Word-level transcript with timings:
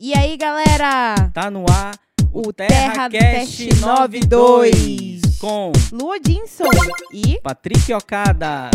E 0.00 0.16
aí, 0.16 0.36
galera? 0.36 1.28
Tá 1.34 1.50
no 1.50 1.64
ar 1.68 1.98
o 2.32 2.52
TerraCast 2.52 3.80
92 3.80 5.38
com 5.40 5.72
Lua 5.90 6.20
Dinson 6.20 6.70
e 7.12 7.40
Patrick 7.42 7.92
Okada. 7.92 8.70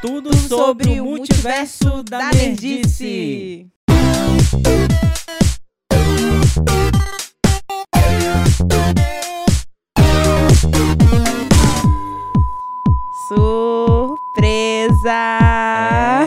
Tudo, 0.00 0.34
sobre, 0.34 0.98
o 0.98 1.04
multiverso 1.04 2.02
da, 2.02 2.30
nerdice. 2.32 3.66
Surpresa! 13.28 14.16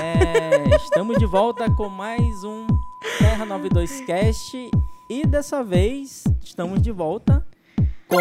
É, 0.03 0.75
estamos 0.75 1.17
de 1.17 1.25
volta 1.25 1.67
com 1.71 1.89
mais 1.89 2.43
um 2.43 2.67
Terra 3.17 3.45
92 3.45 4.01
Cast 4.01 4.69
e 5.09 5.25
dessa 5.25 5.63
vez 5.63 6.23
estamos 6.43 6.81
de 6.81 6.91
volta 6.91 7.45
com 8.07 8.17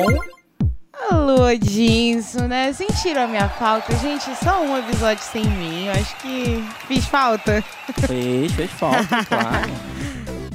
Alô, 1.10 1.54
Dinson, 1.56 2.48
né? 2.48 2.72
Sentiram 2.72 3.22
a 3.22 3.26
minha 3.28 3.48
falta? 3.48 3.94
Gente, 3.96 4.24
só 4.44 4.60
um 4.62 4.76
episódio 4.76 5.22
sem 5.22 5.44
mim. 5.44 5.86
Eu 5.86 5.92
acho 5.92 6.16
que 6.16 6.62
fiz 6.88 7.04
falta. 7.06 7.62
Fez, 8.06 8.52
fez 8.52 8.70
falta, 8.72 9.06
claro. 9.26 9.70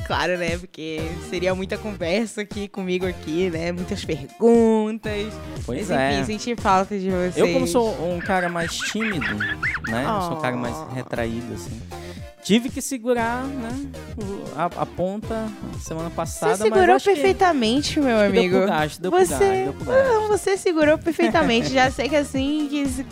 Claro, 0.06 0.38
né? 0.38 0.58
Porque 0.58 1.00
seria 1.30 1.56
muita 1.56 1.78
conversa 1.78 2.42
aqui 2.42 2.68
comigo 2.68 3.08
aqui, 3.08 3.50
né? 3.50 3.72
Muitas 3.72 4.04
perguntas. 4.04 5.34
Pois 5.66 5.90
Mas, 5.90 5.92
é. 5.92 6.20
enfim, 6.20 6.38
senti 6.38 6.62
falta 6.62 7.00
de 7.00 7.10
vocês. 7.10 7.38
Eu, 7.38 7.54
como 7.54 7.66
sou 7.66 7.90
um 8.14 8.20
cara 8.20 8.50
mais 8.50 8.76
tímido, 8.76 9.26
né? 9.88 10.04
Eu 10.06 10.22
sou 10.24 10.38
um 10.38 10.42
cara 10.42 10.58
mais 10.58 10.76
Oh. 10.76 10.94
retraído, 10.94 11.54
assim. 11.54 11.82
Tive 12.44 12.70
que 12.70 12.82
segurar, 12.82 13.44
né? 13.46 13.70
o- 14.18 14.44
A, 14.60 14.66
a 14.66 14.86
ponta 14.86 15.50
semana 15.82 16.10
passada. 16.10 16.58
Você 16.58 16.70
mas 16.70 16.74
segurou 16.74 16.96
acho 16.96 17.06
que- 17.10 17.14
perfeitamente, 17.16 18.00
meu 18.00 18.20
amigo. 18.20 18.58
Deu 18.60 18.68
gasto, 18.68 19.02
deu 19.02 19.12
Você- 19.12 19.30
gasto, 19.30 19.40
deu 19.40 19.74
gasto. 19.74 20.14
Não, 20.14 20.28
você 20.30 20.58
segurou 20.58 20.98
perfeitamente. 20.98 21.70
Já 21.72 21.90
sei 21.90 22.10
que 22.10 22.16
assim, 22.16 22.68
que 22.70 22.88
se- 22.88 23.06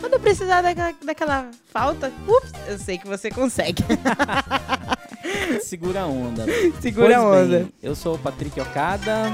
quando 0.00 0.14
eu 0.14 0.20
precisar 0.20 0.62
daquela, 0.62 0.92
daquela 1.04 1.50
falta, 1.72 2.12
ups, 2.26 2.52
eu 2.68 2.78
sei 2.78 2.98
que 2.98 3.06
você 3.06 3.30
consegue. 3.30 3.82
Segura 5.62 6.00
a 6.02 6.06
onda. 6.06 6.44
Segura 6.80 7.18
a 7.18 7.22
onda. 7.22 7.58
bem, 7.60 7.72
eu 7.82 7.94
sou 7.94 8.16
o 8.16 8.18
Patrick 8.18 8.60
Okada. 8.60 9.30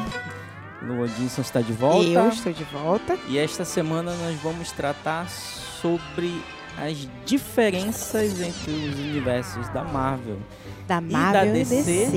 Lua 0.82 1.08
Dinson 1.08 1.40
está 1.42 1.60
de 1.60 1.72
volta. 1.72 2.06
Eu 2.08 2.28
estou 2.28 2.52
de 2.52 2.64
volta. 2.64 3.18
E 3.28 3.38
esta 3.38 3.64
semana 3.64 4.14
nós 4.14 4.36
vamos 4.40 4.70
tratar 4.70 5.28
sobre 5.28 6.40
as 6.82 7.08
diferenças 7.24 8.40
entre 8.40 8.70
os 8.70 8.98
universos 8.98 9.68
da 9.70 9.82
Marvel. 9.84 10.36
Da 10.86 10.96
da 10.96 11.00
Marvel 11.00 11.56
e 11.56 11.58
DC? 11.64 11.82
DC. 11.82 12.16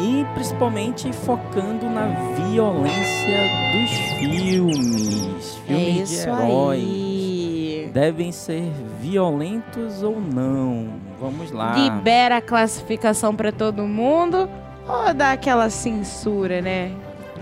E 0.00 0.26
principalmente 0.34 1.12
focando 1.12 1.88
na 1.88 2.06
violência 2.34 3.38
dos 3.72 3.90
filmes. 4.18 5.58
É 5.64 5.66
Filmes 5.66 6.08
de 6.08 6.14
isso 6.14 6.28
heróis. 6.28 6.82
aí. 6.82 7.90
Devem 7.92 8.32
ser 8.32 8.64
violentos 9.00 10.02
ou 10.02 10.18
não? 10.20 10.88
Vamos 11.20 11.50
lá. 11.52 11.74
Libera 11.76 12.38
a 12.38 12.42
classificação 12.42 13.36
pra 13.36 13.52
todo 13.52 13.82
mundo 13.84 14.48
ou 14.88 15.14
dá 15.14 15.32
aquela 15.32 15.68
censura, 15.70 16.60
né? 16.60 16.90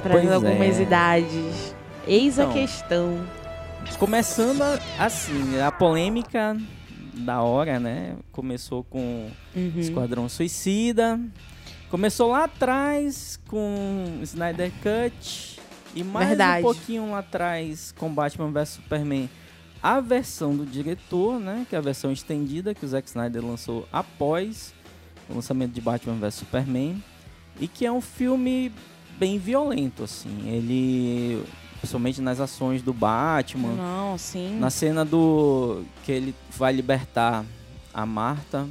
Para 0.03 0.35
algumas 0.35 0.79
é. 0.79 0.83
idades. 0.83 1.75
Eis 2.07 2.39
a 2.39 2.43
Então, 2.43 2.55
questão. 2.55 3.21
Começando 3.99 4.63
assim, 4.99 5.61
a 5.61 5.71
polêmica 5.71 6.57
da 7.15 7.43
hora, 7.43 7.79
né? 7.79 8.17
Começou 8.33 8.83
com 8.85 9.31
Uhum. 9.55 9.73
Esquadrão 9.77 10.29
Suicida. 10.29 11.21
Começou 11.91 12.31
lá 12.31 12.45
atrás 12.45 13.39
com 13.49 14.19
Snyder 14.23 14.71
Cut. 14.83 15.61
E 15.95 16.05
mais 16.05 16.29
Verdade. 16.29 16.61
um 16.61 16.63
pouquinho 16.63 17.11
lá 17.11 17.19
atrás 17.19 17.93
com 17.99 18.09
Batman 18.13 18.51
vs 18.53 18.69
Superman. 18.71 19.29
A 19.83 20.01
versão 20.01 20.57
do 20.57 20.65
diretor, 20.65 21.39
né? 21.41 21.67
Que 21.69 21.75
é 21.75 21.79
a 21.79 21.83
versão 21.83 22.13
estendida 22.13 22.75
que 22.75 22.85
o 22.85 22.89
Zack 22.89 23.09
Snyder 23.09 23.45
lançou 23.45 23.89
após 23.93 24.73
o 25.29 25.35
lançamento 25.35 25.73
de 25.73 25.81
Batman 25.81 26.15
vs 26.15 26.35
Superman. 26.37 27.03
E 27.61 27.67
que 27.67 27.85
é 27.85 27.91
um 27.93 28.01
filme 28.01 28.73
bem 29.19 29.37
violento, 29.39 30.05
assim. 30.05 30.49
Ele, 30.49 31.43
principalmente 31.81 32.21
nas 32.21 32.39
ações 32.39 32.83
do 32.83 32.93
Batman. 32.93 33.73
Não, 33.73 34.19
sim. 34.19 34.59
Na 34.59 34.71
cena 34.71 35.05
do 35.05 35.83
que 36.05 36.13
ele 36.13 36.35
vai 36.57 36.73
libertar 36.73 37.45
a 37.93 38.05
Marta, 38.07 38.69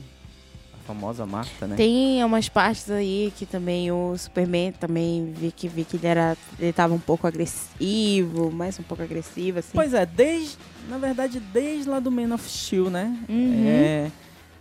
a 0.74 0.88
famosa 0.88 1.26
Marta, 1.26 1.68
né? 1.68 1.76
Tem 1.76 2.24
umas 2.24 2.48
partes 2.48 2.90
aí 2.90 3.34
que 3.36 3.46
também 3.46 3.92
o 3.92 4.16
Superman 4.18 4.72
também 4.74 5.34
vi 5.36 5.52
que, 5.52 5.68
vi 5.68 5.84
que 5.84 5.98
ele 5.98 6.08
era. 6.08 6.38
Ele 6.60 6.72
tava 6.72 6.94
um 6.94 7.00
pouco 7.00 7.26
agressivo, 7.26 8.52
mais 8.52 8.80
um 8.80 8.84
pouco 8.84 9.04
agressivo, 9.04 9.60
assim. 9.60 9.72
Pois 9.74 9.94
é, 9.94 10.06
desde, 10.06 10.58
na 10.88 10.98
verdade, 10.98 11.40
desde 11.40 11.90
lá 11.90 12.00
do 12.00 12.12
Man 12.12 12.34
of 12.34 12.48
Steel, 12.48 12.90
né? 12.90 13.18
Uhum. 13.28 13.66
É, 13.68 14.12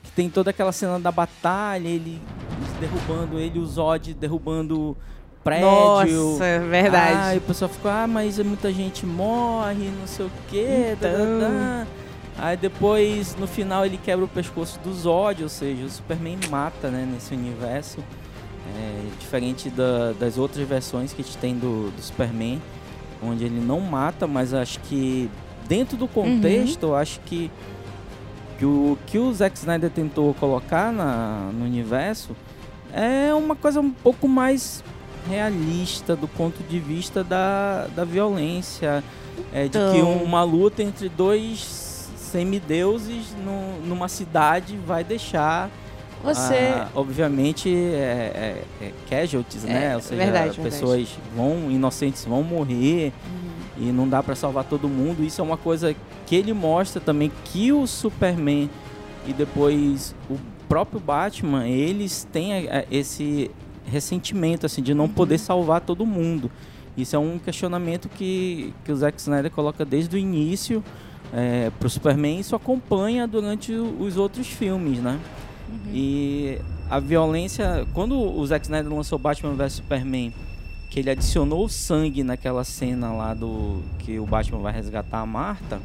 que 0.03 0.11
tem 0.13 0.31
toda 0.31 0.51
aquela 0.51 0.73
cena 0.73 0.99
da 0.99 1.13
batalha, 1.13 1.87
ele 1.87 2.21
derrubando 2.81 3.39
ele, 3.39 3.59
o 3.59 3.67
Zod 3.67 4.15
derrubando 4.15 4.97
prédio. 5.45 5.67
Nossa, 5.67 6.45
é 6.45 6.59
verdade. 6.59 7.35
E 7.37 7.39
o 7.39 7.41
pessoal 7.43 7.69
ficou, 7.71 7.91
ah, 7.91 8.07
mas 8.07 8.39
muita 8.39 8.73
gente 8.73 9.05
morre, 9.07 9.91
não 10.01 10.07
sei 10.07 10.27
o 10.27 10.31
quê. 10.49 10.97
tá, 11.01 11.09
tá, 11.09 11.15
Então. 11.15 11.39
tá. 11.41 11.87
Aí 12.41 12.57
depois, 12.57 13.35
no 13.37 13.47
final, 13.49 13.85
ele 13.85 13.99
quebra 13.99 14.25
o 14.25 14.29
pescoço 14.29 14.79
do 14.81 14.93
Zod, 14.95 15.43
ou 15.43 15.49
seja, 15.49 15.85
o 15.85 15.91
Superman 15.91 16.39
mata, 16.49 16.89
né, 16.89 17.09
nesse 17.13 17.35
universo. 17.35 17.99
É, 18.77 19.03
diferente 19.19 19.71
da- 19.71 20.13
das 20.13 20.37
outras 20.37 20.69
versões 20.69 21.13
que 21.13 21.23
a 21.23 21.25
gente 21.25 21.39
tem 21.39 21.55
do, 21.55 21.91
do 21.91 22.03
Superman, 22.03 22.61
onde 23.23 23.43
ele 23.45 23.59
não 23.59 23.81
mata, 23.81 24.27
mas 24.27 24.53
acho 24.53 24.79
que 24.81 25.29
dentro 25.67 25.97
do 25.97 26.07
contexto, 26.07 26.83
eu 26.85 26.95
acho 26.95 27.19
que, 27.21 27.51
que 28.59 28.65
o 28.67 28.99
que 29.07 29.19
o 29.19 29.33
Zack 29.33 29.57
Snyder 29.57 29.89
tentou 29.91 30.35
colocar 30.35 30.93
na, 30.93 31.49
no 31.53 31.65
universo 31.65 32.37
é 32.93 33.33
uma 33.35 33.57
coisa 33.57 33.81
um 33.81 33.91
pouco 33.91 34.29
mais 34.29 34.85
realista 35.29 36.17
do 36.17 36.27
ponto 36.29 36.63
de 36.65 36.79
vista 36.79 37.23
da, 37.23 37.87
da 37.95 38.05
violência. 38.05 39.03
É, 39.53 39.65
de 39.65 39.71
que 39.71 39.77
Então. 39.79 40.23
uma 40.25 40.43
luta 40.43 40.83
entre 40.83 41.09
dois 41.09 42.09
semideuses 42.17 43.35
no, 43.45 43.87
numa 43.87 44.09
cidade 44.09 44.77
vai 44.87 45.03
deixar 45.05 45.71
Você. 46.23 46.55
ah, 46.75 46.89
obviamente 46.95 47.73
é, 47.73 48.63
é, 48.81 48.85
é 48.87 48.93
casualties, 49.09 49.65
É, 49.65 49.69
né? 49.69 49.95
Ou 49.97 50.03
seja, 50.03 50.17
verdade, 50.17 50.57
verdade. 50.57 50.61
pessoas 50.61 51.09
vão 51.37 51.71
inocentes 51.71 52.25
vão 52.25 52.43
morrer 52.43 53.13
Uhum. 53.79 53.89
e 53.89 53.93
não 53.93 54.09
dá 54.09 54.23
pra 54.23 54.35
salvar 54.35 54.65
todo 54.65 54.89
mundo. 54.89 55.25
Isso 55.25 55.41
é 55.41 55.45
uma 55.45 55.57
coisa 55.57 55.95
que 56.27 56.35
ele 56.37 56.53
mostra 56.53 57.01
também 57.01 57.31
que 57.45 57.73
o 57.73 57.87
Superman 57.87 58.69
e 59.27 59.33
depois 59.33 60.15
o 60.29 60.37
próprio 60.69 61.01
Batman, 61.01 61.67
eles 61.67 62.27
têm 62.31 62.53
eh, 62.53 62.87
esse 62.91 63.51
ressentimento 63.89 64.67
assim 64.67 64.83
de 64.83 64.95
não 64.95 65.05
Uhum. 65.05 65.11
poder 65.13 65.39
salvar 65.39 65.81
todo 65.81 66.05
mundo. 66.07 66.51
Isso 66.97 67.15
é 67.15 67.19
um 67.19 67.39
questionamento 67.39 68.09
que, 68.09 68.73
que 68.85 68.91
o 68.93 68.97
Zack 68.97 69.21
Snyder 69.21 69.51
coloca 69.51 69.85
desde 69.85 70.17
o 70.17 70.19
início 70.19 70.83
é, 71.33 71.71
pro 71.79 71.89
Superman 71.91 72.39
e 72.39 72.41
isso 72.41 72.57
acompanha 72.57 73.27
durante 73.29 73.73
o- 73.73 74.01
os 74.03 74.17
outros 74.17 74.47
filmes, 74.47 74.99
né? 74.99 75.19
Uhum. 75.69 75.79
E 75.93 76.59
a 76.89 76.99
violência, 76.99 77.87
quando 77.93 78.19
o 78.19 78.47
Zack 78.47 78.65
Snyder 78.65 78.91
lançou 78.93 79.19
Batman 79.19 79.55
vs 79.55 79.75
Superman, 79.75 80.33
que 80.91 80.99
ele 80.99 81.11
adicionou 81.11 81.67
o 81.67 81.69
sangue 81.69 82.25
naquela 82.25 82.65
cena 82.65 83.13
lá 83.13 83.35
do 83.35 83.83
que 83.99 84.19
o 84.19 84.25
Batman 84.25 84.61
vai 84.61 84.73
resgatar 84.73 85.21
a 85.21 85.27
Marta, 85.27 85.79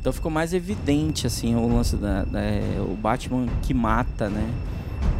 então 0.00 0.12
ficou 0.12 0.30
mais 0.30 0.54
evidente 0.54 1.26
assim 1.26 1.54
o 1.54 1.68
lance 1.68 1.96
da, 1.96 2.24
da- 2.24 2.40
é, 2.40 2.78
o 2.80 2.94
Batman 2.94 3.46
que 3.62 3.74
mata, 3.74 4.28
né? 4.30 4.48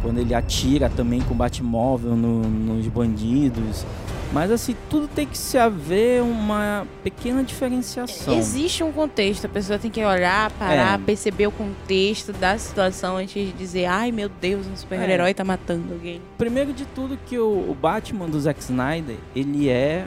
Quando 0.02 0.18
ele 0.18 0.32
atira 0.34 0.88
também 0.88 1.20
com 1.20 1.34
o 1.34 1.36
Batmóvel 1.36 2.14
no- 2.16 2.42
nos 2.48 2.86
bandidos. 2.86 3.84
Mas 4.32 4.50
assim, 4.50 4.76
tudo 4.90 5.08
tem 5.08 5.26
que 5.26 5.36
se 5.38 5.56
haver 5.56 6.22
uma 6.22 6.86
pequena 7.02 7.42
diferenciação. 7.42 8.36
Existe 8.36 8.84
um 8.84 8.92
contexto, 8.92 9.46
a 9.46 9.48
pessoa 9.48 9.78
tem 9.78 9.90
que 9.90 10.04
olhar, 10.04 10.50
parar, 10.52 11.00
É. 11.00 11.02
perceber 11.02 11.46
o 11.46 11.50
contexto 11.50 12.30
da 12.34 12.56
situação 12.58 13.16
antes 13.16 13.32
de 13.46 13.52
dizer, 13.52 13.86
ai 13.86 14.12
meu 14.12 14.28
Deus, 14.28 14.66
um 14.66 14.76
super-herói 14.76 15.32
tá 15.32 15.44
matando 15.44 15.94
alguém. 15.94 16.20
Primeiro 16.36 16.74
de 16.74 16.84
tudo 16.84 17.18
que 17.26 17.38
o, 17.38 17.70
o 17.70 17.74
Batman 17.80 18.26
do 18.28 18.38
Zack 18.38 18.60
Snyder, 18.60 19.16
ele 19.34 19.68
é 19.70 20.06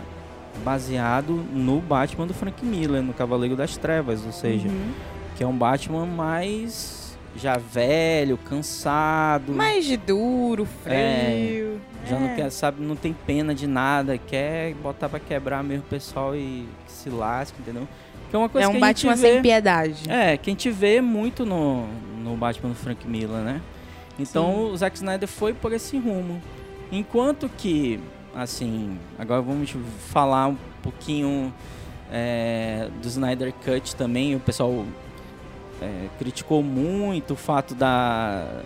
baseado 0.63 1.33
no 1.53 1.79
Batman 1.79 2.27
do 2.27 2.33
Frank 2.33 2.63
Miller, 2.63 3.01
no 3.01 3.13
Cavaleiro 3.13 3.56
das 3.56 3.75
Trevas, 3.77 4.23
ou 4.25 4.31
seja, 4.31 4.68
Uhum. 4.68 4.91
que 5.35 5.44
é 5.44 5.47
um 5.47 5.56
Batman 5.57 6.06
mais 6.06 7.00
já 7.36 7.57
velho, 7.57 8.38
cansado, 8.38 9.54
Mais 9.54 9.86
de 9.86 9.98
duro, 9.98 10.66
frio. 10.66 11.80
já 12.07 12.19
não 12.19 12.28
É. 12.30 12.36
quer, 12.36 12.50
sabe, 12.51 12.83
não 12.83 12.95
tem 12.95 13.13
pena 13.13 13.54
de 13.56 13.68
nada, 13.68 14.18
quer 14.18 14.74
botar 14.75 15.07
pra 15.10 15.19
quebrar 15.19 15.63
mesmo 15.63 15.83
o 15.83 15.89
pessoal 15.89 16.36
e 16.36 16.68
que 16.86 16.92
se 16.92 17.10
lasca, 17.10 17.57
entendeu? 17.60 17.88
Que 18.30 18.36
é 18.36 18.39
uma 18.39 18.50
coisa 18.50 18.68
É 18.68 18.72
que 18.72 18.78
um 18.78 18.83
a 18.83 18.88
gente 18.88 19.06
Batman 19.07 19.16
vê, 19.16 19.33
sem 19.33 19.42
piedade. 19.42 20.10
É, 20.10 20.38
que 20.38 20.50
a 20.50 20.54
gente 20.54 20.69
vê 20.69 21.01
muito 21.01 21.45
no, 21.45 21.88
no 22.24 22.36
Batman 22.36 22.69
do 22.69 22.75
Frank 22.75 23.07
Miller, 23.07 23.42
né? 23.42 23.62
Então 24.19 24.45
Sim. 24.54 24.72
o 24.74 24.78
Zack 24.78 24.95
Snyder 24.98 25.28
foi 25.28 25.54
por 25.54 25.72
esse 25.74 25.98
rumo. 25.98 26.42
Enquanto 26.92 27.50
que, 27.57 28.00
assim, 28.36 28.98
agora 29.18 29.42
vamos 29.42 29.74
falar 30.10 30.48
um 30.48 30.57
pouquinho 30.83 31.54
é, 32.12 32.89
do 33.01 33.07
Snyder 33.07 33.54
Cut 33.63 33.95
também. 33.95 34.36
O 34.36 34.39
pessoal 34.39 34.86
é, 35.81 36.07
criticou 36.19 36.62
muito 36.62 37.33
o 37.33 37.36
fato 37.36 37.74
da, 37.74 38.62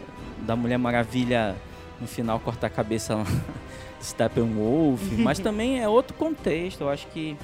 da 0.46 0.56
Mulher 0.56 0.78
Maravilha 0.78 1.56
no 2.00 2.08
final 2.08 2.40
cortar 2.40 2.68
a 2.68 2.70
cabeça 2.70 3.18
Steppenwolf, 4.04 5.02
mas 5.18 5.40
também 5.40 5.82
é 5.82 5.88
outro 5.88 6.16
contexto. 6.16 6.82
Eu 6.82 6.90
acho 6.90 7.08
que 7.08 7.38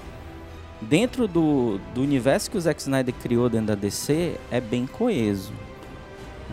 dentro 0.81 1.27
do, 1.27 1.79
do 1.93 2.01
universo 2.01 2.51
que 2.51 2.57
o 2.57 2.61
Zack 2.61 2.81
Snyder 2.81 3.13
criou 3.21 3.49
dentro 3.49 3.67
da 3.67 3.75
DC 3.75 4.35
é 4.51 4.59
bem 4.59 4.85
coeso. 4.85 5.53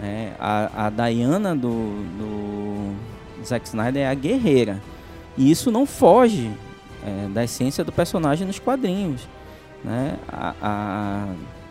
É, 0.02 0.32
a, 0.38 0.86
a 0.86 0.90
Diana 0.90 1.56
do, 1.56 2.04
do 2.16 2.94
Zack 3.44 3.66
Snyder 3.66 4.02
é 4.02 4.08
a 4.08 4.14
guerreira. 4.14 4.80
E 5.36 5.50
isso 5.50 5.70
não 5.70 5.84
foge 5.84 6.50
é, 7.04 7.28
da 7.28 7.44
essência 7.44 7.84
do 7.84 7.92
personagem 7.92 8.46
nos 8.46 8.58
quadrinhos. 8.58 9.28
Né? 9.84 10.16
A, 10.28 10.54
a 10.62 11.28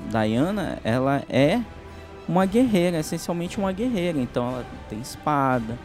Diana, 0.09 0.79
ela 0.83 1.23
é 1.29 1.61
uma 2.27 2.45
guerreira, 2.45 2.99
essencialmente 2.99 3.57
uma 3.57 3.71
guerreira. 3.71 4.19
Então 4.19 4.49
ela 4.49 4.65
tem 4.89 4.99
espada, 4.99 5.77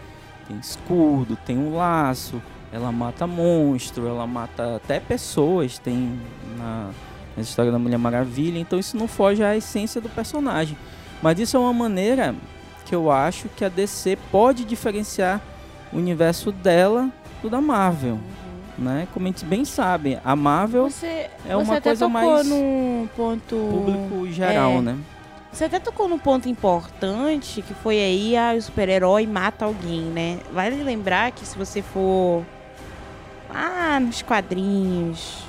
tem 0.47 0.59
escudo, 0.59 1.37
tem 1.37 1.59
um 1.59 1.75
laço, 1.75 2.43
ela 2.73 2.91
mata 2.91 3.27
monstro, 3.27 4.07
ela 4.07 4.27
mata 4.27 4.77
até 4.77 4.99
pessoas, 4.99 5.79
tem 5.79 6.19
na, 6.59 6.91
na 7.37 7.43
história 7.43 7.71
da 7.71 7.79
Mulher 7.79 7.99
Maravilha. 7.99 8.59
Então 8.59 8.79
isso 8.79 8.97
não 8.97 9.07
foge 9.07 9.43
à 9.43 9.57
essência 9.57 10.01
do 10.01 10.09
personagem. 10.09 10.77
Mas 11.23 11.39
isso 11.39 11.57
é 11.57 11.61
uma 11.61 11.73
maneira 11.73 12.35
que 12.85 12.95
eu 12.95 13.11
acho 13.11 13.49
que 13.51 13.65
a 13.65 13.69
DC 13.69 14.19
pode 14.31 14.65
diferenciar 14.65 15.41
o 15.93 15.99
universo 15.99 16.51
dela 16.51 17.11
do 17.41 17.49
da 17.49 17.61
Marvel. 17.61 18.19
Né? 18.79 19.07
Como 19.13 19.27
a 19.27 19.29
gente 19.29 19.45
bem 19.45 19.65
sabe, 19.65 20.19
a 20.25 20.35
Marvel 20.35 20.89
você, 20.89 21.29
é 21.47 21.55
uma 21.55 21.81
coisa 21.81 22.09
mais 22.09 22.47
num 22.47 23.07
ponto 23.15 23.55
público 23.55 24.33
geral, 24.33 24.73
é, 24.73 24.81
né? 24.81 24.99
Você 25.53 25.65
até 25.65 25.79
tocou 25.79 26.09
num 26.09 26.19
ponto 26.19 26.49
importante 26.49 27.61
que 27.61 27.75
foi 27.75 27.99
aí 27.99 28.35
a 28.35 28.55
o 28.55 28.63
super-herói 28.63 29.27
mata 29.27 29.67
alguém, 29.67 30.01
né? 30.01 30.39
Vale 30.51 30.83
lembrar 30.83 31.33
que 31.33 31.45
se 31.45 31.59
você 31.59 31.83
for 31.83 32.43
ah, 33.51 34.01
nos 34.01 34.23
quadrinhos 34.23 35.45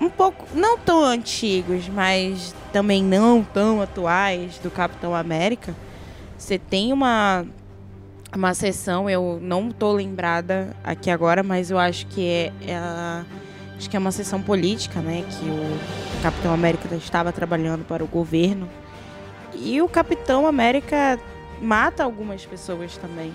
um 0.00 0.08
pouco 0.08 0.46
não 0.54 0.78
tão 0.78 1.02
antigos, 1.04 1.88
mas 1.88 2.54
também 2.72 3.02
não 3.02 3.42
tão 3.42 3.80
atuais 3.80 4.58
do 4.58 4.70
Capitão 4.70 5.14
América, 5.14 5.74
você 6.36 6.58
tem 6.58 6.92
uma 6.92 7.46
uma 8.34 8.54
sessão, 8.54 9.08
eu 9.08 9.38
não 9.40 9.70
tô 9.70 9.92
lembrada 9.92 10.76
aqui 10.84 11.10
agora, 11.10 11.42
mas 11.42 11.70
eu 11.70 11.78
acho 11.78 12.06
que 12.06 12.26
é, 12.26 12.52
é 12.66 12.78
acho 13.76 13.88
que 13.88 13.96
é 13.96 13.98
uma 13.98 14.12
sessão 14.12 14.42
política, 14.42 15.00
né, 15.00 15.24
que 15.30 15.46
o 15.46 16.22
Capitão 16.22 16.52
América 16.52 16.92
estava 16.96 17.32
trabalhando 17.32 17.84
para 17.84 18.02
o 18.02 18.06
governo. 18.06 18.68
E 19.54 19.80
o 19.80 19.88
Capitão 19.88 20.46
América 20.46 21.18
mata 21.60 22.02
algumas 22.02 22.44
pessoas 22.44 22.96
também. 22.96 23.32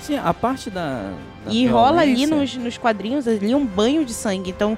Sim, 0.00 0.18
a 0.18 0.34
parte 0.34 0.68
da. 0.68 1.12
da 1.44 1.50
e 1.50 1.66
rola 1.66 2.02
ali 2.02 2.26
nos, 2.26 2.54
nos 2.56 2.76
quadrinhos 2.76 3.26
ali 3.26 3.54
um 3.54 3.64
banho 3.64 4.04
de 4.04 4.12
sangue. 4.12 4.50
Então, 4.50 4.76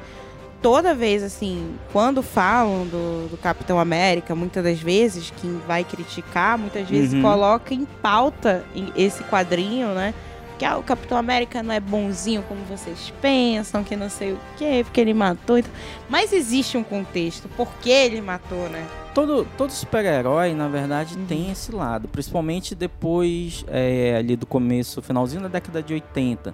toda 0.66 0.96
vez, 0.96 1.22
assim, 1.22 1.76
quando 1.92 2.24
falam 2.24 2.88
do, 2.88 3.28
do 3.28 3.36
Capitão 3.36 3.78
América, 3.78 4.34
muitas 4.34 4.64
das 4.64 4.80
vezes, 4.80 5.32
quem 5.40 5.60
vai 5.64 5.84
criticar, 5.84 6.58
muitas 6.58 6.88
vezes 6.88 7.12
uhum. 7.12 7.22
coloca 7.22 7.72
em 7.72 7.84
pauta 7.84 8.64
esse 8.96 9.22
quadrinho, 9.22 9.94
né? 9.94 10.12
Que 10.58 10.64
ah, 10.64 10.76
o 10.76 10.82
Capitão 10.82 11.16
América 11.16 11.62
não 11.62 11.72
é 11.72 11.78
bonzinho 11.78 12.42
como 12.48 12.64
vocês 12.64 13.12
pensam, 13.22 13.84
que 13.84 13.94
não 13.94 14.10
sei 14.10 14.32
o 14.32 14.40
quê, 14.56 14.80
porque 14.82 15.00
ele 15.00 15.14
matou. 15.14 15.62
Mas 16.08 16.32
existe 16.32 16.76
um 16.76 16.82
contexto, 16.82 17.48
por 17.50 17.68
que 17.80 17.88
ele 17.88 18.20
matou, 18.20 18.68
né? 18.68 18.84
Todo, 19.14 19.46
todo 19.56 19.70
super-herói, 19.70 20.52
na 20.52 20.66
verdade, 20.66 21.16
uhum. 21.16 21.26
tem 21.26 21.48
esse 21.52 21.70
lado. 21.70 22.08
Principalmente 22.08 22.74
depois, 22.74 23.64
é, 23.68 24.16
ali 24.18 24.34
do 24.34 24.46
começo, 24.46 25.00
finalzinho 25.00 25.42
da 25.42 25.48
década 25.48 25.80
de 25.80 25.94
80 25.94 26.52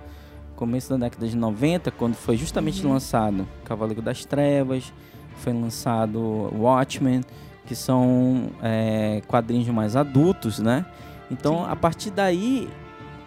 começo 0.62 0.91
da 0.91 0.97
década 0.97 1.26
de 1.26 1.37
90, 1.37 1.91
quando 1.91 2.14
foi 2.14 2.37
justamente 2.37 2.87
uhum. 2.87 2.93
lançado 2.93 3.49
Cavaleiro 3.64 4.00
das 4.00 4.25
Trevas, 4.25 4.93
foi 5.38 5.53
lançado 5.53 6.20
Watchmen, 6.56 7.23
que 7.67 7.75
são 7.75 8.49
é, 8.62 9.20
quadrinhos 9.26 9.67
mais 9.70 9.97
adultos, 9.97 10.61
né? 10.61 10.87
Então, 11.29 11.64
Sim. 11.64 11.67
a 11.69 11.75
partir 11.75 12.11
daí, 12.12 12.69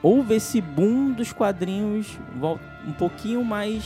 houve 0.02 0.36
esse 0.36 0.62
boom 0.62 1.12
dos 1.12 1.34
quadrinhos 1.34 2.18
um 2.88 2.94
pouquinho 2.94 3.44
mais 3.44 3.84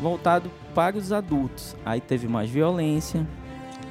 voltado 0.00 0.50
para 0.74 0.96
os 0.96 1.12
adultos. 1.12 1.76
Aí 1.84 2.00
teve 2.00 2.26
mais 2.26 2.48
violência, 2.48 3.26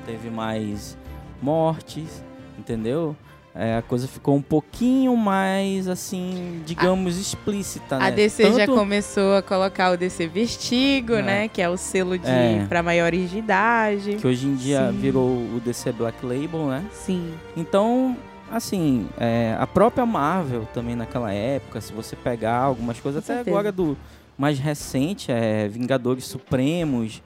teve 0.08 0.32
mais 0.32 0.98
mortes, 1.40 2.24
entendeu? 2.58 3.16
É, 3.58 3.78
a 3.78 3.82
coisa 3.82 4.08
ficou 4.08 4.36
um 4.36 4.42
pouquinho 4.42 5.18
mais, 5.18 5.88
assim, 5.88 6.62
digamos, 6.64 7.18
a, 7.18 7.20
explícita, 7.20 7.98
né? 7.98 8.06
A 8.06 8.10
DC 8.12 8.44
Tanto... 8.44 8.58
já 8.58 8.68
começou 8.68 9.36
a 9.36 9.42
colocar 9.42 9.92
o 9.92 9.98
DC 9.98 10.28
Vestigo, 10.28 11.14
é. 11.16 11.22
né? 11.24 11.48
Que 11.48 11.62
é 11.62 11.68
o 11.68 11.76
selo 11.76 12.20
de 12.20 12.30
é. 12.30 12.66
para 12.70 12.84
maiores 12.84 13.32
de 13.32 13.40
idade. 13.40 14.16
Que 14.18 14.28
hoje 14.28 14.48
em 14.48 14.56
dia 14.56 14.92
Sim. 14.92 15.00
virou 15.00 15.28
o 15.28 15.62
DC 15.66 15.92
Black 15.92 16.24
Label, 16.24 16.68
né? 16.68 16.86
Sim. 16.92 17.34
Então, 17.56 18.16
assim, 18.52 19.10
é, 19.18 19.58
a 19.60 19.66
própria 19.66 20.06
Marvel 20.06 20.68
também 20.72 20.96
naquela 20.96 21.34
época, 21.34 21.82
se 21.82 21.92
você 21.92 22.16
pegar 22.16 22.58
algumas 22.58 23.00
coisas, 23.00 23.26
Com 23.26 23.32
até 23.32 23.38
certeza. 23.38 23.58
agora 23.58 23.72
do 23.72 23.98
mais 24.38 24.60
recente, 24.60 25.32
é 25.32 25.68
Vingadores 25.68 26.26
Supremos, 26.26 27.24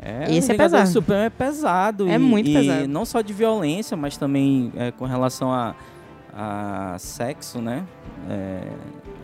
é, 0.00 0.34
Esse 0.34 0.52
é 0.52 0.54
pesado. 0.54 0.88
Supremo 0.88 1.22
é 1.22 1.30
pesado. 1.30 2.08
É 2.08 2.14
e, 2.14 2.18
muito 2.18 2.48
e 2.48 2.54
pesado. 2.54 2.88
não 2.88 3.04
só 3.04 3.20
de 3.20 3.32
violência, 3.32 3.96
mas 3.96 4.16
também 4.16 4.72
é, 4.76 4.92
com 4.92 5.04
relação 5.04 5.52
a, 5.52 5.74
a 6.32 6.96
sexo, 6.98 7.60
né? 7.60 7.84
É, 8.28 8.60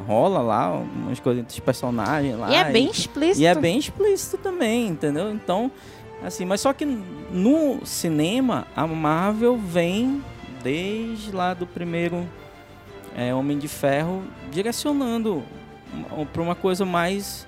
rola 0.06 0.41
lá 0.41 0.73
umas 0.73 1.21
coisas 1.21 1.43
entre 1.43 1.53
os 1.55 1.61
personagens 1.61 2.37
lá. 2.37 2.50
E 2.50 2.55
é 2.55 2.65
bem 2.65 2.91
explícito. 2.91 3.41
E 3.41 3.47
é 3.47 3.55
bem 3.55 3.79
explícito 3.79 4.37
também, 4.38 4.88
entendeu? 4.88 5.31
Então, 5.31 5.71
assim, 6.25 6.44
mas 6.44 6.61
só 6.61 6.73
que 6.73 6.85
no 6.85 7.85
cinema, 7.87 8.67
a 8.75 8.87
Marvel 8.87 9.56
vem 9.56 10.23
desde 10.62 11.31
lá 11.31 11.55
do 11.55 11.67
primeiro 11.67 12.26
é, 13.17 13.32
Homem 13.35 13.59
de 13.59 13.69
Ferro 13.69 14.25
direcionando 14.50 15.43
para 16.32 16.43
uma 16.43 16.55
coisa 16.55 16.85
mais 16.85 17.47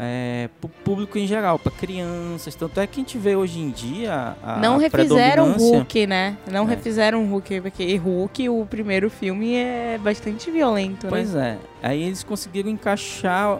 é, 0.00 0.48
para 0.60 0.66
o 0.66 0.70
público 0.84 1.18
em 1.18 1.26
geral, 1.26 1.58
para 1.58 1.72
crianças. 1.72 2.54
Tanto 2.54 2.78
é 2.78 2.86
que 2.86 3.00
a 3.00 3.02
gente 3.02 3.18
vê 3.18 3.34
hoje 3.34 3.58
em 3.58 3.70
dia 3.70 4.36
a 4.40 4.58
Não 4.58 4.78
refizeram 4.78 5.52
Hulk, 5.52 6.06
né? 6.06 6.38
Não 6.48 6.64
é. 6.64 6.68
refizeram 6.68 7.26
Hulk, 7.26 7.60
porque 7.62 7.96
Hulk, 7.96 8.48
o 8.48 8.64
primeiro 8.64 9.10
filme, 9.10 9.56
é 9.56 9.98
bastante 10.00 10.52
violento, 10.52 11.08
pois 11.08 11.34
né? 11.34 11.58
Pois 11.58 11.82
é. 11.82 11.88
Aí 11.88 12.02
eles 12.04 12.22
conseguiram 12.22 12.70
encaixar 12.70 13.58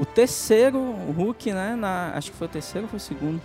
o 0.00 0.04
terceiro 0.04 0.80
Hulk, 1.16 1.52
né? 1.52 1.76
Na, 1.78 2.12
acho 2.16 2.32
que 2.32 2.36
foi 2.36 2.48
o 2.48 2.50
terceiro 2.50 2.86
ou 2.86 2.90
foi 2.90 2.96
o 2.96 3.00
segundo? 3.00 3.40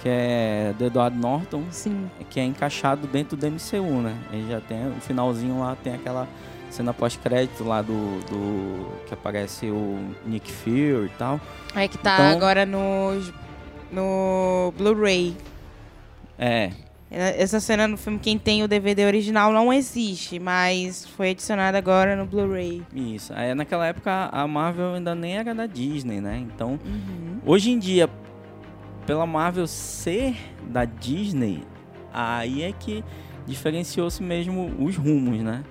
Que 0.00 0.08
é 0.08 0.74
do 0.78 0.84
Edward 0.84 1.18
Norton. 1.18 1.64
Sim. 1.72 2.08
Que 2.30 2.38
é 2.38 2.44
encaixado 2.44 3.08
dentro 3.08 3.36
do 3.36 3.44
MCU, 3.50 4.00
né? 4.00 4.16
Ele 4.32 4.48
já 4.48 4.60
tem 4.60 4.86
o 4.86 5.00
finalzinho 5.00 5.58
lá, 5.58 5.76
tem 5.82 5.92
aquela 5.92 6.28
cena 6.70 6.92
pós-crédito 6.92 7.64
lá 7.64 7.82
do, 7.82 8.20
do. 8.26 9.04
que 9.06 9.14
aparece 9.14 9.66
o 9.66 9.98
Nick 10.26 10.50
Fury 10.50 11.06
e 11.06 11.12
tal. 11.18 11.40
É 11.74 11.88
que 11.88 11.98
tá 11.98 12.14
então, 12.14 12.26
agora 12.26 12.66
no. 12.66 13.20
no 13.90 14.72
Blu-ray. 14.76 15.36
É. 16.38 16.70
Essa 17.10 17.58
cena 17.58 17.88
no 17.88 17.96
filme, 17.96 18.18
quem 18.18 18.38
tem 18.38 18.62
o 18.62 18.68
DVD 18.68 19.06
original 19.06 19.50
não 19.50 19.72
existe, 19.72 20.38
mas 20.38 21.06
foi 21.06 21.30
adicionada 21.30 21.78
agora 21.78 22.14
no 22.14 22.26
Blu-ray. 22.26 22.82
Isso. 22.94 23.32
Aí 23.34 23.54
naquela 23.54 23.86
época 23.86 24.28
a 24.30 24.46
Marvel 24.46 24.94
ainda 24.94 25.14
nem 25.14 25.38
era 25.38 25.54
da 25.54 25.64
Disney, 25.64 26.20
né? 26.20 26.36
Então, 26.36 26.78
uhum. 26.84 27.38
hoje 27.46 27.70
em 27.70 27.78
dia, 27.78 28.10
pela 29.06 29.26
Marvel 29.26 29.66
ser 29.66 30.36
da 30.68 30.84
Disney, 30.84 31.62
aí 32.12 32.62
é 32.62 32.72
que 32.72 33.02
diferenciou-se 33.46 34.22
mesmo 34.22 34.74
os 34.78 34.94
rumos, 34.96 35.38
né? 35.38 35.64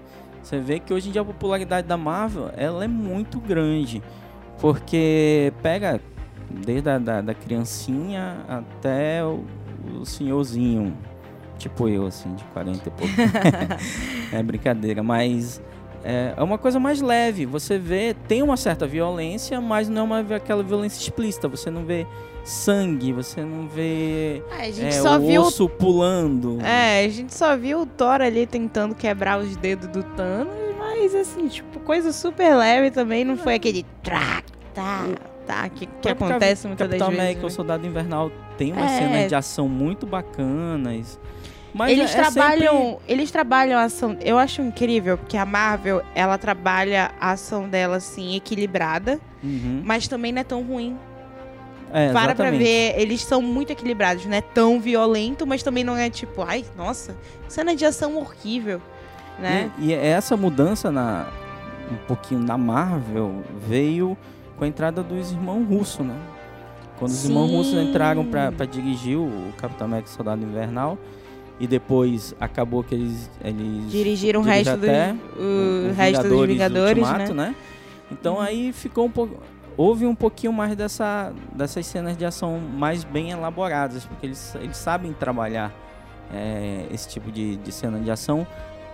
Você 0.48 0.60
vê 0.60 0.80
que 0.80 0.94
hoje 0.94 1.10
em 1.10 1.12
dia 1.12 1.20
a 1.20 1.26
popularidade 1.26 1.86
da 1.86 1.98
Marvel 1.98 2.50
ela 2.56 2.86
é 2.86 2.88
muito 2.88 3.38
grande. 3.38 4.02
Porque 4.62 5.52
pega 5.62 6.00
desde 6.50 6.90
a 6.90 6.98
da, 6.98 7.20
da 7.20 7.34
criancinha 7.34 8.46
até 8.48 9.26
o, 9.26 9.44
o, 10.00 10.06
senhorzinho. 10.06 10.96
Tipo 11.58 11.90
eu, 11.90 12.08
assim, 12.08 12.34
de 12.34 12.46
40 12.46 12.80
e 12.80 12.92
pouco. 12.92 13.14
é 14.32 14.42
brincadeira, 14.42 15.04
mas 15.04 15.62
é, 16.02 16.34
é, 16.38 16.42
uma 16.42 16.58
coisa 16.58 16.80
mais 16.80 17.02
leve. 17.02 17.46
Você 17.46 17.78
vê, 17.78 18.16
tem 18.30 18.42
uma 18.42 18.56
certa 18.56 18.88
violência, 18.88 19.60
mas 19.60 19.90
não 19.90 20.04
é 20.04 20.06
uma, 20.06 20.36
aquela 20.38 20.64
violência 20.64 21.02
explícita. 21.02 21.50
Você 21.50 21.70
não 21.70 21.84
vê 21.84 22.08
sangue, 22.48 23.12
você 23.12 23.42
não 23.42 23.68
vê 23.68 24.42
é, 24.58 24.62
a 24.68 24.72
gente 24.72 24.88
é, 24.88 24.92
só 24.92 25.18
o 25.18 25.20
viu... 25.20 25.42
osso 25.42 25.68
pulando. 25.68 26.60
É, 26.62 27.06
a 27.06 27.10
gente 27.10 27.34
só 27.36 27.58
viu 27.58 27.82
o 27.82 27.86
Thor 27.86 28.22
ali 28.22 28.48
tentando 28.48 28.96
quebrar 28.96 29.38
os 29.40 29.56
dedos 29.58 29.88
do 29.90 30.02
Thanos, 30.04 30.54
mas 30.80 31.14
assim, 31.14 31.48
tipo, 31.48 31.80
coisa 31.82 32.12
super 32.14 32.56
leve 32.56 32.90
também, 32.92 33.26
não 33.26 33.36
foi 33.38 33.56
aquele 33.56 33.86
tra, 34.02 34.42
tá, 34.74 35.06
tá, 35.46 35.68
que, 35.70 35.86
que 36.02 36.10
acontece 36.10 36.68
muitas 36.68 36.88
das 36.88 36.98
Capitão 36.98 37.08
vezes. 37.10 37.22
América, 37.22 37.42
o 37.42 37.50
né? 37.50 37.50
Soldado 37.50 37.86
Invernal 37.86 38.32
tem 38.58 38.72
umas 38.72 38.92
É. 38.94 38.98
cenas 38.98 39.28
de 39.28 39.36
ação 39.36 39.68
muito 39.68 40.06
bacanas. 40.06 41.20
Mas 41.74 41.92
Eles 41.92 42.16
é- 42.16 42.18
é 42.18 42.22
trabalham, 42.24 42.98
eles 43.08 43.30
trabalham 43.30 43.78
a 43.78 43.84
ação. 43.84 44.18
Eu 44.22 44.38
acho 44.40 44.62
incrível 44.62 45.18
porque 45.18 45.38
a 45.38 45.46
Marvel, 45.46 46.02
ela 46.16 46.38
trabalha 46.38 47.12
a 47.20 47.32
ação 47.32 47.68
dela 47.70 47.98
assim 47.98 48.36
equilibrada, 48.36 49.12
sempre- 49.12 49.28
Uhum. 49.44 49.82
mas 49.86 50.08
também 50.08 50.32
não 50.32 50.42
é 50.42 50.44
tão 50.44 50.64
ruim. 50.64 50.98
É, 51.94 52.12
Para 52.12 52.36
pra 52.36 52.52
ver, 52.52 52.96
eles 53.00 53.22
são 53.22 53.42
muito 53.42 53.72
equilibrados, 53.72 54.26
não 54.26 54.36
é 54.36 54.42
tão 54.42 54.80
violento, 54.80 55.48
mas 55.48 55.64
também 55.64 55.84
não 55.84 55.96
é 55.96 56.10
tipo, 56.10 56.42
ai, 56.42 56.66
nossa, 56.76 57.16
cena 57.48 57.76
de 57.76 57.86
ação 57.86 58.18
horrível, 58.18 58.82
né? 59.40 59.72
E, 59.80 59.88
e 59.88 59.94
essa 59.94 60.36
mudança 60.36 60.92
na 60.92 61.28
um 61.90 61.96
pouquinho 62.06 62.42
na 62.42 62.58
Marvel 62.58 63.44
veio 63.66 64.18
com 64.58 64.66
a 64.66 64.68
entrada 64.68 65.02
dos 65.02 65.32
irmãos 65.32 65.66
russos, 65.66 66.06
né? 66.06 66.16
Quando 67.00 67.12
os 67.12 67.24
irmãos 67.24 67.48
Sim. 67.50 67.56
russos 67.56 67.74
entraram 67.76 68.26
pra 68.26 68.52
pra 68.52 68.66
dirigir 68.66 69.18
o 69.18 69.54
Capitão 69.58 69.86
América 69.88 70.10
Soldado 70.10 70.44
Invernal 70.44 70.98
e 71.60 71.68
depois 71.68 72.36
acabou 72.40 72.84
que 72.84 72.96
eles 72.96 73.30
eles 73.42 73.90
Dirigiram 73.92 74.42
o 74.42 74.44
resto, 74.44 74.76
dos, 74.76 74.90
até 74.90 75.16
o 75.38 75.90
o 75.90 75.94
resto 75.94 76.28
dos 76.28 76.48
Vingadores, 76.48 77.08
Ultimato, 77.08 77.34
né? 77.34 77.48
né? 77.48 77.56
Então 78.12 78.42
aí 78.42 78.74
ficou 78.74 79.06
um 79.06 79.12
pouco 79.12 79.42
houve 79.78 80.06
um 80.06 80.16
pouquinho 80.16 80.52
mais 80.52 80.76
dessa 80.76 81.32
dessas 81.54 81.86
cenas 81.86 82.18
de 82.18 82.26
ação 82.26 82.60
mais 82.60 83.04
bem 83.04 83.30
elaboradas, 83.30 84.06
porque 84.06 84.26
eles, 84.26 84.56
eles 84.56 84.76
sabem 84.76 85.14
trabalhar 85.14 85.72
é, 86.34 86.88
esse 86.92 87.08
tipo 87.08 87.32
de, 87.32 87.56
de 87.58 87.72
cena 87.72 88.00
de 88.00 88.10
ação, 88.12 88.46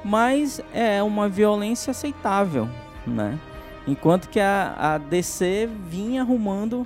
mas 0.03 0.61
é 0.73 1.01
uma 1.01 1.29
violência 1.29 1.91
aceitável, 1.91 2.67
né? 3.07 3.39
Enquanto 3.87 4.29
que 4.29 4.39
a, 4.39 4.75
a 4.77 4.97
DC 4.97 5.69
vinha 5.87 6.21
arrumando 6.21 6.85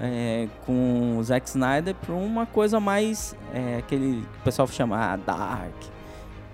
é, 0.00 0.48
com 0.66 1.16
o 1.18 1.22
Zack 1.22 1.48
Snyder 1.48 1.94
para 1.94 2.14
uma 2.14 2.46
coisa 2.46 2.78
mais 2.78 3.34
é, 3.52 3.76
aquele 3.78 4.22
que 4.32 4.38
o 4.38 4.44
pessoal 4.44 4.68
chama 4.68 4.96
ah, 4.96 5.16
dark. 5.16 5.74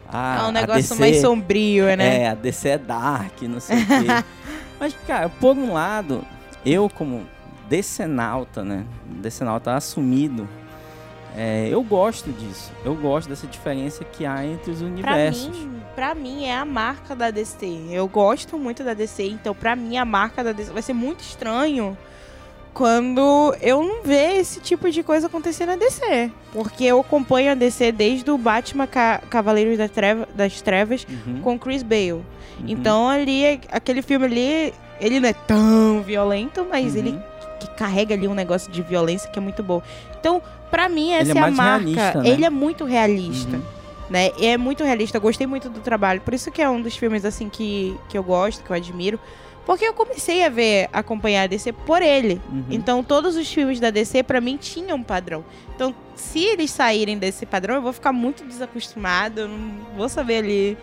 Ah, 0.08 0.44
É 0.44 0.48
um 0.48 0.52
negócio 0.52 0.82
DC 0.82 0.94
mais 1.00 1.20
sombrio, 1.20 1.84
né? 1.96 2.22
é, 2.22 2.28
a 2.28 2.34
DC 2.34 2.68
é 2.68 2.78
dark, 2.78 3.42
não 3.42 3.58
sei 3.58 3.82
o 3.82 3.86
quê. 3.86 4.24
Mas, 4.78 4.94
cara, 5.06 5.28
por 5.28 5.56
um 5.56 5.72
lado, 5.72 6.24
eu 6.64 6.88
como 6.90 7.22
decenalta, 7.68 8.62
né? 8.64 8.84
Decenalta 9.06 9.74
assumido, 9.74 10.48
é, 11.36 11.68
eu 11.70 11.82
gosto 11.82 12.30
disso. 12.32 12.70
Eu 12.84 12.94
gosto 12.94 13.28
dessa 13.28 13.46
diferença 13.46 14.04
que 14.04 14.24
há 14.24 14.44
entre 14.46 14.70
os 14.70 14.78
Pra 14.78 14.86
universos. 14.86 15.48
mim, 15.58 15.80
pra 15.94 16.14
mim 16.14 16.44
é 16.44 16.54
a 16.56 16.64
marca 16.64 17.14
da 17.16 17.30
DC. 17.30 17.66
Eu 17.90 18.06
gosto 18.06 18.56
muito 18.58 18.84
da 18.84 18.94
DC, 18.94 19.24
então 19.24 19.54
pra 19.54 19.74
mim 19.74 19.96
a 19.96 20.04
marca 20.04 20.44
da 20.44 20.52
DC 20.52 20.72
vai 20.72 20.82
ser 20.82 20.92
muito 20.92 21.20
estranho 21.20 21.96
quando 22.72 23.54
eu 23.60 23.82
não 23.84 24.02
ver 24.02 24.36
esse 24.40 24.60
tipo 24.60 24.90
de 24.90 25.02
coisa 25.02 25.26
acontecer 25.28 25.64
na 25.66 25.76
DC. 25.76 26.30
Porque 26.52 26.84
eu 26.84 27.00
acompanho 27.00 27.52
a 27.52 27.54
DC 27.54 27.92
desde 27.92 28.28
o 28.30 28.38
Batman 28.38 28.86
Ca 28.86 29.20
Cavaleiros 29.30 29.78
da 29.78 29.88
Treva- 29.88 30.28
das 30.34 30.60
Trevas 30.60 31.06
Uhum, 31.08 31.40
com 31.40 31.58
Chris 31.58 31.82
Bale. 31.82 32.12
uhum, 32.12 32.24
Então 32.66 33.08
ali, 33.08 33.60
aquele 33.70 34.02
filme 34.02 34.26
ali, 34.26 34.74
ele 35.00 35.20
não 35.20 35.28
é 35.28 35.32
tão 35.32 36.02
violento, 36.02 36.66
mas 36.68 36.92
uhum. 36.92 36.98
ele 36.98 37.20
carrega 37.76 38.14
ali 38.14 38.28
um 38.28 38.34
negócio 38.34 38.70
de 38.70 38.82
violência 38.82 39.30
que 39.30 39.38
é 39.38 39.42
muito 39.42 39.62
bom. 39.62 39.82
Então, 40.18 40.42
pra 40.70 40.88
mim, 40.88 41.12
essa 41.12 41.30
Ele 41.30 41.38
é 41.38 41.42
é, 41.42 41.44
a 41.44 41.50
marca. 41.50 42.22
né? 42.22 42.28
Ele 42.28 42.44
é 42.44 42.50
muito 42.50 42.84
realista. 42.84 43.56
Uhum. 43.56 43.62
Né? 44.10 44.30
E 44.38 44.46
é 44.46 44.58
muito 44.58 44.84
realista. 44.84 45.16
Eu 45.16 45.20
gostei 45.20 45.46
muito 45.46 45.68
do 45.68 45.80
trabalho. 45.80 46.20
Por 46.20 46.34
isso 46.34 46.50
que 46.50 46.60
é 46.60 46.68
um 46.68 46.80
dos 46.80 46.96
filmes 46.96 47.24
assim 47.24 47.48
que, 47.48 47.96
que 48.08 48.18
eu 48.18 48.22
gosto, 48.22 48.62
que 48.62 48.70
eu 48.70 48.76
admiro. 48.76 49.18
Porque 49.64 49.84
eu 49.84 49.94
comecei 49.94 50.44
a 50.44 50.50
ver, 50.50 50.90
acompanhar 50.92 51.44
a 51.44 51.46
DC 51.46 51.72
por 51.72 52.02
ele. 52.02 52.40
Uhum. 52.52 52.64
Então, 52.70 53.02
todos 53.02 53.34
os 53.34 53.50
filmes 53.50 53.80
da 53.80 53.90
DC, 53.90 54.22
pra 54.22 54.40
mim, 54.40 54.58
tinham 54.58 54.98
um 54.98 55.02
padrão. 55.02 55.42
Então, 55.74 55.94
se 56.14 56.40
eles 56.40 56.70
saírem 56.70 57.16
desse 57.16 57.46
padrão, 57.46 57.76
eu 57.76 57.82
vou 57.82 57.92
ficar 57.92 58.12
muito 58.12 58.44
desacostumada. 58.44 59.42
Eu 59.42 59.48
não 59.48 59.70
vou 59.96 60.08
saber 60.08 60.38
ali. 60.38 60.78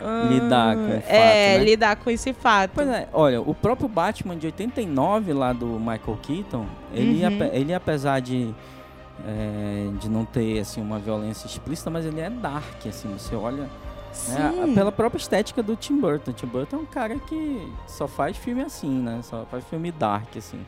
Ah, 0.00 0.26
Lidar 0.30 0.76
com 0.76 0.82
o 0.88 1.00
fato, 1.00 1.10
É, 1.12 1.58
né? 1.58 1.64
lidar 1.64 1.96
com 1.96 2.10
esse 2.10 2.32
fato. 2.32 2.72
Pois 2.74 2.88
é, 2.88 3.08
olha, 3.12 3.40
o 3.40 3.54
próprio 3.54 3.88
Batman 3.88 4.36
de 4.36 4.46
89 4.46 5.32
lá 5.32 5.52
do 5.52 5.66
Michael 5.66 6.18
Keaton, 6.22 6.66
ele, 6.92 7.24
Uhum. 7.24 7.44
ele 7.52 7.74
apesar 7.74 8.20
de, 8.20 8.52
é, 9.26 9.88
de 10.00 10.08
não 10.08 10.24
ter 10.24 10.58
assim 10.60 10.80
uma 10.80 10.98
violência 10.98 11.46
explícita, 11.46 11.90
mas 11.90 12.04
ele 12.04 12.20
é 12.20 12.30
dark, 12.30 12.86
assim, 12.86 13.08
você 13.16 13.34
olha 13.34 13.68
né, 14.28 14.72
pela 14.74 14.92
própria 14.92 15.18
estética 15.18 15.62
do 15.62 15.74
Tim 15.76 15.98
Burton. 16.00 16.32
Tim 16.32 16.46
Burton 16.46 16.76
é 16.76 16.78
um 16.80 16.86
cara 16.86 17.16
que 17.18 17.66
só 17.86 18.06
faz 18.06 18.36
filme 18.36 18.62
assim, 18.62 18.90
né? 19.00 19.20
Só 19.22 19.46
faz 19.50 19.64
filme 19.64 19.90
dark, 19.90 20.36
assim. 20.36 20.60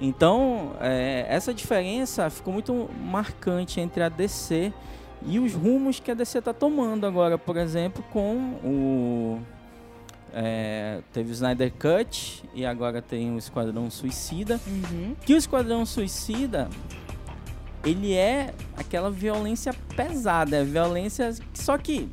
Então, 0.00 0.72
é, 0.80 1.26
essa 1.28 1.52
diferença 1.54 2.28
ficou 2.30 2.52
muito 2.52 2.88
marcante 3.02 3.80
entre 3.80 4.02
a 4.02 4.08
DC 4.08 4.72
e 5.24 5.38
os 5.38 5.54
rumos 5.54 6.00
que 6.00 6.10
a 6.10 6.14
DC 6.14 6.38
está 6.38 6.52
tomando 6.52 7.06
agora, 7.06 7.38
por 7.38 7.56
exemplo, 7.56 8.04
com 8.12 8.36
o. 8.64 9.40
é, 10.32 11.00
teve 11.12 11.30
o 11.30 11.32
Snyder 11.32 11.72
Cut 11.72 12.44
e 12.54 12.64
agora 12.66 13.00
tem 13.00 13.34
o 13.34 13.38
Esquadrão 13.38 13.90
Suicida. 13.90 14.60
Uhum. 14.66 15.14
Que 15.24 15.34
o 15.34 15.36
Esquadrão 15.36 15.86
Suicida, 15.86 16.68
ele 17.84 18.12
é 18.12 18.54
aquela 18.76 19.10
violência 19.10 19.72
pesada, 19.96 20.56
é 20.56 20.64
violência. 20.64 21.34
Só 21.54 21.78
que 21.78 22.08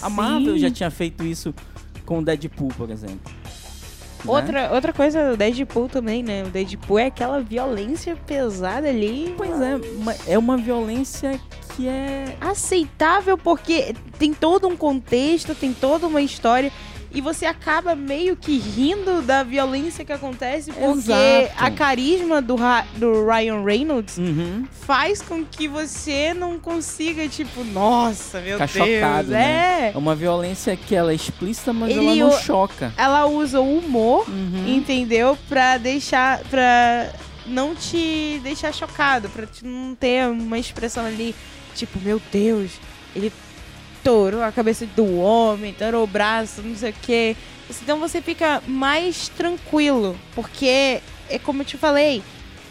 a 0.00 0.10
Marvel 0.10 0.54
Sim. 0.54 0.60
já 0.60 0.70
tinha 0.70 0.90
feito 0.90 1.24
isso 1.24 1.54
com 2.04 2.18
o 2.18 2.24
Deadpool, 2.24 2.68
por 2.76 2.90
exemplo. 2.90 3.41
Né? 4.24 4.30
Outra, 4.32 4.72
outra 4.72 4.92
coisa 4.92 5.30
do 5.30 5.36
Deadpool 5.36 5.88
também, 5.88 6.22
né? 6.22 6.44
O 6.44 6.50
Deadpool 6.50 6.98
é 6.98 7.06
aquela 7.06 7.40
violência 7.40 8.16
pesada 8.26 8.88
ali. 8.88 9.34
Pois 9.36 9.60
é, 9.60 9.80
é 10.28 10.38
uma 10.38 10.56
violência 10.56 11.40
que 11.74 11.88
é. 11.88 12.36
aceitável 12.40 13.36
porque 13.38 13.94
tem 14.18 14.32
todo 14.32 14.68
um 14.68 14.76
contexto, 14.76 15.54
tem 15.54 15.72
toda 15.72 16.06
uma 16.06 16.20
história 16.20 16.70
e 17.14 17.20
você 17.20 17.46
acaba 17.46 17.94
meio 17.94 18.36
que 18.36 18.58
rindo 18.58 19.22
da 19.22 19.42
violência 19.42 20.04
que 20.04 20.12
acontece 20.12 20.70
porque 20.72 21.10
Exato. 21.10 21.52
a 21.58 21.70
carisma 21.70 22.40
do, 22.40 22.56
do 22.96 23.26
Ryan 23.26 23.62
Reynolds 23.64 24.18
Uhum. 24.18 24.64
faz 24.86 25.20
com 25.22 25.44
que 25.44 25.68
você 25.68 26.32
não 26.34 26.58
consiga 26.58 27.28
tipo, 27.28 27.62
nossa, 27.64 28.40
meu 28.40 28.58
Deus, 28.58 28.70
chocado, 28.70 29.28
né? 29.28 29.90
é. 29.90 29.92
É 29.94 29.98
uma 29.98 30.14
violência 30.14 30.76
que 30.76 30.94
ela 30.94 31.12
é 31.12 31.14
explícita, 31.14 31.72
mas 31.72 31.90
Ele 31.90 32.06
ela 32.06 32.14
não 32.30 32.38
choca. 32.40 32.92
Ela 32.96 33.26
usa 33.26 33.60
o 33.60 33.78
humor, 33.78 34.24
Uhum. 34.28 34.64
entendeu? 34.68 35.36
Pra 35.48 35.76
deixar 35.78 36.38
pra 36.50 37.10
não 37.46 37.74
te 37.74 38.40
deixar 38.42 38.72
chocado, 38.72 39.28
pra 39.28 39.46
te 39.46 39.64
não 39.64 39.94
ter 39.94 40.28
uma 40.28 40.58
expressão 40.58 41.04
ali 41.04 41.34
tipo, 41.74 41.98
meu 42.00 42.20
Deus, 42.32 42.70
ele 43.16 43.32
torou 44.02 44.42
a 44.42 44.50
cabeça 44.52 44.86
do 44.96 45.16
homem, 45.18 45.72
torou 45.72 46.04
o 46.04 46.06
braço, 46.06 46.62
não 46.62 46.74
sei 46.76 46.90
o 46.90 46.94
quê. 47.02 47.36
Então 47.82 47.98
você 47.98 48.20
fica 48.20 48.62
mais 48.66 49.28
tranquilo, 49.28 50.16
porque 50.34 51.00
é 51.30 51.38
como 51.38 51.62
eu 51.62 51.66
te 51.66 51.76
falei, 51.78 52.22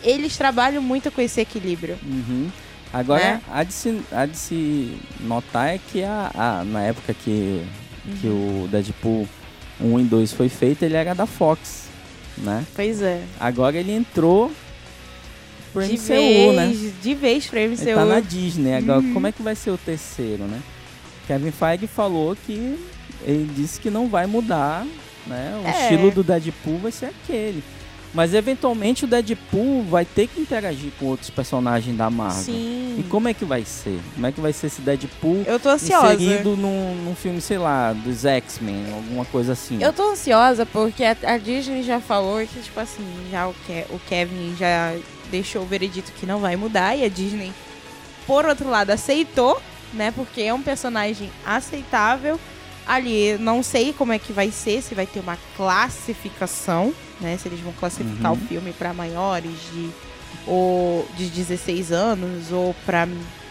eles 0.03 0.37
trabalham 0.37 0.81
muito 0.81 1.09
com 1.11 1.21
esse 1.21 1.41
equilíbrio. 1.41 1.97
Uhum. 2.03 2.49
Agora, 2.93 3.23
Né? 3.23 3.41
há, 3.51 3.63
de 3.63 3.73
se, 3.73 4.01
há 4.11 4.25
de 4.25 4.37
se 4.37 4.97
notar 5.21 5.69
é 5.69 5.79
que 5.91 6.03
a, 6.03 6.29
a- 6.35 6.63
na 6.65 6.81
época 6.83 7.13
que, 7.13 7.63
que 8.19 8.27
Uhum. 8.27 8.63
o 8.65 8.67
Deadpool 8.67 9.27
1 9.79 9.99
e 9.99 10.03
2 10.03 10.33
foi 10.33 10.49
feito, 10.49 10.83
ele 10.83 10.95
era 10.97 11.15
da 11.15 11.25
Fox, 11.25 11.85
né? 12.37 12.65
Pois 12.75 13.01
é. 13.01 13.21
Agora 13.39 13.77
ele 13.77 13.93
entrou 13.93 14.51
pro 15.71 15.81
De 15.87 15.93
MCU, 15.93 16.07
vez, 16.07 16.55
né? 16.55 16.91
de 17.01 17.15
vez 17.15 17.47
pra 17.47 17.61
MCU. 17.61 17.81
Ele 17.83 17.95
tá 17.95 18.05
na 18.05 18.19
Disney. 18.19 18.73
Agora, 18.75 18.99
Uhum. 18.99 19.13
como 19.13 19.27
é 19.27 19.31
que 19.31 19.41
vai 19.41 19.55
ser 19.55 19.71
o 19.71 19.77
terceiro, 19.77 20.43
né? 20.43 20.59
Kevin 21.31 21.51
Feige 21.51 21.87
falou 21.87 22.35
que 22.45 22.77
ele 23.23 23.49
disse 23.55 23.79
que 23.79 23.89
não 23.89 24.09
vai 24.09 24.25
mudar, 24.27 24.85
né? 25.25 25.61
O 25.63 25.65
É. 25.65 25.81
estilo 25.83 26.11
do 26.11 26.23
Deadpool 26.23 26.77
vai 26.79 26.91
ser 26.91 27.05
aquele. 27.05 27.63
Mas 28.13 28.33
eventualmente 28.33 29.05
o 29.05 29.07
Deadpool 29.07 29.83
vai 29.85 30.03
ter 30.03 30.27
que 30.27 30.41
interagir 30.41 30.91
com 30.99 31.05
outros 31.05 31.29
personagens 31.29 31.95
da 31.95 32.09
Marvel. 32.09 32.43
Sim. 32.43 32.97
E 32.99 33.03
como 33.09 33.29
é 33.29 33.33
que 33.33 33.45
vai 33.45 33.63
ser? 33.63 33.97
Como 34.13 34.27
é 34.27 34.31
que 34.33 34.41
vai 34.41 34.51
ser 34.51 34.67
esse 34.67 34.81
Deadpool 34.81 35.43
Eu 35.47 35.57
tô 35.57 35.69
ansiosa. 35.69 36.15
inserido 36.15 36.57
num, 36.57 36.95
num 37.05 37.15
filme, 37.15 37.39
sei 37.39 37.57
lá, 37.57 37.93
dos 37.93 38.25
X-Men, 38.25 38.83
alguma 38.93 39.23
coisa 39.23 39.53
assim? 39.53 39.81
Eu 39.81 39.93
tô 39.93 40.11
ansiosa 40.11 40.65
porque 40.65 41.05
a, 41.05 41.15
a 41.23 41.37
Disney 41.37 41.81
já 41.83 42.01
falou 42.01 42.45
que, 42.45 42.59
tipo 42.59 42.77
assim, 42.77 43.05
já 43.31 43.47
o, 43.47 43.53
Ke- 43.65 43.85
o 43.89 43.97
Kevin 44.09 44.53
já 44.59 44.93
deixou 45.29 45.61
o 45.61 45.65
veredito 45.65 46.11
que 46.19 46.25
não 46.25 46.39
vai 46.39 46.57
mudar 46.57 46.93
e 46.97 47.05
a 47.05 47.07
Disney, 47.07 47.53
por 48.27 48.43
outro 48.45 48.69
lado, 48.69 48.89
aceitou, 48.89 49.61
né? 49.93 50.11
Porque 50.11 50.41
é 50.41 50.53
um 50.53 50.61
personagem 50.61 51.29
aceitável. 51.45 52.39
Ali, 52.87 53.37
não 53.39 53.61
sei 53.61 53.93
como 53.93 54.11
é 54.11 54.17
que 54.19 54.33
vai 54.33 54.49
ser, 54.51 54.81
se 54.81 54.95
vai 54.95 55.05
ter 55.05 55.19
uma 55.19 55.37
classificação, 55.55 56.93
né? 57.19 57.37
Se 57.37 57.47
eles 57.47 57.59
vão 57.59 57.73
classificar 57.73 58.31
Uhum. 58.33 58.37
o 58.37 58.47
filme 58.47 58.73
pra 58.73 58.93
maiores 58.93 59.51
de, 59.73 59.89
ou 60.47 61.07
de 61.15 61.27
16 61.27 61.91
anos 61.91 62.51
ou 62.51 62.73
pra 62.85 63.07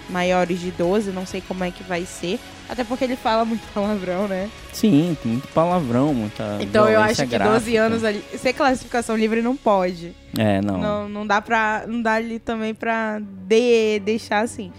maiores 0.09 0.61
de 0.61 0.73
12, 0.73 1.13
não 1.13 1.25
sei 1.25 1.41
como 1.47 1.63
é 1.63 1.71
que 1.71 1.83
vai 1.85 2.05
ser. 2.05 2.39
Até 2.69 2.83
porque 2.85 3.05
ele 3.05 3.17
fala 3.17 3.45
muito 3.45 3.63
palavrão, 3.73 4.27
né? 4.29 4.51
Sim, 4.73 5.17
muito 5.25 5.47
palavrão, 5.49 6.13
muita 6.13 6.59
Então 6.61 6.89
eu 6.89 7.01
acho 7.01 7.23
que 7.27 7.39
12 7.39 7.39
gráfica. 7.39 7.81
anos 7.83 8.05
ali. 8.05 8.25
Ser 8.37 8.53
classificação 8.53 9.17
livre 9.17 9.41
não 9.43 9.57
pode. 9.57 10.15
É, 10.37 10.61
não. 10.61 10.79
Não, 10.79 11.09
não 11.09 11.27
dá 11.27 11.41
pra. 11.41 11.85
Não 11.87 12.03
dá 12.03 12.15
ali 12.15 12.39
também 12.41 12.75
pra 12.75 13.21
de, 13.21 14.01
deixar 14.01 14.41
assim. 14.41 14.73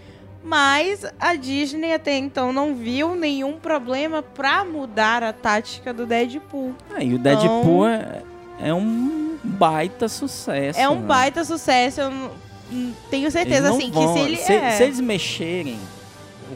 Mas 0.44 1.06
a 1.20 1.36
Disney 1.36 1.94
até 1.94 2.18
então 2.18 2.52
não 2.52 2.74
viu 2.74 3.16
nenhum 3.16 3.54
problema 3.54 4.24
pra 4.24 4.64
mudar 4.66 5.22
a 5.24 5.32
tática 5.32 5.94
do 5.94 6.06
Deadpool. 6.06 6.74
Ah, 6.94 7.04
e 7.04 7.14
o 7.14 7.20
Deadpool 7.20 7.88
é, 7.88 8.24
é 8.60 8.74
um 8.74 9.38
baita 9.44 10.08
sucesso. 10.08 10.80
É 10.80 10.90
um 10.90 11.02
né? 11.02 11.06
baita 11.08 11.46
sucesso. 11.46 12.02
Eu 12.02 12.12
hum, 12.72 12.92
tenho 13.10 13.30
certeza, 13.30 13.70
assim, 13.70 13.92
vão- 13.92 14.14
que 14.14 14.20
se 14.20 14.26
ele. 14.26 14.38
se, 14.38 14.54
é, 14.54 14.72
se 14.72 14.84
eles 14.84 15.00
mexerem. 15.00 15.80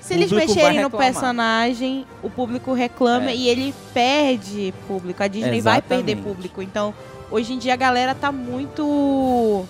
se 0.02 0.14
eles 0.16 0.32
mexerem 0.32 0.82
no 0.82 0.90
personagem, 0.90 2.06
o 2.24 2.30
público 2.30 2.74
reclama 2.74 3.30
É. 3.30 3.36
e 3.36 3.48
ele 3.48 3.74
perde 3.94 4.74
público. 4.88 5.22
A 5.22 5.28
Disney 5.28 5.62
vai 5.62 5.82
perder 5.82 6.14
Exatamente. 6.14 6.36
público. 6.36 6.62
Então, 6.62 6.92
hoje 7.30 7.54
em 7.54 7.60
dia 7.60 7.74
a 7.74 7.78
galera 7.78 8.16
tá 8.16 8.32
muito 8.32 9.66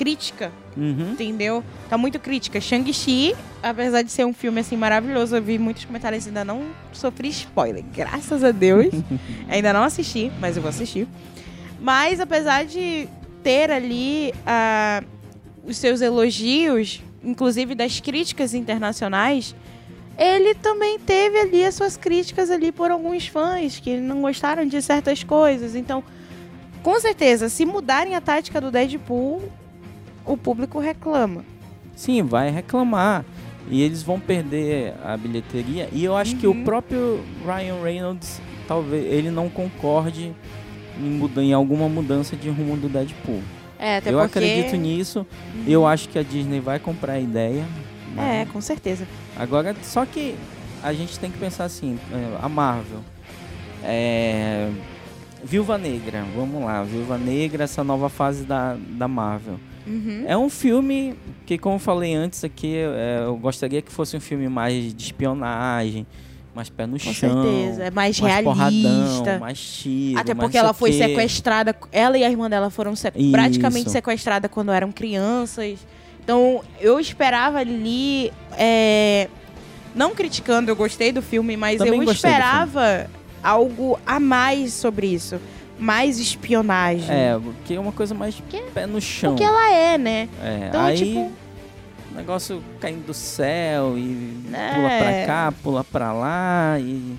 crítica 0.00 0.50
Uhum. 0.76 1.12
entendeu? 1.12 1.62
Tá 1.90 1.98
muito 1.98 2.18
crítica. 2.18 2.58
Shang-Chi, 2.58 3.36
apesar 3.62 4.00
de 4.00 4.10
ser 4.10 4.24
um 4.24 4.32
filme 4.32 4.60
assim 4.60 4.74
maravilhoso, 4.76 5.36
eu 5.36 5.42
vi 5.42 5.58
muitos 5.58 5.84
comentários 5.84 6.26
ainda 6.26 6.42
não 6.42 6.62
sofri 6.90 7.28
spoiler, 7.28 7.84
graças 7.94 8.42
a 8.42 8.50
Deus. 8.50 8.86
ainda 9.46 9.74
não 9.74 9.82
assisti, 9.82 10.32
mas 10.40 10.56
eu 10.56 10.62
vou 10.62 10.70
assistir. 10.70 11.06
Mas 11.78 12.18
apesar 12.18 12.64
de 12.64 13.08
ter 13.42 13.70
ali 13.70 14.32
ah, 14.46 15.02
os 15.66 15.76
seus 15.76 16.00
elogios, 16.00 17.02
inclusive 17.22 17.74
das 17.74 18.00
críticas 18.00 18.54
internacionais, 18.54 19.54
ele 20.16 20.54
também 20.54 20.98
teve 20.98 21.38
ali 21.40 21.62
as 21.62 21.74
suas 21.74 21.98
críticas 21.98 22.50
ali 22.50 22.72
por 22.72 22.90
alguns 22.90 23.26
fãs 23.26 23.78
que 23.78 23.98
não 23.98 24.22
gostaram 24.22 24.64
de 24.64 24.80
certas 24.80 25.22
coisas. 25.22 25.74
Então, 25.74 26.02
com 26.82 26.98
certeza, 26.98 27.50
se 27.50 27.66
mudarem 27.66 28.14
a 28.14 28.20
tática 28.20 28.60
do 28.60 28.70
Deadpool, 28.70 29.42
o 30.24 30.36
público 30.36 30.78
reclama. 30.78 31.44
Sim, 31.96 32.22
vai 32.22 32.50
reclamar. 32.50 33.24
E 33.68 33.82
eles 33.82 34.02
vão 34.02 34.18
perder 34.18 34.94
a 35.04 35.16
bilheteria. 35.16 35.88
E 35.92 36.02
eu 36.04 36.16
acho 36.16 36.36
que 36.36 36.46
o 36.46 36.50
Uhum. 36.52 36.64
próprio 36.64 37.20
Ryan 37.46 37.82
Reynolds, 37.82 38.40
talvez, 38.66 39.04
ele 39.12 39.30
não 39.30 39.48
concorde 39.48 40.32
em, 40.98 41.02
muda, 41.04 41.42
em 41.42 41.52
alguma 41.52 41.88
mudança 41.88 42.34
de 42.36 42.48
rumo 42.48 42.76
do 42.76 42.88
Deadpool. 42.88 43.40
É, 43.78 43.98
até 43.98 44.10
eu 44.12 44.18
porque... 44.18 44.38
acredito 44.38 44.76
nisso. 44.76 45.26
Eu 45.66 45.86
acho 45.86 46.08
que 46.08 46.18
a 46.18 46.22
Disney 46.22 46.58
vai 46.60 46.78
comprar 46.78 47.14
a 47.14 47.20
ideia. 47.20 47.64
né? 48.14 48.42
É, 48.42 48.44
com 48.52 48.60
certeza. 48.60 49.06
Agora, 49.38 49.74
só 49.82 50.04
que 50.04 50.34
a 50.82 50.92
gente 50.92 51.18
tem 51.18 51.30
que 51.30 51.38
pensar 51.38 51.64
assim, 51.64 51.98
é, 52.12 52.38
a 52.42 52.48
Marvel. 52.48 53.00
É, 53.84 54.70
Viúva 55.44 55.78
Negra, 55.78 56.24
vamos 56.36 56.62
lá, 56.64 56.82
Viúva 56.82 57.16
Negra, 57.16 57.64
essa 57.64 57.82
nova 57.84 58.08
fase 58.08 58.44
da, 58.44 58.76
da 58.90 59.08
Marvel. 59.08 59.58
Uhum. 59.86 60.24
É 60.26 60.36
um 60.36 60.48
filme 60.50 61.14
que, 61.46 61.56
como 61.58 61.76
eu 61.76 61.78
falei 61.80 62.14
antes 62.14 62.44
aqui, 62.44 62.74
é, 62.76 63.22
eu 63.24 63.36
gostaria 63.36 63.80
que 63.82 63.90
fosse 63.90 64.16
um 64.16 64.20
filme 64.20 64.48
mais 64.48 64.94
de 64.94 65.02
espionagem, 65.04 66.06
mais 66.54 66.68
pé 66.68 66.86
no 66.86 66.92
Com 66.92 66.98
chão. 66.98 67.14
certeza. 67.14 67.84
É 67.84 67.90
mais, 67.90 68.20
mais 68.20 68.44
porradão, 68.44 68.80
realista. 68.82 69.38
mais 69.38 69.58
tiro. 69.60 70.18
Até 70.20 70.34
porque 70.34 70.58
ela 70.58 70.72
foi 70.74 70.92
sequestrada. 70.92 71.74
Ela 71.92 72.18
e 72.18 72.24
a 72.24 72.30
irmã 72.30 72.50
dela 72.50 72.70
foram 72.70 72.94
se- 72.94 73.10
praticamente 73.30 73.90
sequestradas 73.90 74.50
quando 74.50 74.70
eram 74.70 74.92
crianças. 74.92 75.78
Então, 76.22 76.62
eu 76.80 77.00
esperava 77.00 77.58
ali. 77.58 78.30
é, 78.58 79.28
Não 79.94 80.14
criticando, 80.14 80.70
eu 80.70 80.76
gostei 80.76 81.10
do 81.10 81.22
filme, 81.22 81.56
mas 81.56 81.78
Também 81.78 82.02
eu 82.02 82.12
esperava 82.12 83.08
algo 83.42 83.98
a 84.06 84.20
mais 84.20 84.72
sobre 84.74 85.06
isso. 85.08 85.40
Mais 85.80 86.18
espionagem. 86.18 87.08
É, 87.10 87.38
que 87.64 87.74
é 87.74 87.80
uma 87.80 87.92
coisa 87.92 88.14
mais 88.14 88.36
pé 88.74 88.86
no 88.86 89.00
chão. 89.00 89.32
Porque 89.32 89.42
ela 89.44 89.72
é, 89.72 89.96
né? 89.98 90.28
É, 90.42 90.66
Então, 90.68 90.80
aí 90.84 90.96
tipo- 90.98 91.32
o 92.12 92.14
negócio 92.16 92.62
caindo 92.80 93.06
do 93.06 93.14
céu 93.14 93.96
e 93.96 94.36
É. 94.52 94.74
pula 94.74 94.88
pra 94.88 95.26
cá, 95.26 95.54
pula 95.62 95.84
pra 95.84 96.12
lá 96.12 96.76
e 96.78 97.16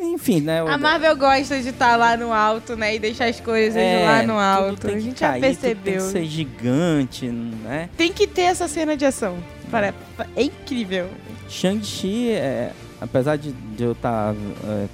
enfim, 0.00 0.40
né? 0.40 0.62
o- 0.62 0.68
A 0.68 0.78
Marvel 0.78 1.16
gosta 1.16 1.60
de 1.60 1.70
estar 1.70 1.96
lá 1.96 2.16
no 2.16 2.32
alto, 2.32 2.76
né? 2.76 2.94
E 2.94 2.98
deixar 3.00 3.26
as 3.26 3.40
coisas 3.40 3.76
é, 3.76 4.04
lá 4.06 4.22
no 4.22 4.38
alto. 4.38 4.86
A 4.86 4.90
que 4.92 5.00
gente 5.00 5.18
cair, 5.20 5.40
já 5.40 5.48
tudo 5.48 5.60
Tem 5.60 5.74
percebeu. 5.74 5.94
que 6.06 6.12
ser 6.12 6.24
gigante, 6.24 7.26
né? 7.26 7.90
Tem 7.96 8.12
que 8.12 8.26
ter 8.26 8.42
essa 8.42 8.68
cena 8.68 8.96
de 8.96 9.04
ação. 9.04 9.36
Para- 9.70 9.92
É 10.36 10.42
incrível. 10.42 11.08
Shang-Chi, 11.48 12.30
é, 12.30 12.70
apesar 13.00 13.36
de, 13.36 13.50
de 13.52 13.82
eu 13.82 13.92
estar 13.92 14.34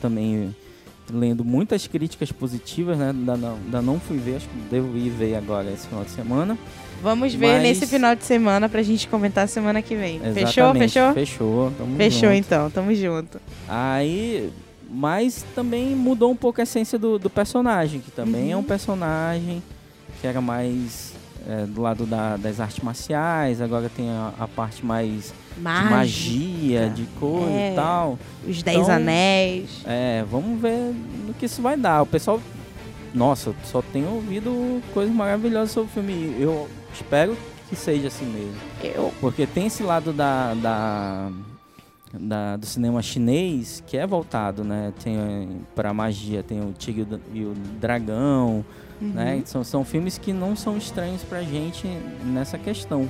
também 0.01 0.55
lendo 1.14 1.44
muitas 1.44 1.87
críticas 1.87 2.31
positivas, 2.33 2.98
né? 2.98 3.11
Ainda 3.11 3.37
não, 3.37 3.55
ainda 3.64 3.83
não 3.83 4.00
fui 4.00 4.18
ver, 4.18 4.37
acho 4.37 4.48
que 4.48 4.57
devo 4.70 4.96
ir 4.96 5.11
ver 5.11 5.37
agora 5.37 5.70
esse 5.70 5.87
final 5.87 6.05
de 6.05 6.11
semana. 6.11 6.59
Vamos 7.03 7.35
ver 7.35 7.55
Mas- 7.55 7.62
nesse 7.62 7.87
final 7.87 8.14
de 8.14 8.24
semana 8.24 8.68
pra 8.68 8.83
gente 8.83 9.07
comentar 9.09 9.46
semana 9.48 9.81
que 9.83 9.94
vem. 9.94 10.18
Fechou? 10.20 10.42
Exatamente, 10.42 10.92
Fechou? 10.92 11.12
Fechou. 11.14 11.72
tamo 11.79 11.96
Fechou 11.96 12.20
junto. 12.31 12.35
então, 12.35 12.70
tamo 12.70 12.94
junto. 12.94 13.40
Aí, 13.68 14.50
mas 14.90 15.44
também 15.55 15.94
mudou 15.96 16.31
um 16.31 16.37
pouco 16.37 16.61
a 16.61 16.64
essência 16.64 16.98
do, 16.98 17.18
do 17.18 17.29
personagem, 17.31 18.00
que 18.00 18.11
também 18.11 18.53
é 18.53 18.57
um 18.57 18.61
Uhum. 18.61 18.64
personagem 18.64 19.62
que 20.20 20.27
era 20.27 20.40
mais 20.40 21.12
é, 21.49 21.67
do 21.67 21.81
lado 21.83 22.07
da- 22.07 22.37
das 22.37 22.59
artes 22.61 22.81
marciais, 22.83 23.61
agora 23.61 23.91
tem 23.95 24.09
a, 24.11 24.33
a 24.39 24.49
parte 24.49 24.85
mais 24.85 25.33
de 25.57 25.63
magia, 25.63 26.91
de 26.91 27.05
coisa 27.21 27.51
É. 27.51 27.73
e 27.73 27.75
tal. 27.75 28.19
Os 28.47 28.63
Dez 28.63 28.79
Então- 28.79 28.95
Anéis. 28.95 29.83
É, 29.85 30.25
vamos 30.31 30.61
ver 30.61 30.95
no 31.27 31.35
que 31.35 31.47
isso 31.47 31.61
vai 31.63 31.77
dar. 31.77 32.03
O 32.03 32.07
pessoal, 32.07 32.41
nossa, 33.15 33.51
eu 33.51 33.55
só 33.65 33.81
tenho 33.83 34.09
ouvido 34.11 34.83
coisas 34.93 35.15
maravilhosas 35.15 35.71
sobre 35.71 35.91
o 35.91 35.93
filme. 35.95 36.35
Eu 36.39 36.69
espero 36.93 37.37
que 37.69 37.77
seja 37.77 38.09
assim 38.09 38.27
mesmo. 38.27 38.57
Eu. 38.83 39.13
Porque 39.21 39.47
tem 39.47 39.67
esse 39.67 39.83
lado 39.83 40.13
da, 40.13 40.55
da, 40.55 41.31
da- 42.13 42.57
do 42.57 42.67
cinema 42.67 43.01
chinês 43.03 43.83
que 43.87 43.97
é 43.97 44.07
voltado, 44.07 44.65
né? 44.65 44.93
Tem 45.03 45.17
eh, 45.17 45.47
pra 45.75 45.93
magia, 45.95 46.43
tem 46.43 46.61
o 46.61 46.73
Tigre 46.73 47.07
e 47.33 47.45
o 47.45 47.55
Dra- 47.81 48.01
Dragão, 49.12 49.37
né? 49.37 49.43
São, 49.45 49.62
são 49.64 49.85
filmes 49.85 50.19
que 50.19 50.33
não 50.33 50.55
são 50.57 50.77
estranhos 50.77 51.23
pra 51.23 51.43
gente 51.43 51.87
nessa 52.25 52.57
questão. 52.59 53.09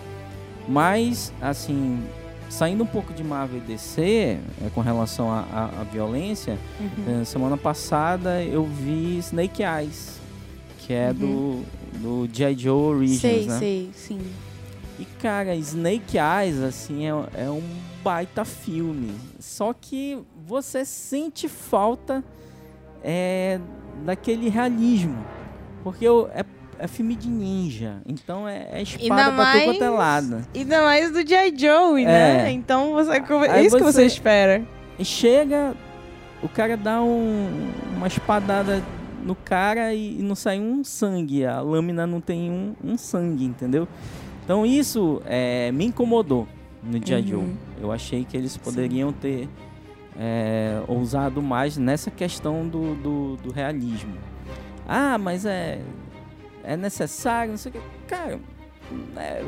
Mas, 0.69 1.33
assim, 1.41 2.03
saindo 2.49 2.85
um 2.85 2.87
pouco 2.87 3.13
de 3.13 3.23
Marvel 3.23 3.59
e 3.59 3.61
DC, 3.61 4.03
eh, 4.03 4.39
com 4.75 4.81
relação 4.81 5.31
à 5.31 5.85
violência, 5.93 6.59
Uhum. 6.81 7.21
eh, 7.21 7.25
semana 7.25 7.57
passada 7.57 8.43
eu 8.43 8.65
vi 8.65 9.19
Snake 9.19 9.63
Eyes, 9.63 10.19
que 10.79 10.93
é 10.93 11.13
do, 11.13 11.63
do 12.01 12.29
G.I. 12.33 12.55
Joe 12.57 12.95
Origins, 12.97 13.21
Sei, 13.21 13.47
né? 13.47 13.59
sei, 13.59 13.91
sim. 13.95 14.21
E 14.99 15.05
cara, 15.21 15.55
Snake 15.57 16.17
Eyes, 16.19 16.61
assim, 16.61 17.05
é, 17.07 17.11
é 17.45 17.51
um 17.51 17.63
baita 18.03 18.45
filme. 18.45 19.11
Só 19.41 19.75
que 19.75 20.19
você 20.47 20.85
sente 20.85 21.49
falta 21.49 22.23
é, 23.03 23.59
daquele 24.05 24.49
realismo. 24.49 25.19
Porque 25.85 26.09
o- 26.09 26.27
é, 26.35 26.45
é 26.79 26.89
filme 26.89 27.15
de 27.15 27.29
ninja. 27.29 27.99
Então 28.07 28.49
é, 28.49 28.69
é 28.73 28.83
espada 28.83 29.05
Ainda 29.05 29.15
pra 29.15 29.31
tudo 29.31 29.37
mais- 29.37 29.65
quanto 29.65 29.85
é 29.85 29.91
lado. 29.91 30.47
Ainda 30.55 30.83
mais 30.83 31.11
do 31.13 31.25
G.I. 31.29 31.55
Joe, 31.57 32.05
né? 32.05 32.49
É. 32.49 32.51
Então 32.51 32.95
você. 32.95 33.13
Aí 33.51 33.67
isso 33.67 33.77
que 33.77 33.83
você- 33.85 33.93
você 34.01 34.07
espera. 34.07 34.63
Chega, 35.03 35.75
o 36.43 36.49
cara 36.49 36.77
dá 36.77 37.03
um- 37.03 37.71
uma 37.97 38.07
espadada 38.07 38.83
no 39.25 39.35
cara 39.35 39.93
e, 39.95 40.19
e 40.19 40.23
não 40.23 40.35
sai 40.35 40.59
um 40.61 40.83
sangue. 40.83 41.45
A 41.45 41.61
lâmina 41.61 42.07
não 42.07 42.21
tem 42.21 42.51
um, 42.51 42.75
um 42.83 42.97
sangue, 42.99 43.45
entendeu? 43.45 43.87
Então 44.45 44.65
isso 44.67 45.23
é, 45.27 45.71
me 45.73 45.85
incomodou 45.87 46.47
no 46.83 46.99
Dia 47.01 47.17
Uhum. 47.19 47.27
Joe. 47.27 47.45
Eu 47.81 47.93
achei 47.93 48.25
que 48.25 48.37
eles 48.37 48.57
poderiam 48.57 49.13
ter 49.13 49.49
é, 50.19 50.81
ousado 50.87 51.43
mais 51.43 51.77
nessa 51.77 52.11
questão 52.11 52.69
do, 52.69 52.95
do, 52.97 53.37
do 53.37 53.53
realismo. 53.53 54.13
Ah, 54.87 55.17
mas 55.19 55.45
é, 55.47 55.81
é 56.63 56.77
necessário, 56.77 57.53
não 57.53 57.59
sei 57.59 57.71
o 57.71 57.75
que. 57.75 57.81
Cara, 58.07 58.39
é, 59.17 59.43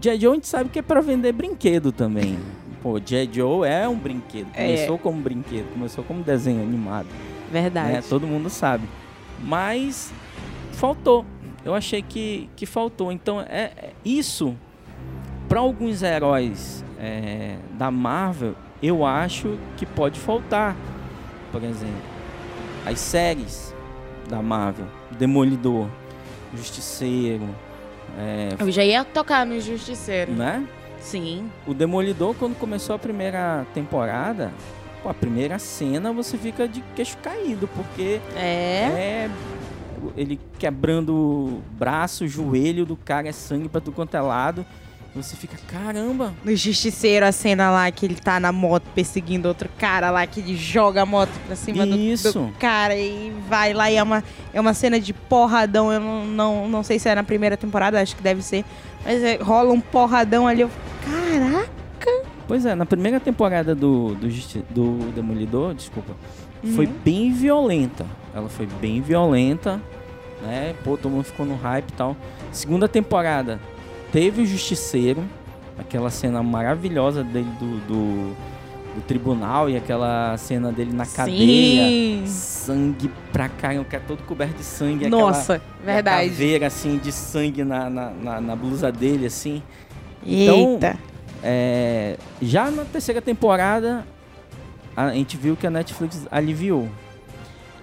G.I. 0.00 0.20
Joe 0.20 0.32
a 0.32 0.34
gente 0.34 0.46
sabe 0.48 0.70
que 0.70 0.78
é 0.78 0.82
pra 0.82 1.00
vender 1.00 1.32
brinquedo 1.32 1.92
também. 1.92 2.38
Pô, 2.82 3.00
G.I. 3.04 3.28
Joe 3.32 3.66
é 3.66 3.88
um 3.88 3.96
brinquedo. 3.96 4.48
É. 4.54 4.66
Começou 4.66 4.98
como 4.98 5.20
brinquedo, 5.22 5.72
começou 5.72 6.04
como 6.04 6.22
desenho 6.22 6.62
animado. 6.62 7.06
Verdade. 7.50 7.92
né? 7.92 8.02
Todo 8.08 8.26
mundo 8.26 8.50
sabe. 8.50 8.86
Mas 9.40 10.12
faltou. 10.72 11.24
Eu 11.64 11.74
achei 11.74 12.02
que, 12.02 12.48
que 12.56 12.66
faltou. 12.66 13.12
Então, 13.12 13.40
é, 13.40 13.70
é- 13.76 13.92
isso, 14.04 14.56
para 15.48 15.60
alguns 15.60 16.02
heróis 16.02 16.84
é, 16.98 17.56
da 17.78 17.90
Marvel, 17.90 18.54
eu 18.82 19.04
acho 19.06 19.58
que 19.76 19.86
pode 19.86 20.18
faltar. 20.18 20.76
Por 21.52 21.62
exemplo, 21.62 22.02
as 22.86 22.98
séries 22.98 23.71
da 24.28 24.40
Marvel: 24.42 24.86
Demolidor, 25.18 25.88
Justiceiro, 26.54 27.48
é, 28.18 28.48
Eu 28.58 28.70
já 28.70 28.84
ia 28.84 29.04
tocar 29.04 29.44
no 29.46 29.58
Justiceiro. 29.60 30.32
né? 30.32 30.66
Sim. 31.00 31.50
O 31.66 31.74
Demolidor, 31.74 32.34
quando 32.38 32.56
começou 32.56 32.94
a 32.94 32.98
primeira 32.98 33.66
temporada, 33.74 34.52
pô, 35.02 35.08
a 35.08 35.14
primeira 35.14 35.58
cena 35.58 36.12
você 36.12 36.36
fica 36.38 36.68
de 36.68 36.80
queixo 36.94 37.16
caído, 37.18 37.66
porque 37.68 38.20
É. 38.36 39.28
é 39.28 39.30
ele 40.16 40.38
quebrando 40.58 41.14
o 41.14 41.62
braço, 41.78 42.24
o 42.24 42.28
joelho 42.28 42.84
do 42.84 42.96
cara, 42.96 43.28
é 43.28 43.32
sangue 43.32 43.68
pra 43.68 43.80
tudo 43.80 43.94
quanto 43.94 44.16
é 44.16 44.20
lado. 44.20 44.64
Você 45.14 45.36
fica, 45.36 45.58
caramba, 45.68 46.32
No 46.42 46.56
Justiceiro, 46.56 47.26
a 47.26 47.32
cena 47.32 47.70
lá 47.70 47.90
que 47.90 48.06
ele 48.06 48.14
tá 48.14 48.40
na 48.40 48.50
moto 48.50 48.84
perseguindo 48.94 49.46
outro 49.46 49.68
cara 49.78 50.10
lá, 50.10 50.26
que 50.26 50.40
ele 50.40 50.56
joga 50.56 51.02
a 51.02 51.06
moto 51.06 51.28
pra 51.46 51.54
cima 51.54 51.84
do, 51.84 51.94
Isso. 51.94 52.32
do 52.32 52.52
cara 52.58 52.96
e 52.96 53.30
vai 53.46 53.74
lá 53.74 53.90
e 53.90 53.96
é 53.96 54.02
uma, 54.02 54.24
é 54.54 54.58
uma 54.60 54.72
cena 54.72 54.98
de 54.98 55.12
porradão. 55.12 55.92
Eu 55.92 56.00
não, 56.00 56.24
não, 56.26 56.68
não 56.68 56.82
sei 56.82 56.98
se 56.98 57.10
é 57.10 57.14
na 57.14 57.22
primeira 57.22 57.58
temporada, 57.58 58.00
acho 58.00 58.16
que 58.16 58.22
deve 58.22 58.40
ser. 58.40 58.64
Mas 59.04 59.22
é- 59.22 59.36
rola 59.36 59.70
um 59.74 59.80
porradão 59.80 60.48
ali. 60.48 60.62
Eu, 60.62 60.70
caraca! 61.04 62.24
Pois 62.48 62.64
é, 62.64 62.74
na 62.74 62.86
primeira 62.86 63.20
temporada 63.20 63.74
do, 63.74 64.14
do, 64.14 64.30
Justi- 64.30 64.64
do 64.70 65.10
Demolidor, 65.14 65.74
desculpa, 65.74 66.14
foi 66.74 66.86
Uhum. 66.86 66.92
bem 67.04 67.32
violenta. 67.32 68.06
Ela 68.34 68.48
foi 68.48 68.66
bem 68.80 69.02
violenta, 69.02 69.78
né? 70.42 70.74
Pô, 70.82 70.96
todo 70.96 71.12
mundo 71.12 71.24
ficou 71.24 71.44
no 71.44 71.54
hype 71.56 71.90
e 71.90 71.92
tal. 71.92 72.16
Segunda 72.50 72.88
temporada, 72.88 73.60
teve 74.12 74.42
o 74.42 74.46
Justiceiro, 74.46 75.24
aquela 75.78 76.10
cena 76.10 76.42
maravilhosa 76.42 77.24
dele 77.24 77.48
do, 77.58 77.78
do, 77.86 78.36
do 78.94 79.00
tribunal 79.06 79.68
e 79.70 79.76
aquela 79.76 80.36
cena 80.36 80.70
dele 80.70 80.92
na 80.92 81.06
cadeia. 81.06 81.88
Sim. 81.88 82.22
Sangue 82.26 83.10
pra 83.32 83.48
caramba, 83.48 83.84
que 83.86 83.96
é 83.96 83.98
todo 83.98 84.22
coberto 84.24 84.56
de 84.58 84.64
sangue. 84.64 85.06
aquela- 85.06 85.20
Nossa, 85.22 85.60
verdade. 85.84 86.28
caveira, 86.30 86.66
assim, 86.68 86.98
de 86.98 87.10
sangue 87.10 87.64
na, 87.64 87.88
na, 87.90 88.10
na, 88.10 88.40
na 88.40 88.56
blusa 88.56 88.92
dele, 88.92 89.26
assim. 89.26 89.62
Então, 90.24 90.72
Eita. 90.74 90.96
É, 91.42 92.16
já 92.40 92.70
na 92.70 92.84
terceira 92.84 93.20
temporada, 93.20 94.06
a 94.96 95.10
gente 95.12 95.36
viu 95.36 95.56
que 95.56 95.66
a 95.66 95.70
Netflix 95.70 96.24
aliviou. 96.30 96.88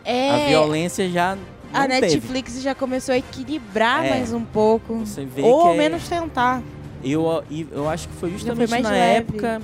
É, 0.05 0.29
A 0.45 0.47
violência 0.47 1.09
já 1.09 1.37
a 1.73 1.87
teve. 1.87 2.01
Netflix 2.01 2.61
já 2.61 2.73
começou 2.75 3.13
a 3.13 3.17
equilibrar 3.17 4.05
É. 4.05 4.09
mais 4.11 4.33
um 4.33 4.43
pouco. 4.43 5.03
Ou 5.41 5.61
ao 5.61 5.73
é- 5.73 5.77
menos 5.77 6.07
tentar. 6.07 6.61
Eu, 7.03 7.43
eu 7.71 7.89
acho 7.89 8.07
que 8.09 8.13
foi 8.15 8.29
foi 8.29 8.37
justamente 8.37 8.69
mais 8.69 8.83
na 8.83 8.89
leve. 8.89 9.17
época 9.19 9.61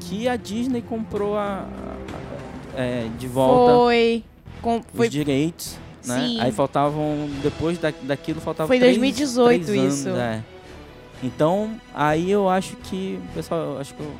que 0.00 0.28
a 0.28 0.36
Disney 0.36 0.82
comprou 0.82 1.36
a, 1.36 1.64
a- 2.76 2.80
é, 2.80 3.08
de 3.18 3.26
volta 3.26 3.72
Foi. 3.74 4.24
Com, 4.62 4.76
os 4.78 4.84
foi 4.94 5.08
direitos. 5.08 5.76
Né? 6.06 6.36
Aí 6.40 6.52
faltavam, 6.52 7.28
depois 7.42 7.76
da, 7.78 7.92
daquilo 8.02 8.40
faltavam 8.40 8.68
Foi 8.68 8.78
três, 8.78 8.96
2018 8.96 9.64
três 9.66 9.78
anos, 9.80 9.94
isso. 9.98 10.08
é. 10.10 10.42
Então, 11.22 11.72
aí 11.94 12.30
eu 12.30 12.48
acho 12.48 12.74
que, 12.76 13.18
pessoal, 13.34 13.60
eu 13.74 13.78
acho 13.78 13.92
que 13.94 14.00
eu- 14.00 14.14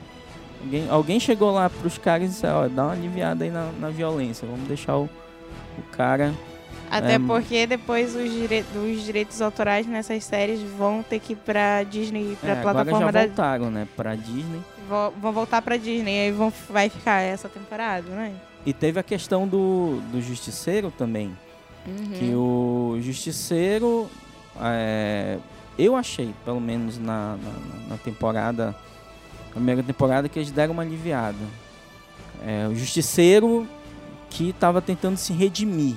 alguém, 0.62 0.88
alguém 0.90 1.20
chegou 1.20 1.50
lá 1.50 1.70
pros 1.70 1.96
caras 1.96 2.26
e 2.26 2.28
disse, 2.30 2.46
ó, 2.46 2.68
dá 2.68 2.84
uma 2.84 2.92
aliviada 2.92 3.44
aí 3.44 3.50
na, 3.50 3.70
na 3.80 3.88
violência, 3.88 4.46
vamos 4.46 4.68
deixar 4.68 4.96
o, 4.98 5.04
o 5.04 5.82
cara... 5.92 6.34
Até 6.90 7.14
É, 7.14 7.18
porque 7.18 7.66
depois 7.66 8.14
os, 8.16 8.22
os 8.24 9.02
direitos 9.04 9.40
autorais 9.40 9.86
nessas 9.86 10.24
séries 10.24 10.60
vão 10.76 11.02
ter 11.02 11.20
que 11.20 11.34
ir 11.34 11.36
pra 11.36 11.82
Disney, 11.84 12.36
pra 12.40 12.50
É, 12.50 12.58
agora 12.58 12.74
plataforma 12.84 13.06
já 13.06 13.12
da. 13.12 13.26
voltaram, 13.26 13.70
né, 13.70 13.86
pra 13.96 14.14
Disney. 14.16 14.60
Vão, 14.88 15.12
vão 15.20 15.32
voltar 15.32 15.62
pra 15.62 15.76
Disney, 15.76 16.18
aí 16.26 16.32
vão, 16.32 16.52
vai 16.68 16.88
ficar 16.88 17.20
essa 17.20 17.48
temporada, 17.48 18.08
né? 18.10 18.32
E 18.66 18.72
teve 18.72 18.98
a 18.98 19.02
questão 19.04 19.46
do, 19.46 20.00
do 20.10 20.20
Justiceiro 20.20 20.90
também, 20.90 21.36
Uhum. 21.86 22.10
que 22.18 22.34
o 22.34 22.98
Justiceiro, 23.00 24.10
é, 24.60 25.38
eu 25.78 25.94
achei, 25.96 26.34
pelo 26.44 26.60
menos 26.60 26.98
na, 26.98 27.36
na, 27.36 27.88
na 27.90 27.96
temporada, 27.98 28.74
na 29.46 29.52
primeira 29.54 29.82
temporada, 29.82 30.28
que 30.28 30.38
eles 30.38 30.50
deram 30.50 30.72
uma 30.74 30.82
aliviada. 30.82 31.38
É, 32.44 32.66
o 32.68 32.74
Justiceiro 32.74 33.66
que 34.28 34.50
estava 34.50 34.80
tentando 34.82 35.16
se 35.16 35.32
redimir. 35.32 35.96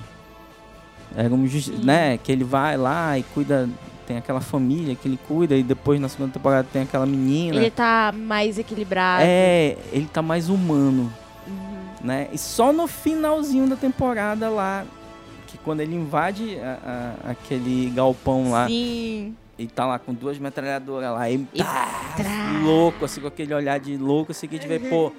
Um 1.15 1.47
justi 1.47 1.71
Sim. 1.71 1.83
né, 1.83 2.17
que 2.17 2.31
ele 2.31 2.43
vai 2.43 2.75
lá 2.77 3.17
e 3.17 3.23
cuida, 3.23 3.69
tem 4.07 4.17
aquela 4.17 4.41
família 4.41 4.95
que 4.95 5.07
ele 5.07 5.19
cuida, 5.27 5.55
e 5.55 5.63
depois 5.63 5.99
na 5.99 6.09
segunda 6.09 6.31
temporada 6.33 6.67
tem 6.71 6.81
aquela 6.83 7.05
menina. 7.05 7.55
Ele 7.55 7.69
tá 7.71 8.13
mais 8.15 8.57
equilibrado. 8.57 9.23
É, 9.25 9.77
ele 9.91 10.07
tá 10.11 10.21
mais 10.21 10.49
humano 10.49 11.11
Uhum. 11.47 12.05
né? 12.07 12.27
E 12.31 12.37
só 12.37 12.71
no 12.73 12.87
finalzinho 12.87 13.67
da 13.67 13.75
temporada 13.75 14.49
lá, 14.49 14.85
que 15.47 15.57
quando 15.59 15.81
ele 15.81 15.93
invade 15.95 16.57
a- 16.59 17.15
a- 17.27 17.31
aquele 17.31 17.89
galpão 17.91 18.49
lá, 18.51 18.67
Sim. 18.67 19.35
ele 19.59 19.67
tá 19.67 19.85
lá 19.85 19.99
com 19.99 20.13
duas 20.13 20.37
metralhadoras 20.39 21.11
lá, 21.11 21.29
e 21.29 21.45
E 21.53 21.63
tá 21.63 22.13
Tra- 22.15 22.59
louco, 22.63 23.05
assim, 23.05 23.21
com 23.21 23.27
aquele 23.27 23.53
olhar 23.53 23.79
de 23.79 23.97
louco, 23.97 24.31
assim, 24.31 24.47
que 24.47 24.55
a 24.55 24.59
gente 24.59 24.67
vê, 24.67 24.79
pô, 24.79 25.11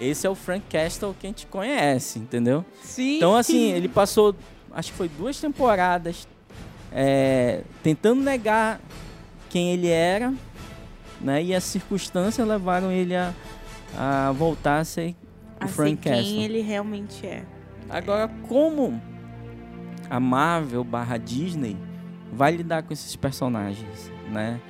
esse 0.00 0.26
é 0.26 0.30
o 0.30 0.34
Frank 0.34 0.64
Castle 0.70 1.14
que 1.18 1.26
a 1.26 1.30
gente 1.30 1.46
conhece, 1.46 2.18
entendeu? 2.18 2.64
Sim. 2.82 3.16
Então, 3.16 3.34
assim, 3.36 3.72
ele 3.72 3.88
passou, 3.88 4.34
acho 4.72 4.90
que 4.92 4.96
foi 4.98 5.08
duas 5.08 5.40
temporadas 5.40 6.26
é, 6.92 7.62
tentando 7.82 8.22
negar 8.22 8.80
quem 9.48 9.72
ele 9.72 9.88
era, 9.88 10.32
né? 11.20 11.42
E 11.42 11.54
as 11.54 11.64
circunstâncias 11.64 12.46
levaram 12.46 12.90
ele 12.90 13.14
a, 13.14 13.32
a 13.96 14.32
voltar 14.32 14.78
a 14.78 14.84
ser 14.84 15.14
o 15.62 15.68
Frank 15.68 15.96
quem 15.96 16.12
Castle. 16.12 16.42
ele 16.42 16.60
realmente 16.60 17.26
é. 17.26 17.44
Agora, 17.88 18.28
como 18.48 19.00
a 20.08 20.18
Marvel 20.20 20.84
barra 20.84 21.16
Disney 21.18 21.76
vai 22.32 22.52
lidar 22.52 22.82
com 22.82 22.92
esses 22.92 23.14
personagens, 23.16 24.10
né? 24.30 24.60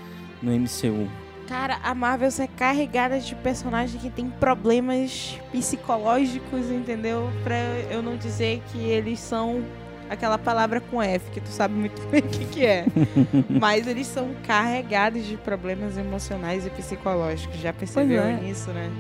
No 0.43 0.51
MCU. 0.53 1.09
Cara, 1.47 1.81
a 1.83 1.95
Marvel 1.95 2.29
é 2.39 2.47
carregada 2.47 3.19
de 3.19 3.35
personagens 3.35 4.01
que 4.01 4.09
tem 4.09 4.31
problemas 4.31 5.39
psicológicos, 5.51 6.71
entendeu? 6.71 7.29
Pra 7.43 7.57
eu 7.91 8.01
não 8.03 8.17
dizer 8.17 8.63
que 8.71 8.79
eles 8.79 9.19
são 9.19 9.65
aquela 10.11 10.37
palavra 10.37 10.81
com 10.81 11.01
F, 11.01 11.31
que 11.31 11.41
tu 11.41 11.49
sabe 11.49 11.73
muito 11.75 12.03
bem 12.11 12.21
o 12.21 12.25
que, 12.25 12.45
que 12.47 12.67
é. 12.67 12.85
Mas 13.49 13.87
eles 13.87 14.09
são 14.09 14.31
carregados 14.47 15.25
de 15.25 15.37
problemas 15.37 15.97
emocionais 15.97 16.67
e 16.67 16.71
psicológicos. 16.71 17.59
Já 17.61 17.73
percebeu 17.73 18.23
é. 18.23 18.41
nisso, 18.41 18.71
né? 18.71 18.91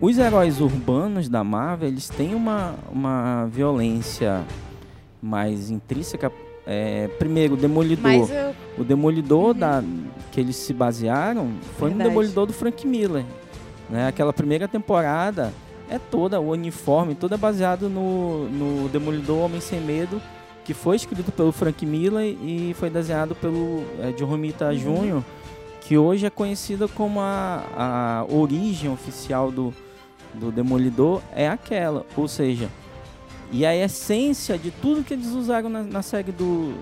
Os 0.00 0.18
heróis 0.18 0.60
urbanos 0.60 1.28
da 1.28 1.44
Marvel, 1.44 1.88
eles 1.88 2.08
têm 2.08 2.34
uma, 2.34 2.74
uma 2.90 3.46
violência 3.46 4.42
mais 5.22 5.70
intrínseca. 5.70 6.32
É, 6.66 7.08
primeiro, 7.18 7.54
o 7.54 7.56
Demolidor. 7.56 8.30
Eu. 8.30 8.54
O 8.78 8.84
Demolidor 8.84 9.48
Uhum. 9.48 9.54
da, 9.54 9.82
que 10.32 10.40
eles 10.40 10.56
se 10.56 10.72
basearam 10.72 11.52
foi 11.78 11.90
no 11.90 11.96
Verdade. 11.96 12.10
Demolidor 12.10 12.46
do 12.46 12.52
Frank 12.52 12.86
Miller. 12.86 13.24
Né? 13.88 14.08
Aquela 14.08 14.32
primeira 14.32 14.66
temporada 14.66 15.52
é 15.88 15.98
toda, 15.98 16.40
o 16.40 16.50
uniforme, 16.50 17.14
todo 17.14 17.34
é 17.34 17.38
baseado 17.38 17.88
no, 17.88 18.48
no 18.48 18.88
Demolidor 18.88 19.44
Homem 19.44 19.60
Sem 19.60 19.80
Medo, 19.80 20.20
que 20.66 20.74
foi 20.74 20.96
escrito 20.96 21.30
pelo 21.30 21.52
Frank 21.52 21.86
Miller 21.86 22.36
e 22.42 22.74
foi 22.74 22.90
desenhado 22.90 23.36
pelo 23.36 23.84
é, 24.00 24.10
John 24.10 24.26
Romita 24.26 24.66
Uhum. 24.66 25.20
Jr., 25.20 25.22
que 25.80 25.96
hoje 25.96 26.26
é 26.26 26.30
conhecida 26.30 26.88
como 26.88 27.20
a, 27.20 27.62
a 27.76 28.26
origem 28.28 28.90
oficial 28.90 29.52
do, 29.52 29.72
do 30.34 30.50
Demolidor, 30.50 31.22
é 31.32 31.48
aquela. 31.48 32.04
Ou 32.16 32.26
seja, 32.26 32.68
e 33.52 33.64
a 33.64 33.76
essência 33.76 34.58
de 34.58 34.72
tudo 34.72 35.04
que 35.04 35.14
eles 35.14 35.28
usaram 35.28 35.68
na, 35.68 35.84
na 35.84 36.02
série 36.02 36.32
do, 36.32 36.74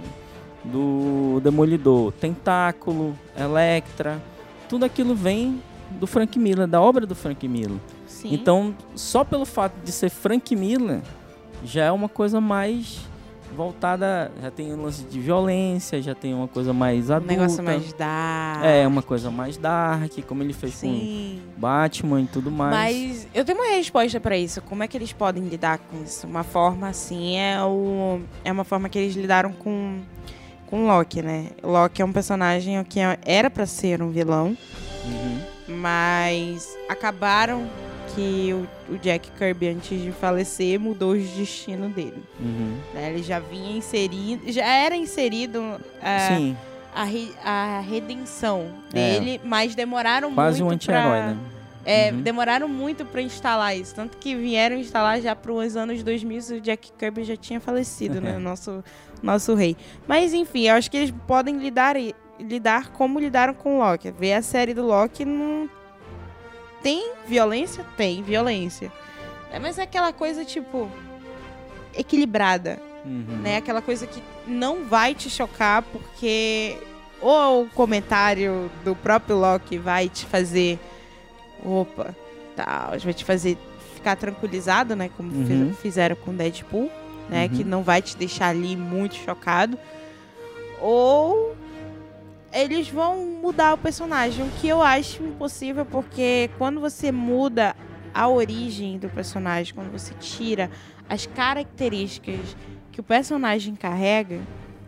do 0.64 1.38
Demolidor, 1.42 2.10
Tentáculo, 2.12 3.14
Electra, 3.38 4.18
tudo 4.66 4.86
aquilo 4.86 5.14
vem 5.14 5.62
do 5.90 6.06
Frank 6.06 6.38
Miller, 6.38 6.66
da 6.66 6.80
obra 6.80 7.04
do 7.04 7.14
Frank 7.14 7.46
Miller. 7.46 7.76
Sim. 8.06 8.32
Então, 8.32 8.74
só 8.96 9.22
pelo 9.22 9.44
fato 9.44 9.74
de 9.84 9.92
ser 9.92 10.08
Frank 10.08 10.56
Miller, 10.56 11.02
já 11.62 11.84
é 11.84 11.92
uma 11.92 12.08
coisa 12.08 12.40
mais 12.40 13.06
voltada, 13.54 14.30
já 14.42 14.50
tem 14.50 14.74
um 14.74 14.82
lance 14.82 15.02
de 15.04 15.18
violência, 15.20 16.02
já 16.02 16.14
tem 16.14 16.34
uma 16.34 16.48
coisa 16.48 16.72
mais 16.72 17.08
um 17.08 17.14
adulta. 17.14 17.32
negócio 17.34 17.62
mais 17.64 17.92
da. 17.94 18.60
É, 18.62 18.86
uma 18.86 19.02
coisa 19.02 19.30
mais 19.30 19.56
dark, 19.56 20.12
como 20.26 20.42
ele 20.42 20.52
fez 20.52 20.74
Sim. 20.74 21.40
com 21.54 21.60
Batman 21.60 22.20
e 22.22 22.26
tudo 22.26 22.50
mais. 22.50 22.74
Mas 22.74 23.28
eu 23.34 23.44
tenho 23.44 23.58
uma 23.58 23.74
resposta 23.76 24.18
pra 24.20 24.36
isso. 24.36 24.60
Como 24.62 24.82
é 24.82 24.88
que 24.88 24.96
eles 24.96 25.12
podem 25.12 25.42
lidar 25.44 25.78
com 25.78 26.02
isso? 26.02 26.26
Uma 26.26 26.42
forma 26.42 26.88
assim 26.88 27.36
é 27.38 27.62
o 27.62 28.20
é 28.44 28.52
uma 28.52 28.64
forma 28.64 28.88
que 28.88 28.98
eles 28.98 29.14
lidaram 29.14 29.52
com 29.52 29.98
com 30.66 30.86
Loki, 30.86 31.22
né? 31.22 31.48
Loki 31.62 32.02
é 32.02 32.04
um 32.04 32.12
personagem 32.12 32.82
que 32.84 32.98
era 33.24 33.48
pra 33.50 33.66
ser 33.66 34.02
um 34.02 34.10
vilão, 34.10 34.56
Uhum. 35.04 35.40
mas 35.80 36.76
acabaram 36.88 37.66
que 38.14 38.52
o, 38.54 38.94
o 38.94 38.98
Jack 38.98 39.30
Kirby 39.32 39.68
antes 39.68 40.00
de 40.00 40.12
falecer 40.12 40.78
mudou 40.78 41.12
o 41.12 41.18
destino 41.18 41.88
dele. 41.88 42.22
Uhum. 42.40 42.76
né? 42.94 43.10
Ele 43.12 43.22
já 43.22 43.38
vinha 43.38 43.76
inserido, 43.76 44.50
já 44.52 44.64
era 44.66 44.94
inserido 44.96 45.62
Sim, 46.28 46.56
a, 46.94 47.04
re- 47.04 47.32
a 47.44 47.80
redenção 47.80 48.68
É. 48.92 49.18
dele, 49.18 49.40
mas 49.44 49.74
demoraram 49.74 50.34
quase 50.34 50.62
um 50.62 50.66
muito 50.66 50.74
anti-herói, 50.90 51.18
pra... 51.18 51.26
né? 51.28 51.36
É, 51.86 52.10
Uhum. 52.10 52.22
demoraram 52.22 52.66
muito 52.66 53.04
pra 53.04 53.20
instalar 53.20 53.76
isso. 53.76 53.94
Tanto 53.94 54.16
que 54.16 54.34
vieram 54.34 54.74
instalar 54.76 55.20
já 55.20 55.36
para 55.36 55.52
os 55.52 55.76
anos 55.76 56.02
2000 56.02 56.40
e 56.50 56.52
o 56.54 56.60
Jack 56.62 56.90
Kirby 56.98 57.24
já 57.24 57.36
tinha 57.36 57.60
falecido, 57.60 58.22
né? 58.22 58.38
Nosso, 58.38 58.82
nosso 59.22 59.54
rei. 59.54 59.76
Mas 60.08 60.32
enfim, 60.32 60.62
eu 60.68 60.76
acho 60.76 60.90
que 60.90 60.96
eles 60.96 61.12
podem 61.26 61.58
lidar, 61.58 61.94
lidar 62.40 62.88
como 62.92 63.18
lidaram 63.20 63.52
com 63.52 63.76
o 63.76 63.78
Loki. 63.80 64.10
Ver 64.12 64.32
a 64.32 64.40
série 64.40 64.72
do 64.72 64.82
Loki 64.82 65.26
não, 65.26 65.68
tem 66.84 67.12
violência? 67.26 67.84
Tem 67.96 68.22
violência. 68.22 68.92
É, 69.50 69.58
mas 69.58 69.78
é 69.78 69.82
aquela 69.82 70.12
coisa, 70.12 70.44
tipo, 70.44 70.88
equilibrada, 71.96 72.78
Uhum. 73.04 73.40
né? 73.42 73.56
Aquela 73.56 73.82
coisa 73.82 74.06
que 74.06 74.22
não 74.46 74.84
vai 74.84 75.14
te 75.14 75.28
chocar 75.28 75.82
porque 75.82 76.76
ou 77.20 77.62
o 77.64 77.68
comentário 77.70 78.70
do 78.84 78.94
próprio 78.94 79.36
Loki 79.36 79.78
vai 79.78 80.08
te 80.08 80.24
fazer 80.26 80.78
opa, 81.64 82.14
tal, 82.56 82.98
vai 82.98 83.14
te 83.14 83.24
fazer 83.24 83.56
ficar 83.94 84.16
tranquilizado, 84.16 84.94
né, 84.94 85.08
como 85.16 85.32
Uhum. 85.32 85.72
fizeram 85.80 86.14
com 86.16 86.34
Deadpool, 86.34 86.90
né, 87.30 87.44
Uhum. 87.44 87.48
que 87.56 87.64
não 87.64 87.82
vai 87.82 88.02
te 88.02 88.14
deixar 88.16 88.48
ali 88.48 88.76
muito 88.76 89.14
chocado. 89.14 89.78
Ou 90.80 91.56
eles 92.54 92.88
vão 92.88 93.26
mudar 93.42 93.74
o 93.74 93.78
personagem, 93.78 94.46
o 94.46 94.50
que 94.60 94.68
eu 94.68 94.80
acho 94.80 95.22
impossível 95.22 95.84
porque 95.84 96.48
quando 96.56 96.80
você 96.80 97.10
muda 97.10 97.74
a 98.14 98.28
origem 98.28 98.96
do 98.96 99.08
personagem, 99.08 99.74
quando 99.74 99.90
você 99.90 100.14
tira 100.20 100.70
as 101.08 101.26
características 101.26 102.56
que 102.92 103.00
o 103.00 103.02
personagem 103.02 103.74
carrega, 103.74 104.38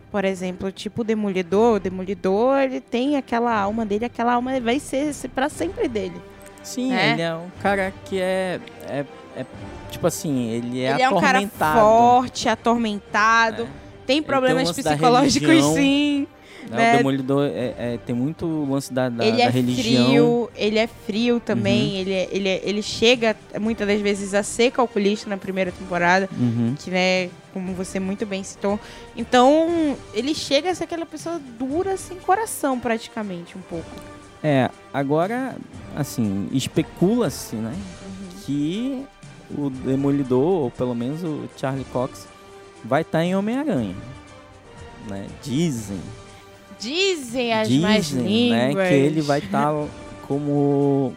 por 0.09 0.23
exemplo, 0.23 0.71
tipo 0.71 1.01
o 1.01 1.03
Demolidor, 1.03 1.75
o 1.75 1.79
Demolidor, 1.79 2.59
ele 2.59 2.79
tem 2.79 3.17
aquela 3.17 3.53
alma 3.53 3.85
dele, 3.85 4.05
aquela 4.05 4.33
alma 4.33 4.57
vai 4.61 4.79
ser 4.79 5.13
para 5.35 5.49
sempre 5.49 5.89
dele. 5.89 6.19
Sim, 6.63 6.89
né? 6.89 7.11
ele 7.11 7.21
é 7.21 7.35
um 7.35 7.49
cara 7.61 7.93
que 8.05 8.19
é, 8.19 8.59
é, 8.87 9.05
é- 9.35 9.45
tipo 9.89 10.07
assim, 10.07 10.49
ele 10.49 10.81
é 10.81 10.91
ele 10.93 11.01
é 11.01 11.09
um 11.09 11.19
cara 11.19 11.39
atormentado. 11.39 11.79
forte, 11.79 12.49
atormentado, 12.49 13.63
né? 13.65 13.71
tem 14.05 14.23
problemas 14.23 14.75
da 14.75 14.91
psicológicos 14.91 15.65
sim. 15.75 16.27
Né? 16.69 16.77
né? 16.77 16.93
O 16.93 16.97
Demolidor 16.97 17.45
é, 17.47 17.73
é- 17.77 17.99
tem 18.05 18.15
muito 18.15 18.45
lance 18.69 18.93
da, 18.93 19.09
da, 19.09 19.25
ele 19.25 19.37
da 19.37 19.43
é 19.43 19.49
religião. 19.49 20.03
Uhum. 20.03 20.07
frio, 20.09 20.49
ele 20.55 20.79
é 20.79 20.87
frio 20.87 21.39
também, 21.39 21.95
ele, 21.97 22.13
é- 22.13 22.29
ele, 22.31 22.49
é- 22.49 22.61
ele 22.63 22.81
chega 22.81 23.35
muitas 23.59 23.87
das 23.87 23.99
vezes 24.01 24.33
a 24.33 24.43
ser 24.43 24.71
calculista 24.71 25.29
na 25.29 25.37
primeira 25.37 25.71
temporada, 25.71 26.29
Uhum. 26.37 26.75
que 26.77 26.89
né, 26.91 27.29
como 27.53 27.73
você 27.73 27.99
muito 27.99 28.25
bem 28.25 28.43
citou. 28.43 28.79
Então, 29.15 29.95
ele 30.13 30.33
chega 30.35 30.69
a 30.71 30.75
ser 30.75 30.83
aquela 30.83 31.05
pessoa 31.05 31.39
dura 31.57 31.97
sem 31.97 32.17
coração 32.17 32.79
praticamente 32.79 33.57
um 33.57 33.61
pouco. 33.61 33.89
É, 34.43 34.69
agora, 34.93 35.55
assim, 35.95 36.47
especula-se, 36.51 37.55
né, 37.55 37.73
que 38.45 39.03
o 39.57 39.69
Demolidor, 39.69 40.63
ou 40.63 40.71
pelo 40.71 40.93
menos 40.93 41.23
o 41.23 41.49
Charlie 41.57 41.85
Cox, 41.85 42.27
vai 42.83 43.01
estar 43.01 43.23
em 43.23 43.35
Homem-Aranha. 43.35 43.95
Né? 45.09 45.25
Dizem, 45.41 45.99
Dizem 46.79 47.53
as 47.53 47.69
mais 47.71 48.05
dizem, 48.07 48.49
né, 48.51 48.67
línguas. 48.69 48.87
que 48.87 48.93
ele 48.93 49.21
vai 49.21 49.39
estar 49.39 49.73
como 50.27 51.13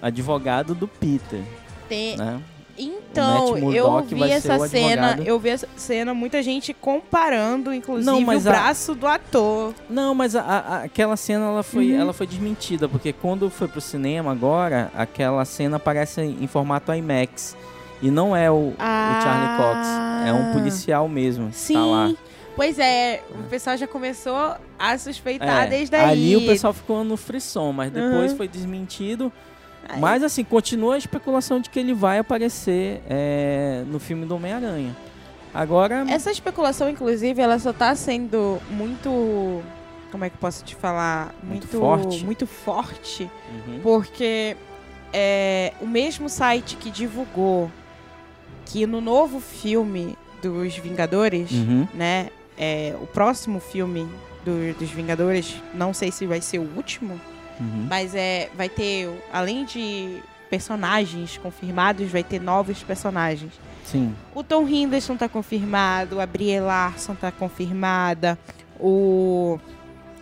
advogado 0.00 0.74
do 0.74 0.88
Peter, 0.88 1.40
Tem- 1.88 2.16
né? 2.16 2.40
Então, 2.78 3.58
eu 3.58 4.00
vi 4.06 4.22
essa 4.30 4.58
cena, 4.66 5.18
eu 5.26 5.38
vi 5.38 5.50
essa 5.50 5.68
cena, 5.76 6.14
muita 6.14 6.42
gente 6.42 6.72
comparando, 6.72 7.72
inclusive, 7.72 8.06
Não, 8.10 8.24
o 8.24 8.30
a- 8.30 8.40
braço 8.40 8.94
do 8.94 9.06
ator. 9.06 9.74
Não, 9.90 10.14
mas 10.14 10.34
a- 10.34 10.40
a- 10.42 10.82
aquela 10.84 11.14
cena 11.16 11.44
ela 11.46 11.62
foi, 11.62 11.92
Uhum. 11.92 12.00
ela 12.00 12.12
foi 12.14 12.26
desmentida, 12.26 12.88
porque 12.88 13.12
quando 13.12 13.50
foi 13.50 13.68
pro 13.68 13.80
cinema 13.80 14.32
agora, 14.32 14.90
aquela 14.96 15.44
cena 15.44 15.76
aparece 15.76 16.22
em 16.22 16.46
formato 16.46 16.92
IMAX. 16.92 17.54
E 18.00 18.10
não 18.10 18.34
é 18.34 18.50
o, 18.50 18.54
o 18.70 18.76
Charlie 19.22 19.56
Cox, 19.58 19.86
é 20.26 20.32
um 20.32 20.52
policial 20.54 21.06
mesmo. 21.08 21.50
Sim. 21.52 21.74
Tá 21.74 21.84
lá. 21.84 22.12
Pois 22.54 22.78
é, 22.78 23.22
o 23.30 23.44
pessoal 23.48 23.76
já 23.76 23.86
começou 23.86 24.56
a 24.78 24.98
suspeitar 24.98 25.64
É, 25.64 25.66
desde 25.68 25.96
aí. 25.96 26.10
ali 26.10 26.36
o 26.36 26.46
pessoal 26.46 26.72
ficou 26.72 27.02
no 27.02 27.16
frisson, 27.16 27.72
mas 27.72 27.90
depois 27.90 28.32
Uhum. 28.32 28.36
foi 28.36 28.46
desmentido. 28.48 29.32
Aí- 29.88 29.98
Mas 30.00 30.22
assim, 30.22 30.44
continua 30.44 30.94
a 30.94 30.98
especulação 30.98 31.60
de 31.60 31.68
que 31.70 31.78
ele 31.80 31.92
vai 31.94 32.18
aparecer 32.18 33.02
é, 33.08 33.82
no 33.86 33.98
filme 33.98 34.26
do 34.26 34.36
Homem-Aranha. 34.36 34.94
Agora, 35.52 36.04
Essa 36.08 36.30
especulação, 36.30 36.88
inclusive, 36.88 37.40
ela 37.42 37.58
só 37.58 37.72
tá 37.72 37.94
sendo 37.94 38.58
muito. 38.70 39.62
Como 40.10 40.24
é 40.24 40.30
que 40.30 40.36
eu 40.36 40.40
posso 40.40 40.62
te 40.64 40.74
falar? 40.76 41.34
Muito 41.42 41.66
forte? 41.66 42.24
Muito 42.24 42.46
forte. 42.46 43.30
Uhum. 43.66 43.80
Porque 43.82 44.56
é, 45.12 45.72
o 45.80 45.86
mesmo 45.86 46.28
site 46.28 46.76
que 46.76 46.90
divulgou 46.90 47.70
que 48.66 48.86
no 48.86 49.00
novo 49.00 49.40
filme 49.40 50.16
dos 50.42 50.76
Vingadores, 50.78 51.50
Uhum. 51.50 51.86
né? 51.94 52.28
É, 52.58 52.94
o 53.00 53.06
próximo 53.06 53.60
filme 53.60 54.06
do- 54.44 54.74
dos 54.78 54.90
Vingadores, 54.90 55.54
não 55.74 55.92
sei 55.94 56.10
se 56.12 56.26
vai 56.26 56.40
ser 56.40 56.58
o 56.58 56.68
último, 56.76 57.20
Uhum. 57.60 57.86
mas 57.88 58.14
é, 58.14 58.48
vai 58.56 58.68
ter, 58.68 59.08
além 59.32 59.64
de 59.64 60.18
personagens 60.50 61.38
confirmados, 61.38 62.10
vai 62.10 62.22
ter 62.22 62.40
novos 62.40 62.82
personagens. 62.82 63.52
Sim. 63.84 64.14
O 64.34 64.42
Tom 64.44 64.66
Hiddleston 64.68 65.16
tá 65.16 65.28
confirmado, 65.28 66.20
a 66.20 66.26
Brie 66.26 66.60
Larson 66.60 67.14
tá 67.14 67.30
confirmada, 67.32 68.38
o... 68.78 69.58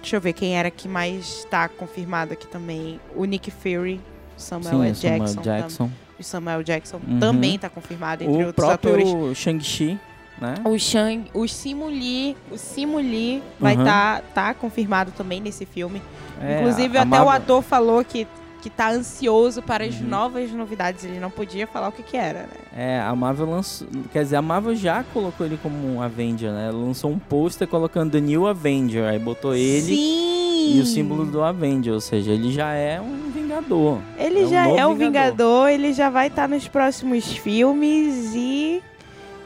Deixa 0.00 0.16
eu 0.16 0.20
ver 0.20 0.32
quem 0.32 0.56
era 0.56 0.70
que 0.70 0.88
mais 0.88 1.44
tá 1.50 1.68
confirmado 1.68 2.32
aqui 2.32 2.46
também. 2.46 2.98
O 3.14 3.26
Nick 3.26 3.50
Fury, 3.50 4.00
Samuel 4.34 4.70
Sim, 4.70 4.90
o 4.90 4.94
Samuel 4.94 5.18
Jackson. 5.18 5.40
Jackson. 5.42 5.76
tam- 5.88 5.92
O 6.18 6.22
Samuel 6.22 6.62
Jackson 6.62 7.00
Uhum. 7.06 7.18
também 7.18 7.58
tá 7.58 7.68
confirmado, 7.68 8.24
entre 8.24 8.42
O 8.42 8.46
outros 8.46 8.68
atores. 8.68 9.08
próprio 9.10 9.34
Shang-Chi, 9.34 9.98
né? 10.40 10.54
O 10.64 10.78
Shang, 10.78 11.30
o 11.34 11.46
Simu 11.46 11.86
Lee, 11.88 12.36
o 12.50 12.56
Simu 12.56 12.98
Lee 12.98 13.42
vai 13.58 13.74
Uhum. 13.74 13.82
estar 13.82 14.22
tá, 14.34 14.54
confirmado 14.54 15.12
também 15.16 15.40
nesse 15.40 15.66
filme. 15.66 16.00
É, 16.40 16.60
Inclusive, 16.60 16.96
a- 16.96 17.00
a 17.00 17.04
até 17.04 17.20
o 17.22 17.28
ator 17.28 17.62
falou 17.62 18.02
que, 18.04 18.26
que 18.62 18.70
tá 18.70 18.90
ansioso 18.90 19.60
para 19.62 19.84
as 19.84 20.00
Uhum. 20.00 20.06
novas 20.08 20.50
novidades. 20.52 21.04
Ele 21.04 21.20
não 21.20 21.30
podia 21.30 21.66
falar 21.66 21.88
o 21.88 21.92
que 21.92 22.02
que 22.02 22.16
era, 22.16 22.40
né? 22.40 22.48
É, 22.76 23.00
a 23.00 23.14
Marvel 23.14 23.48
lançou. 23.50 23.86
Quer 24.12 24.22
dizer, 24.24 24.36
a 24.36 24.42
Marvel 24.42 24.74
já 24.74 25.02
colocou 25.12 25.44
ele 25.46 25.58
como 25.62 25.76
um 25.94 26.00
Avenger, 26.02 26.50
né? 26.52 26.68
Ela 26.68 26.78
lançou 26.78 27.10
um 27.10 27.18
pôster 27.18 27.66
colocando 27.68 28.12
The 28.12 28.20
New 28.20 28.46
Avenger. 28.46 29.04
Aí 29.08 29.18
botou 29.18 29.54
ele 29.54 29.94
Sim! 29.96 30.76
e 30.76 30.80
o 30.80 30.86
símbolo 30.86 31.24
do 31.26 31.42
Avenger. 31.42 31.92
Ou 31.94 32.00
seja, 32.00 32.32
ele 32.32 32.50
já 32.52 32.72
é 32.72 33.00
um 33.00 33.30
Vingador. 33.30 33.98
Ele 34.16 34.40
É 34.42 34.46
um 34.46 34.48
já 34.50 34.64
novo 34.64 34.78
é 34.78 34.86
o 34.86 34.94
Vingador. 34.94 35.30
Vingador, 35.32 35.68
ele 35.70 35.92
já 35.92 36.08
vai 36.08 36.28
estar 36.28 36.48
nos 36.48 36.68
próximos 36.68 37.24
filmes 37.36 38.32
e 38.34 38.82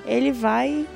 ele 0.06 0.32
vai 0.32 0.86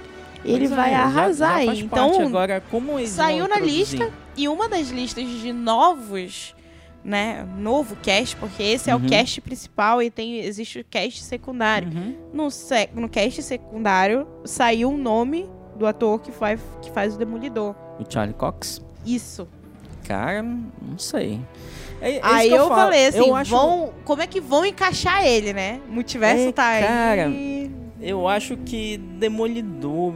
ele 0.45 0.67
é, 0.67 0.69
vai 0.69 0.91
já- 0.93 1.03
arrasar 1.03 1.51
já 1.51 1.57
aí. 1.57 1.67
faz 1.67 1.79
Então. 1.81 2.21
Agora, 2.23 2.63
como 2.71 2.99
eles 2.99 3.11
saiu 3.11 3.49
na 3.49 3.59
lista 3.59 4.11
e 4.37 4.49
uma 4.49 4.69
das 4.69 4.89
listas 4.89 5.25
de 5.29 5.53
novos, 5.53 6.55
né, 7.05 7.47
novo 7.59 7.97
cast, 7.97 8.37
porque 8.37 8.63
esse 8.63 8.89
é 8.91 8.95
Uhum. 8.95 9.05
o 9.05 9.09
cast 9.09 9.41
principal 9.41 10.01
e 10.03 10.11
tem 10.11 10.39
existe 10.41 10.79
o 10.81 10.85
cast 10.85 11.23
secundário. 11.25 11.89
Uhum. 11.89 12.15
No, 12.33 12.51
sec- 12.51 12.95
no 12.95 13.09
cast 13.09 13.43
secundário 13.43 14.27
saiu 14.45 14.91
o 14.93 14.97
nome 14.97 15.49
do 15.77 15.87
ator 15.87 16.21
que 16.21 16.31
faz, 16.33 16.61
que 16.83 16.91
faz 16.91 17.15
o 17.15 17.19
Demolidor. 17.19 17.75
O 17.99 18.05
Charlie 18.09 18.35
Cox? 18.35 18.81
Isso. 19.05 19.49
Cara, 20.05 20.43
não 20.43 20.99
sei. 20.99 21.41
É, 22.01 22.17
é 22.17 22.21
Aí 22.23 22.51
eu, 22.51 22.69
falo. 22.69 22.75
falei 22.83 23.07
assim, 23.09 23.19
eu 23.19 23.35
acho, 23.35 23.51
vão, 23.51 23.93
como 24.05 24.23
é 24.23 24.27
que 24.27 24.41
vão 24.41 24.65
encaixar 24.65 25.25
ele, 25.27 25.53
né? 25.53 25.81
Multiverso 25.89 26.49
É, 26.49 26.53
tá 26.53 26.81
cara, 26.81 27.27
aí. 27.27 27.71
Eu 28.01 28.27
acho 28.29 28.57
que 28.57 28.97
Demolidor, 29.19 30.15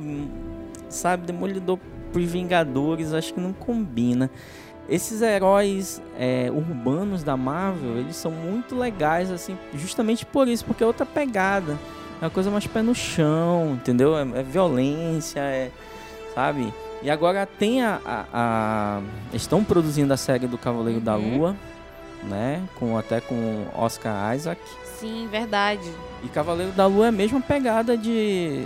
sabe, 0.88 1.26
Demolidor 1.26 1.78
pros 2.12 2.30
Vingadores, 2.30 3.12
acho 3.12 3.32
que 3.34 3.40
não 3.40 3.52
combina. 3.52 4.30
Esses 4.88 5.22
heróis 5.22 6.02
é, 6.18 6.50
urbanos 6.50 7.22
da 7.22 7.36
Marvel, 7.36 7.98
eles 7.98 8.16
são 8.16 8.30
muito 8.32 8.74
legais, 8.76 9.30
assim, 9.30 9.56
justamente 9.74 10.26
por 10.26 10.48
isso, 10.48 10.64
porque 10.64 10.82
é 10.82 10.86
outra 10.86 11.06
pegada. 11.06 11.78
É 12.20 12.24
uma 12.24 12.30
coisa 12.30 12.50
mais 12.50 12.66
pé 12.66 12.82
no 12.82 12.94
chão, 12.94 13.74
entendeu? 13.74 14.16
É, 14.16 14.22
é 14.22 14.42
violência, 14.42 15.40
é, 15.40 15.70
sabe? 16.34 16.72
E 17.02 17.10
agora 17.10 17.46
tem 17.46 17.82
a, 17.82 18.00
a- 18.04 18.24
a- 18.32 19.00
Estão 19.32 19.64
produzindo 19.64 20.12
a 20.12 20.16
série 20.16 20.46
do 20.46 20.58
Cavaleiro 20.58 21.00
da 21.00 21.16
Uhum. 21.16 21.38
Lua, 21.38 21.56
né? 22.24 22.62
Com, 22.78 22.96
até 22.96 23.20
com 23.20 23.66
Oscar 23.76 24.34
Isaac. 24.36 24.60
Sim, 24.98 25.28
verdade. 25.30 25.90
E 26.22 26.28
Cavaleiro 26.28 26.72
da 26.72 26.86
Lua 26.86 27.06
é 27.06 27.08
a 27.08 27.12
mesma 27.12 27.40
pegada 27.40 27.96
de. 27.96 28.62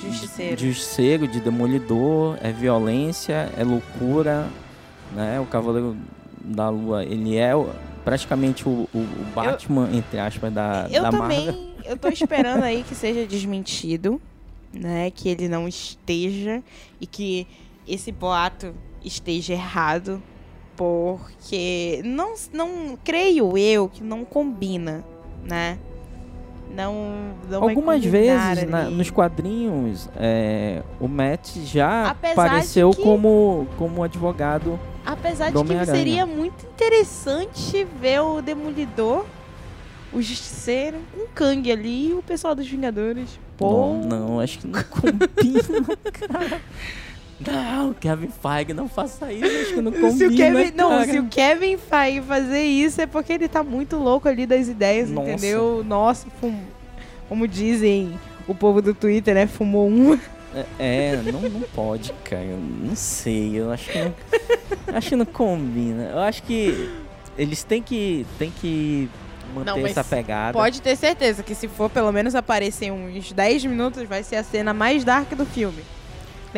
Justiceiro. 0.00 0.56
De 0.56 0.68
Justiceiro, 0.72 1.26
de 1.28 1.40
Demolidor, 1.40 2.38
é 2.40 2.52
violência, 2.52 3.52
é 3.58 3.64
loucura, 3.64 4.46
né? 5.12 5.40
O 5.40 5.46
Cavaleiro 5.46 5.96
da 6.40 6.68
Lua, 6.70 7.04
ele 7.04 7.36
é 7.36 7.52
praticamente 8.04 8.66
o, 8.68 8.88
o- 8.94 8.98
o 8.98 9.24
Batman, 9.34 9.90
entre 9.92 10.18
aspas, 10.20 10.52
da, 10.52 10.86
Eu 10.90 11.02
da 11.02 11.10
também, 11.10 11.46
Marvel. 11.46 11.68
eu 11.84 11.96
tô 11.98 12.08
esperando 12.08 12.62
aí 12.62 12.82
que 12.84 12.94
seja 12.94 13.26
desmentido, 13.26 14.20
né? 14.72 15.10
Que 15.10 15.28
ele 15.28 15.48
não 15.48 15.66
esteja 15.68 16.62
e 17.00 17.06
que 17.06 17.46
esse 17.86 18.12
boato 18.12 18.72
esteja 19.04 19.52
errado, 19.54 20.22
porque 20.78 22.00
não, 22.04 22.34
não 22.52 22.96
creio 23.04 23.58
eu 23.58 23.88
que 23.88 24.02
não 24.02 24.24
combina, 24.24 25.04
né? 25.44 25.76
Não, 26.74 27.32
não 27.50 27.62
Algumas 27.64 28.04
vezes 28.04 28.62
na- 28.68 28.88
nos 28.90 29.10
quadrinhos, 29.10 30.08
é, 30.16 30.82
o 31.00 31.08
Matt 31.08 31.56
já 31.64 32.10
Apesar 32.10 32.46
apareceu 32.46 32.90
que- 32.90 33.02
como, 33.02 33.66
como 33.76 34.02
advogado. 34.04 34.78
Apesar 35.04 35.50
de 35.50 35.64
que 35.64 35.86
seria 35.86 36.26
muito 36.26 36.64
interessante 36.66 37.84
ver 38.00 38.20
o 38.20 38.40
Demolidor 38.42 39.24
o 40.12 40.22
Justiceiro, 40.22 40.98
um 41.18 41.26
Kang 41.34 41.70
ali 41.70 42.10
e 42.10 42.14
o 42.14 42.22
pessoal 42.22 42.54
dos 42.54 42.66
Vingadores. 42.68 43.28
Pô. 43.58 43.94
Não, 43.94 44.04
não, 44.04 44.40
acho 44.40 44.58
que 44.60 44.66
não 44.66 44.82
combina, 44.84 45.96
cara. 46.12 46.60
Não, 47.46 47.94
Kevin 47.94 48.28
Feige, 48.28 48.72
não 48.74 48.88
faça 48.88 49.32
isso, 49.32 49.44
acho 49.44 49.74
que 49.74 49.80
não 49.80 49.92
combina, 49.92 50.10
se 50.18 50.26
o 50.26 50.36
Kevin, 50.36 50.72
não, 50.74 50.88
cara. 50.90 51.04
se 51.04 51.18
o 51.20 51.24
Kevin 51.26 51.76
Feige 51.78 52.20
fazer 52.22 52.62
isso 52.64 53.00
é 53.00 53.06
porque 53.06 53.32
ele 53.32 53.48
tá 53.48 53.62
muito 53.62 53.96
louco 53.96 54.28
ali 54.28 54.44
das 54.46 54.66
ideias, 54.68 55.08
Nossa. 55.08 55.30
entendeu? 55.30 55.84
Nossa, 55.86 56.26
fum- 56.40 56.60
como 57.28 57.46
dizem 57.46 58.18
o 58.48 58.54
povo 58.54 58.82
do 58.82 58.92
Twitter, 58.92 59.34
né? 59.34 59.46
Fumou 59.46 59.88
um. 59.88 60.14
É, 60.54 60.64
é, 60.78 61.22
não, 61.30 61.40
não 61.42 61.60
pode, 61.60 62.12
cara. 62.24 62.42
Eu 62.42 62.56
Não 62.58 62.96
sei, 62.96 63.52
eu 63.60 63.70
acho 63.70 63.90
que 63.92 63.98
não, 64.02 64.14
acho 64.96 65.08
que 65.10 65.16
não 65.16 65.26
combina. 65.26 66.04
Eu 66.12 66.18
acho 66.20 66.42
que 66.42 66.90
eles 67.36 67.62
têm 67.62 67.82
que, 67.82 68.26
têm 68.38 68.50
que 68.50 69.08
manter 69.54 69.70
Não, 69.78 69.86
essa 69.86 70.02
pegada. 70.02 70.54
Pode 70.54 70.80
ter 70.82 70.96
certeza 70.96 71.42
que 71.42 71.54
se 71.54 71.68
for 71.68 71.88
pelo 71.90 72.10
menos 72.10 72.34
aparecer 72.34 72.90
uns 72.90 73.30
10 73.30 73.66
minutos, 73.66 74.02
vai 74.04 74.22
ser 74.24 74.36
a 74.36 74.42
cena 74.42 74.72
mais 74.72 75.04
dark 75.04 75.30
do 75.34 75.44
filme. 75.46 75.82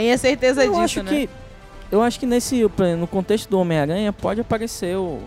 Tenha 0.00 0.16
certeza 0.18 0.64
eu 0.64 0.70
disso, 0.70 0.82
acho 0.82 1.02
né? 1.02 1.10
que 1.10 1.30
eu 1.92 2.00
acho 2.02 2.18
que 2.20 2.24
nesse 2.26 2.62
no 2.98 3.06
contexto 3.06 3.48
do 3.50 3.58
Homem-Aranha 3.58 4.12
pode 4.12 4.40
aparecer 4.40 4.96
o 4.96 5.18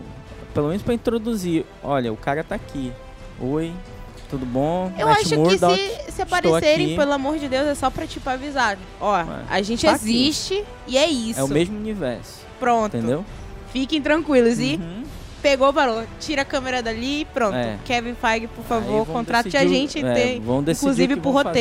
pelo 0.52 0.68
menos 0.68 0.82
pra 0.82 0.94
introduzir. 0.94 1.64
Olha, 1.82 2.12
o 2.12 2.16
cara 2.16 2.42
tá 2.42 2.54
aqui. 2.54 2.92
Oi, 3.40 3.72
tudo 4.30 4.44
bom? 4.46 4.90
Eu 4.98 5.06
Matt 5.08 5.20
acho 5.20 5.28
que 5.30 5.36
Murdock, 5.36 5.76
se, 6.06 6.12
se 6.12 6.22
aparecerem, 6.22 6.86
aqui. 6.86 6.96
pelo 6.96 7.12
amor 7.12 7.38
de 7.38 7.48
Deus, 7.48 7.66
é 7.66 7.74
só 7.74 7.90
pra 7.90 8.06
tipo 8.06 8.28
avisar. 8.30 8.78
Ó, 9.00 9.14
a 9.50 9.62
gente 9.62 9.84
tá 9.84 9.92
aqui. 9.94 10.04
existe 10.10 10.64
e 10.88 10.96
é 10.96 11.06
isso. 11.08 11.38
é 11.40 11.44
o 11.44 11.48
mesmo 11.48 11.76
universo, 11.76 12.40
Pronto. 12.58 12.96
entendeu? 12.96 13.24
Fiquem 13.72 14.00
tranquilos. 14.00 14.58
E 14.58 14.76
Uhum. 14.76 15.02
pegou, 15.42 15.72
parou. 15.72 16.04
Tira 16.20 16.42
a 16.42 16.44
câmera 16.44 16.80
dali 16.82 17.20
e 17.22 17.24
pronto. 17.26 17.56
É. 17.56 17.76
Kevin 17.84 18.14
Feige, 18.14 18.46
por 18.48 18.64
favor, 18.64 19.04
contrate 19.06 19.48
a 19.56 19.60
decidir 19.60 19.66
o- 19.66 19.76
gente, 19.76 19.98
é, 20.06 20.38
o 20.46 20.60
inclusive 20.70 21.14
que 21.14 21.20
pro 21.20 21.32
vão 21.32 21.42
fazer. 21.42 21.58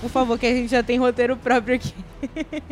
Por 0.00 0.10
favor, 0.10 0.38
que 0.38 0.46
a 0.46 0.54
gente 0.54 0.68
já 0.70 0.82
tem 0.82 0.98
roteiro 0.98 1.36
próprio 1.36 1.74
aqui. 1.76 1.94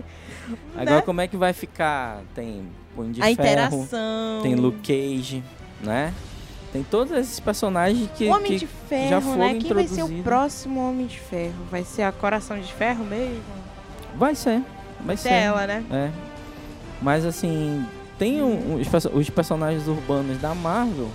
Agora 0.77 0.97
né? 0.97 1.03
como 1.03 1.21
é 1.21 1.27
que 1.29 1.37
vai 1.37 1.53
ficar? 1.53 2.21
Tem 2.35 2.67
Punho 2.95 3.13
de 3.13 3.21
a 3.21 3.25
Ferro, 3.25 3.33
interação. 3.41 4.43
tem 4.43 4.55
Luke 4.55 4.79
Cage, 4.83 5.43
né? 5.83 6.13
Tem 6.73 6.83
todos 6.83 7.13
esses 7.17 7.39
personagens 7.41 8.09
que, 8.17 8.25
O 8.27 8.31
Homem 8.33 8.53
que 8.53 8.59
de 8.59 8.67
Ferro, 8.67 9.09
já 9.09 9.21
foram 9.21 9.39
né? 9.39 9.55
Quem 9.61 9.73
vai 9.73 9.87
ser 9.89 10.03
o 10.03 10.23
próximo 10.23 10.81
Homem 10.89 11.07
de 11.07 11.19
Ferro? 11.19 11.55
Vai 11.71 11.85
ser 11.85 12.03
a 12.03 12.13
Coração 12.13 12.59
de 12.61 12.73
Ferro 12.73 13.05
mesmo? 13.05 13.43
vai 14.17 14.35
ser, 14.35 14.63
vai 15.01 15.17
ser. 15.17 15.29
ela, 15.31 15.67
né? 15.67 15.85
É. 15.91 16.11
Mas 17.03 17.25
assim, 17.25 17.85
tem 18.19 18.41
um- 18.43 18.77
os, 18.81 18.87
perso- 18.89 19.11
os 19.13 19.29
personagens 19.31 19.87
urbanos 19.89 20.39
da 20.41 20.55
Marvel 20.55 21.09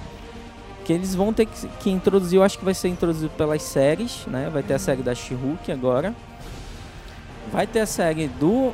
que 0.90 0.94
eles 0.94 1.14
vão 1.14 1.32
ter 1.32 1.46
que, 1.46 1.68
que 1.82 1.92
introduzir, 1.92 2.38
eu 2.38 2.44
acho 2.44 2.58
que 2.58 2.66
vai 2.66 2.74
ser 2.74 2.88
introduzido 2.88 3.30
pelas 3.38 3.62
séries, 3.62 4.26
né? 4.26 4.50
Vai 4.52 4.64
ter 4.64 4.74
a 4.74 4.80
série 4.80 5.04
da 5.04 5.14
She-Hulk 5.14 5.72
agora. 5.72 6.16
Vai 7.52 7.68
ter 7.68 7.82
a 7.82 7.86
série 7.86 8.28
do 8.28 8.74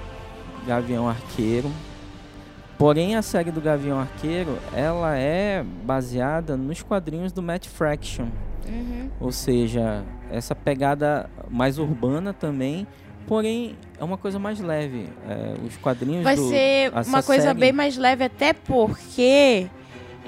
Gavião 0.65 1.10
Arqueiro. 1.10 1.69
Porém, 2.78 3.17
a 3.17 3.21
série 3.21 3.51
do 3.51 3.60
Gavião 3.60 3.99
Arqueiro, 3.99 4.58
ela 4.73 5.17
é 5.17 5.62
baseada 5.84 6.56
nos 6.56 6.82
quadrinhos 6.82 7.34
do 7.34 7.41
Matt 7.43 7.67
Fraction. 7.67 8.28
Uhum. 8.65 9.10
Ou 9.19 9.34
seja, 9.34 10.01
essa 10.32 10.56
pegada 10.56 11.30
mais 11.49 11.78
urbana 11.78 12.32
também, 12.32 12.88
porém 13.28 13.75
é 13.99 14.04
uma 14.06 14.17
coisa 14.17 14.39
mais 14.39 14.62
leve. 14.62 15.10
É, 15.28 15.56
os 15.67 15.75
quadrinhos 15.75 16.23
Vai 16.23 16.38
do, 16.38 16.47
ser 16.47 16.93
uma 17.08 17.21
coisa 17.21 17.47
série- 17.47 17.60
bem 17.60 17.73
mais 17.73 17.97
leve, 17.97 18.23
até 18.23 18.54
porque 18.54 19.67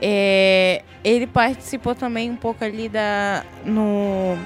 é, 0.02 0.84
ele 1.04 1.26
participou 1.28 1.96
também 1.96 2.30
um 2.32 2.36
pouco 2.36 2.64
ali 2.64 2.88
da. 2.90 3.44
no 3.66 4.38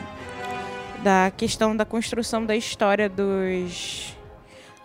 da 1.04 1.32
questão 1.36 1.76
da 1.76 1.84
construção 1.86 2.46
da 2.46 2.56
história 2.56 3.10
dos. 3.10 4.16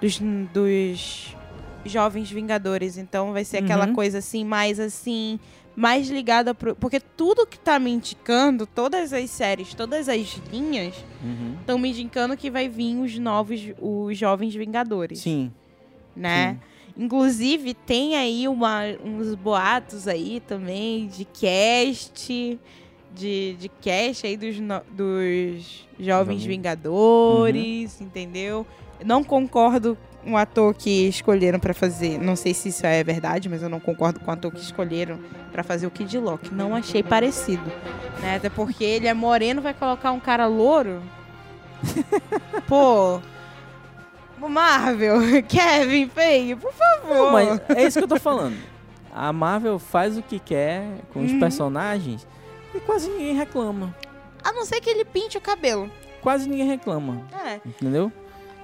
dos, 0.01 0.19
dos 0.53 1.37
jovens 1.85 2.31
vingadores. 2.31 2.97
Então 2.99 3.33
vai 3.33 3.45
ser 3.45 3.59
aquela 3.59 3.87
Uhum. 3.87 3.95
coisa 3.95 4.19
assim, 4.19 4.45
mais 4.45 4.81
assim. 4.81 5.39
Mais 5.77 6.09
ligada 6.09 6.55
pro. 6.55 6.75
Porque 6.75 6.99
tudo 6.99 7.47
que 7.47 7.59
tá 7.59 7.79
me 7.79 7.91
indicando, 7.91 8.67
todas 8.67 9.13
as 9.13 9.29
séries, 9.31 9.75
todas 9.75 10.09
as 10.09 10.41
linhas, 10.51 10.95
Uhum. 11.23 11.55
estão 11.61 11.79
me 11.79 11.91
indicando 11.91 12.35
que 12.35 12.51
vai 12.51 12.67
vir 12.67 12.97
os 12.97 13.19
novos, 13.19 13.61
os 13.79 14.17
jovens 14.17 14.55
vingadores 14.55 15.19
Sim, 15.21 15.53
né? 16.17 16.57
Inclusive, 16.97 17.75
tem 17.75 18.17
aí 18.17 18.49
uma, 18.49 18.83
uns 19.05 19.35
boatos 19.35 20.09
aí 20.09 20.41
também 20.47 21.07
de 21.09 21.25
cast, 21.27 22.59
de, 23.15 23.55
de 23.59 23.69
cast 23.81 24.27
aí 24.27 24.37
dos, 24.37 24.59
no- 24.59 24.81
dos 24.91 25.87
Jovens. 26.01 26.43
Vingadores, 26.45 28.01
entendeu? 28.01 28.67
Não 29.05 29.23
concordo 29.23 29.97
com 30.25 30.33
o 30.33 30.37
ator 30.39 30.73
que 30.75 31.07
escolheram 31.09 31.59
pra 31.61 31.75
fazer. 31.75 32.19
Não 32.19 32.35
sei 32.35 32.55
se 32.55 32.71
isso 32.71 32.87
é 32.87 33.05
verdade, 33.05 33.49
mas 33.49 33.63
eu 33.63 33.69
não 33.69 33.79
concordo 33.79 34.19
com 34.21 34.31
o 34.31 34.33
ator 34.35 34.51
que 34.51 34.61
escolheram 34.61 35.19
pra 35.53 35.63
fazer 35.63 35.87
o 35.87 35.91
Kid 35.91 36.19
Lock. 36.19 36.53
Não 36.53 36.75
achei 36.75 37.03
parecido, 37.03 37.63
né? 38.23 38.37
Até 38.37 38.49
porque 38.49 38.83
ele 38.83 39.07
é 39.07 39.13
moreno, 39.13 39.61
vai 39.61 39.75
colocar 39.75 40.13
um 40.13 40.21
cara 40.21 40.47
louro. 40.47 41.03
Pô, 42.67 43.21
Marvel, 44.41 45.19
Kevin 45.49 46.09
Feige, 46.09 46.57
por 46.57 46.73
favor. 46.73 47.15
Não, 47.17 47.33
mas 47.33 47.61
é 47.71 47.85
isso 47.87 47.99
que 47.99 48.05
eu 48.05 48.09
tô 48.09 48.19
falando. 48.21 48.57
A 49.15 49.33
Marvel 49.33 49.79
faz 49.79 50.19
o 50.19 50.23
que 50.23 50.39
quer 50.39 50.83
com 51.13 51.25
os 51.25 51.33
Uhum. 51.33 51.41
personagens 51.41 52.27
e 52.75 52.81
quase 52.81 53.09
ninguém 53.09 53.35
reclama. 53.35 53.95
A 54.45 54.53
não 54.53 54.65
ser 54.65 54.81
que 54.81 54.91
ele 54.91 55.05
pinte 55.05 55.39
o 55.39 55.41
cabelo. 55.41 55.91
Quase 56.21 56.49
ninguém 56.49 56.67
reclama, 56.67 57.23
É. 57.47 57.61
entendeu? 57.65 58.13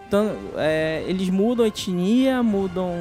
Então, 0.06 0.32
é, 0.56 1.02
eles 1.06 1.30
mudam 1.30 1.64
etnia, 1.64 2.42
mudam 2.42 2.92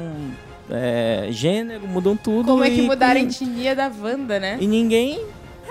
é, 0.70 1.26
gênero, 1.30 1.86
mudam 1.86 2.16
tudo. 2.16 2.46
Como 2.46 2.64
é 2.64 2.70
que 2.70 2.80
e- 2.80 2.86
mudaram 2.86 3.20
a 3.20 3.22
e, 3.22 3.26
etnia 3.26 3.76
da 3.76 3.88
Wanda, 4.00 4.40
né? 4.40 4.56
e 4.60 4.66
ninguém 4.66 5.22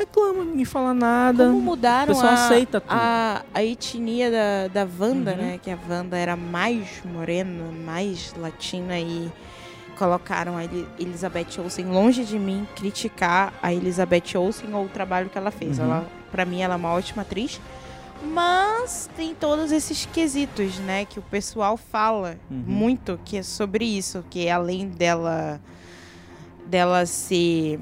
reclama, 0.01 0.43
ninguém 0.45 0.65
fala 0.65 0.93
nada. 0.93 1.45
Como 1.45 1.59
mudaram 1.61 2.19
a, 2.19 2.33
aceita 2.33 2.79
tudo. 2.81 2.91
a, 2.91 3.41
a 3.53 3.63
etnia 3.63 4.29
da, 4.29 4.67
da 4.85 4.89
Wanda, 4.99 5.31
Uhum. 5.31 5.37
né? 5.37 5.59
Que 5.61 5.71
a 5.71 5.77
Wanda 5.89 6.17
era 6.17 6.35
mais 6.35 7.01
morena, 7.05 7.63
mais 7.85 8.33
latina 8.37 8.99
e 8.99 9.31
colocaram 9.97 10.57
a 10.57 10.63
Eli- 10.63 10.87
Elizabeth 10.99 11.59
Olsen 11.59 11.85
longe 11.85 12.25
de 12.25 12.37
mim 12.39 12.67
criticar 12.75 13.53
a 13.61 13.71
Elizabeth 13.73 14.35
Olsen 14.35 14.73
ou 14.73 14.85
o 14.85 14.89
trabalho 14.89 15.29
que 15.29 15.37
ela 15.37 15.51
fez. 15.51 15.77
Uhum. 15.79 15.85
Ela, 15.85 16.07
para 16.31 16.43
mim, 16.45 16.61
ela 16.61 16.73
é 16.73 16.77
uma 16.77 16.91
ótima 16.93 17.21
atriz. 17.21 17.59
Mas 18.23 19.09
tem 19.15 19.33
todos 19.33 19.71
esses 19.71 20.05
quesitos, 20.05 20.77
né? 20.79 21.05
Que 21.05 21.17
o 21.19 21.23
pessoal 21.23 21.75
fala 21.77 22.37
Uhum. 22.49 22.63
muito 22.67 23.19
que 23.25 23.37
é 23.37 23.43
sobre 23.43 23.83
isso. 23.85 24.23
Que 24.29 24.47
além 24.49 24.87
dela, 24.87 25.59
dela 26.65 27.05
ser 27.05 27.79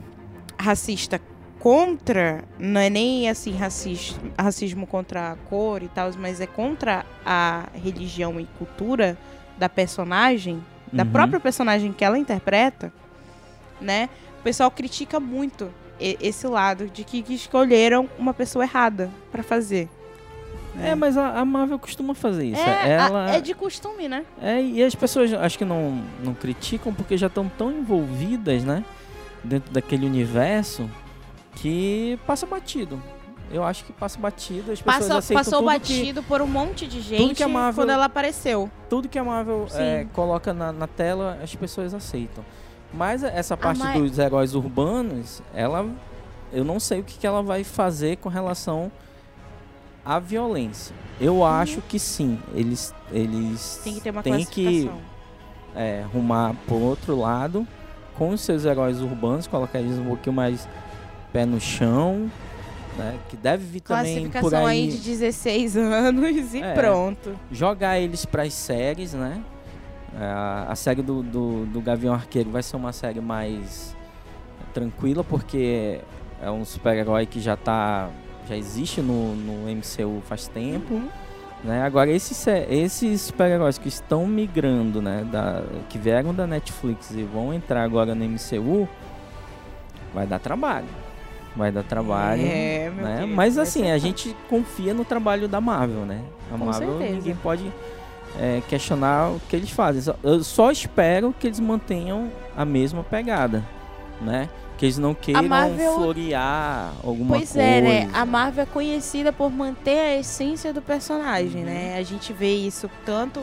racista 0.58 1.20
contra, 1.60 2.43
não 2.58 2.80
é 2.80 2.89
nem 2.89 3.30
assim 3.30 3.54
racismo, 3.56 4.17
racismo 4.38 4.88
contra 4.88 5.32
a 5.32 5.36
cor 5.36 5.84
e 5.84 5.88
tal, 5.89 6.10
mas 6.17 6.39
é 6.39 6.48
contra 6.48 7.06
a 7.26 7.67
religião 7.74 8.39
e 8.39 8.45
cultura 8.58 9.17
da 9.58 9.67
personagem, 9.67 10.63
da 10.91 11.04
Uhum. 11.04 11.10
própria 11.12 11.39
personagem 11.39 11.91
que 11.91 12.04
ela 12.04 12.17
interpreta, 12.17 12.91
né? 13.80 14.10
O 14.39 14.43
pessoal 14.43 14.72
critica 14.72 15.19
muito 15.19 15.69
esse 16.00 16.48
lado 16.48 16.88
de 16.88 17.04
que, 17.04 17.22
que 17.22 17.34
escolheram 17.34 18.10
uma 18.17 18.34
pessoa 18.34 18.63
errada 18.63 19.12
pra 19.32 19.43
fazer. 19.43 19.89
É, 20.82 20.95
mas 20.95 21.17
a, 21.17 21.43
Marvel 21.43 21.78
costuma 21.78 22.13
fazer 22.13 22.45
isso. 22.45 22.62
É, 22.62 22.91
Ela, 22.93 23.32
é 23.32 23.41
de 23.41 23.54
costume, 23.54 24.08
né? 24.08 24.24
É, 24.41 24.62
e 24.62 24.82
as 24.82 24.95
pessoas 24.95 25.34
acho 25.34 25.58
que 25.58 25.65
não, 25.65 26.02
não 26.24 26.34
criticam 26.34 26.93
porque 26.93 27.17
já 27.17 27.28
estão 27.28 27.50
tão 27.50 27.69
envolvidas, 27.69 28.63
né? 28.63 28.86
Dentro 29.43 29.74
daquele 29.74 30.06
universo 30.06 30.89
que 31.62 32.19
passa 32.26 32.45
batido. 32.45 33.02
Eu 33.52 33.63
acho 33.63 33.84
que 33.84 33.91
passa 33.91 34.19
batido, 34.19 34.72
as 34.72 34.80
pessoas 34.82 35.08
Passa, 35.08 35.34
passou 35.34 35.63
batido 35.63 36.21
por 36.21 36.40
um 36.40 36.46
monte 36.46 36.86
de 36.86 37.02
gente 37.02 37.34
que 37.34 37.46
Marvel- 37.48 37.81
quando 37.84 37.90
ela 37.90 38.06
apareceu. 38.06 38.67
Que, 38.84 38.90
tudo 38.90 39.10
que 39.10 39.17
a 39.17 39.23
Marvel 39.23 39.65
é, 39.73 40.06
coloca 40.13 40.54
na, 40.54 40.71
na 40.71 40.86
tela, 40.86 41.40
as 41.42 41.56
pessoas 41.56 41.94
aceitam. 41.94 42.46
Mas 42.94 43.23
essa 43.23 43.58
parte 43.58 43.79
Ma- 43.79 43.94
dos 43.94 44.19
heróis 44.19 44.54
urbanos, 44.54 45.42
ela 45.54 45.88
eu 46.54 46.63
não 46.63 46.79
sei 46.79 47.00
o 47.00 47.04
que, 47.04 47.17
que 47.17 47.25
ela 47.27 47.42
vai 47.44 47.63
fazer 47.63 48.17
com 48.17 48.29
relação 48.29 48.92
à 50.06 50.19
violência. 50.19 50.96
Eu 51.19 51.44
acho 51.44 51.81
que 51.81 51.98
sim, 52.00 52.40
eles 52.54 52.94
eles 53.12 53.77
Uhum. 53.77 53.84
Tem 53.84 53.94
que 53.96 54.02
ter 54.02 54.10
uma 54.12 54.21
têm 54.23 54.46
que 54.46 54.90
é, 55.75 56.06
rumar 56.13 56.54
pro 56.67 56.75
outro 56.79 57.15
lado 57.19 57.67
com 58.15 58.29
os 58.29 58.42
seus 58.42 58.63
heróis 58.65 59.02
urbanos, 59.02 59.48
colocar 59.48 59.79
eles 59.79 59.98
um 59.98 60.06
pouquinho 60.06 60.36
mais 60.36 60.67
pé 61.32 61.46
no 61.46 61.60
chão, 61.60 62.30
né? 62.98 63.17
Que 63.30 63.38
deve 63.38 63.63
vir 63.65 63.82
também 63.82 64.23
por 64.25 64.32
Classificação 64.32 64.65
aí 64.65 64.82
aí, 64.84 64.88
de 64.90 64.98
16 64.98 65.77
anos 65.77 66.54
e 66.54 66.62
É. 66.62 66.73
pronto. 66.73 67.36
jogar 67.52 68.00
eles 68.00 68.25
pras 68.25 68.54
séries, 68.54 69.13
né? 69.13 69.42
É, 70.19 70.23
A, 70.23 70.65
a 70.69 70.75
série 70.75 71.02
do, 71.02 71.21
do, 71.21 71.65
do 71.65 71.82
Gavião 71.82 72.13
Arqueiro 72.13 72.50
vai 72.50 72.63
ser 72.63 72.75
uma 72.75 72.92
série 72.92 73.21
mais 73.21 73.96
tranquila, 74.73 75.23
porque 75.23 76.00
é 76.42 76.50
um 76.50 76.65
super-herói 76.65 77.25
que 77.25 77.40
já 77.40 77.56
tá, 77.56 78.10
já 78.48 78.56
existe 78.56 79.02
no, 79.02 79.36
no 79.36 79.69
MCU 79.75 80.21
faz 80.27 80.48
tempo. 80.48 80.96
Uhum. 80.96 81.10
Né? 81.63 81.84
Agora, 81.84 82.10
esses, 82.10 82.48
esses 82.69 83.21
super-heróis 83.21 83.77
que 83.77 83.90
estão 83.90 84.25
migrando, 84.25 85.02
né, 85.02 85.27
da, 85.30 85.62
que 85.90 85.98
vieram 85.98 86.34
da 86.34 86.48
Netflix 86.48 87.12
e 87.12 87.23
vão 87.23 87.54
entrar 87.54 87.84
agora 87.84 88.15
no 88.15 88.23
MCU, 88.25 88.88
vai 90.13 90.25
dar 90.25 90.40
trabalho. 90.40 90.88
Vai 91.60 91.72
dar 91.72 91.84
trabalho. 91.84 92.42
É, 92.42 92.90
meu 92.90 93.06
né? 93.06 93.16
querido, 93.20 93.36
Mas 93.36 93.58
assim, 93.58 93.84
ser 93.84 93.92
a 93.92 93.98
gente 93.98 94.36
confia 94.50 94.94
no 94.94 95.04
trabalho 95.06 95.48
da 95.48 95.60
Marvel, 95.60 96.06
né? 96.06 96.22
A 96.52 96.58
Com 96.58 96.66
Marvel 96.66 96.90
certeza. 96.98 97.14
ninguém 97.16 97.36
pode 97.36 97.72
é, 98.40 98.62
questionar 98.70 99.32
o 99.32 99.42
que 99.50 99.56
eles 99.56 99.70
fazem. 99.70 100.16
Eu 100.24 100.42
só 100.44 100.72
espero 100.72 101.36
que 101.38 101.48
eles 101.48 101.60
mantenham 101.60 102.32
a 102.56 102.64
mesma 102.64 103.04
pegada, 103.04 103.64
né? 104.22 104.48
Que 104.78 104.86
eles 104.86 104.98
não 104.98 105.14
queiram 105.14 105.44
Marvel- 105.50 105.96
florear 105.96 106.94
alguma 107.04 107.36
Pois 107.36 107.52
coisa. 107.52 107.62
é, 107.68 107.82
né? 107.82 108.10
A 108.14 108.26
Marvel 108.26 108.64
é 108.64 108.66
conhecida 108.66 109.34
por 109.34 109.52
manter 109.52 110.00
a 110.00 110.16
essência 110.18 110.72
do 110.74 110.82
personagem, 110.82 111.64
né? 111.66 111.98
A 111.98 112.04
gente 112.04 112.32
vê 112.32 112.56
isso 112.56 112.90
tanto. 113.06 113.42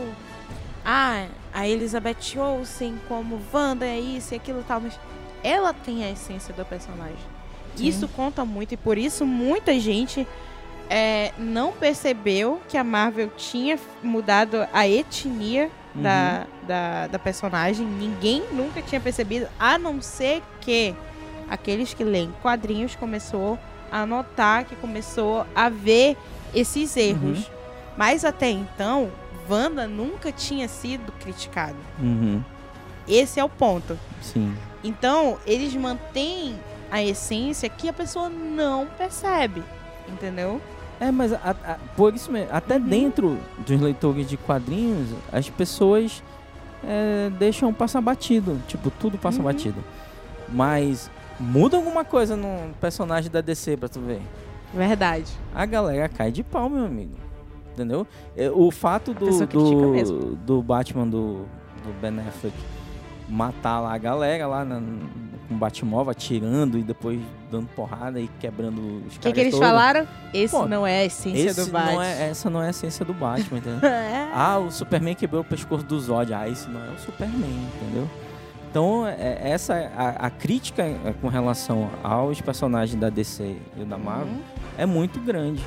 Ah, 0.83 1.27
a 1.53 1.69
Elizabeth 1.69 2.39
Olsen 2.39 2.95
como 3.09 3.39
Wanda 3.53 3.85
é 3.85 3.99
isso 4.01 4.33
e 4.33 4.37
aquilo 4.37 4.61
e 4.61 4.65
tal, 4.65 4.81
mas 4.81 4.99
ela 5.45 5.75
tem 5.75 6.03
a 6.05 6.11
essência 6.11 6.55
do 6.55 6.65
personagem. 6.65 7.36
Sim. 7.77 7.87
Isso 7.87 8.09
conta 8.09 8.45
muito 8.45 8.73
e 8.73 8.77
por 8.77 8.99
isso 8.99 9.25
muita 9.27 9.79
gente 9.79 10.27
é, 10.89 11.33
não 11.39 11.73
percebeu 11.73 12.61
que 12.69 12.77
a 12.77 12.85
Marvel 12.85 13.31
tinha 13.37 13.79
mudado 14.03 14.67
a 14.73 14.89
etnia 14.89 15.71
Uhum. 15.97 16.03
da, 16.03 16.47
da, 16.67 17.07
da 17.07 17.19
personagem. 17.19 17.87
Ninguém 17.87 18.43
nunca 18.53 18.83
tinha 18.83 19.01
percebido, 19.01 19.49
a 19.59 19.79
não 19.79 20.03
ser 20.03 20.43
que 20.61 20.95
aqueles 21.49 21.95
que 21.95 22.05
leem 22.05 22.33
quadrinhos 22.43 22.95
começou 22.95 23.59
a 23.91 24.05
notar, 24.05 24.65
que 24.65 24.77
começou 24.77 25.47
a 25.55 25.69
ver 25.69 26.17
esses 26.55 26.97
erros. 26.97 27.51
Mas 27.97 28.25
até 28.25 28.51
então, 28.51 29.11
Wanda 29.49 29.87
nunca 29.87 30.31
tinha 30.31 30.69
sido 30.69 31.13
criticada. 31.13 31.77
Uhum. 31.99 32.43
Esse 33.09 33.41
é 33.41 33.45
o 33.45 33.49
ponto. 33.49 33.99
Sim. 34.21 34.55
Então, 34.85 35.39
eles 35.47 35.75
mantêm 35.75 36.57
a 36.91 37.03
essência 37.03 37.69
que 37.69 37.89
a 37.89 37.93
pessoa 37.93 38.29
não 38.29 38.87
percebe. 38.87 39.63
Entendeu? 40.09 40.61
É, 41.01 41.11
mas 41.11 41.33
a- 41.33 41.55
a- 41.65 41.77
por 41.97 42.15
isso 42.15 42.31
mesmo, 42.33 42.49
até 42.53 42.77
Uhum. 42.77 42.81
dentro 42.89 43.39
dos 43.67 43.81
leitores 43.81 44.29
de 44.29 44.37
quadrinhos, 44.37 45.09
as 45.33 45.49
pessoas 45.51 46.23
é, 46.89 47.31
deixam 47.39 47.73
passar 47.75 48.01
batido. 48.01 48.61
Tipo, 48.69 48.91
tudo 48.91 49.19
passa 49.19 49.39
Uhum. 49.39 49.45
batido. 49.45 49.83
Mas 50.49 51.11
muda 51.41 51.77
alguma 51.77 52.05
coisa 52.05 52.37
no 52.37 52.73
personagem 52.81 53.31
da 53.31 53.41
DC 53.41 53.77
pra 53.77 53.89
tu 53.89 53.99
ver. 54.01 54.21
Verdade. 54.73 55.27
A 55.55 55.67
galera 55.67 56.09
cai 56.09 56.31
de 56.31 56.43
pau, 56.45 56.69
meu 56.69 56.85
amigo. 56.85 57.15
Entendeu? 57.73 58.07
É, 58.37 58.51
O 58.51 58.71
fato 58.71 59.13
do, 59.13 59.27
do, 59.47 60.37
do 60.37 60.63
Batman 60.63 61.07
do, 61.09 61.45
do 61.85 61.93
Ben 62.01 62.19
Affleck 62.21 62.55
matar 63.29 63.81
lá 63.81 63.95
a 63.95 63.99
galera 63.99 64.47
lá 64.47 64.65
na, 64.65 64.81
com 65.49 65.57
Batmóvel 65.57 66.11
atirando 66.11 66.79
e 66.79 66.83
depois 66.83 67.21
dando 67.51 67.69
porrada 67.69 68.21
e 68.21 68.29
quebrando 68.41 68.81
os 69.07 69.17
O 69.17 69.19
que, 69.19 69.19
caras 69.21 69.35
que 69.35 69.41
eles 69.41 69.53
todos. 69.55 69.67
falaram? 69.69 70.07
Esse 70.35 70.55
Pô, 70.57 70.67
não 70.67 70.87
é 70.87 70.99
a 71.01 71.05
essência 71.05 71.55
do 71.55 71.71
Batman. 71.71 71.93
não 71.93 72.03
é, 72.03 72.29
essa 72.29 72.51
não 72.51 72.63
é 72.63 72.67
a 72.67 72.71
essência 72.71 73.05
do 73.05 73.15
Batman, 73.15 73.59
entendeu? 73.59 73.81
É. 73.89 74.31
ah, 74.35 74.59
o 74.59 74.71
Superman 74.71 75.15
quebrou 75.15 75.43
o 75.43 75.45
pescoço 75.45 75.85
do 75.85 75.99
Zod. 76.01 76.33
Ah, 76.35 76.49
esse 76.49 76.69
não 76.69 76.81
é 76.85 76.89
o 76.91 76.99
Superman, 76.99 77.51
entendeu? 77.83 78.09
Então, 78.71 79.07
é- 79.07 79.39
essa 79.51 79.75
a, 79.97 80.27
a 80.27 80.31
crítica 80.31 80.83
é, 80.83 81.15
com 81.21 81.29
relação 81.29 81.89
aos 82.03 82.41
personagens 82.41 82.99
da 83.01 83.09
DC 83.09 83.57
e 83.77 83.85
da 83.85 83.97
Marvel 83.97 84.27
Uhum. 84.35 84.41
é 84.77 84.85
muito 84.85 85.19
grande. 85.21 85.63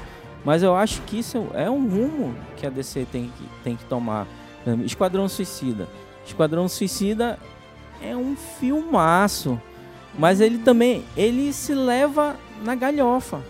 Mas 0.45 0.62
eu 0.64 0.76
acho 0.76 1.01
que 1.01 1.20
isso 1.20 1.47
é 1.53 1.70
um 1.70 1.89
rumo 1.89 2.36
que 2.55 2.66
a 2.68 2.70
DC 2.70 3.05
tem 3.12 3.32
que, 3.38 3.43
tem 3.64 3.76
que 3.76 3.84
tomar. 3.86 4.28
Esquadrão 4.86 5.28
Suicida. 5.28 5.88
Esquadrão 6.30 6.67
Suicida 6.67 7.39
é 8.01 8.15
um 8.15 8.36
filmaço. 8.36 9.59
Mas 10.17 10.41
ele 10.41 10.57
também, 10.59 11.03
ele 11.15 11.53
se 11.53 11.73
leva 11.73 12.36
na 12.63 12.75
galhofa. 12.75 13.41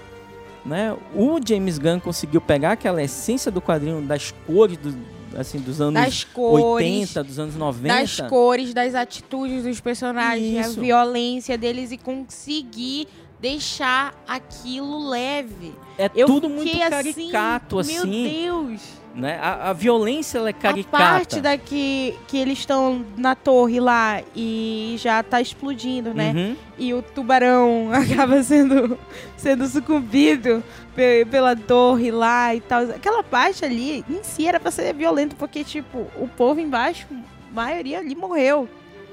Né? 0.66 0.96
O 1.16 1.40
James 1.46 1.78
Gunn 1.78 2.00
conseguiu 2.00 2.42
pegar 2.42 2.74
aquela 2.74 3.02
essência 3.02 3.50
do 3.52 3.62
quadrinho 3.62 4.02
das 4.02 4.34
cores 4.46 4.78
do, 4.78 4.94
assim, 5.38 5.58
dos 5.60 5.80
anos 5.82 5.94
Das 6.02 6.24
cores. 6.26 6.64
80, 6.66 7.24
dos 7.24 7.40
anos 7.40 7.56
90. 7.56 7.96
das 7.96 8.22
cores, 8.30 8.74
das 8.74 8.94
atitudes 8.94 9.64
dos 9.64 9.80
personagens, 9.80 10.68
Isso. 10.68 10.80
a 10.80 10.82
violência 10.84 11.58
deles 11.58 11.92
e 11.92 11.98
conseguir 11.98 13.08
deixar 13.40 14.14
aquilo 14.28 15.10
leve. 15.10 15.74
É 15.98 16.12
Eu 16.14 16.28
tudo 16.28 16.50
muito 16.50 16.70
fiquei 16.70 16.88
caricato, 16.90 17.80
assim. 17.80 17.98
assim. 17.98 18.08
Meu 18.08 18.30
Deus! 18.66 18.82
Né? 19.16 19.38
A, 19.42 19.70
a 19.70 19.74
violência 19.74 20.38
ela 20.38 20.50
é 20.50 20.52
A 20.52 20.54
caricata. 20.54 20.98
parte 20.98 21.42
da 21.42 21.58
que, 21.58 22.16
que 22.28 22.38
eles 22.38 22.60
estão 22.60 23.06
na 23.18 23.36
torre 23.36 23.80
lá 23.80 24.22
e 24.36 24.96
já 25.00 25.22
tá 25.24 25.42
explodindo, 25.42 26.14
né? 26.14 26.32
Uhum. 26.36 26.56
E 26.78 26.94
o 26.94 27.02
tubarão 27.02 27.90
acaba 27.94 28.42
sendo, 28.44 28.98
sendo 29.36 29.68
sucumbido 29.68 30.64
pe- 30.96 31.26
pela 31.30 31.56
torre 31.56 32.12
lá 32.12 32.54
e 32.56 32.62
tal. 32.62 32.84
Aquela 32.84 33.24
parte 33.24 33.66
ali, 33.66 34.04
em 34.10 34.24
si, 34.24 34.48
era 34.48 34.60
pra 34.60 34.72
ser 34.72 34.94
violento, 34.94 35.36
porque, 35.36 35.64
tipo, 35.64 36.08
o 36.16 36.28
povo 36.28 36.60
embaixo, 36.60 37.06
a 37.12 37.54
maioria 37.54 38.00
ali 38.00 38.16
morreu. 38.16 38.70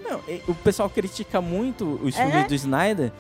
Não, 0.09 0.21
o 0.47 0.55
pessoal 0.55 0.89
critica 0.89 1.41
muito 1.41 1.99
os 2.03 2.17
É? 2.17 2.25
filmes 2.25 2.47
do 2.47 2.55
Snyder, 2.55 3.13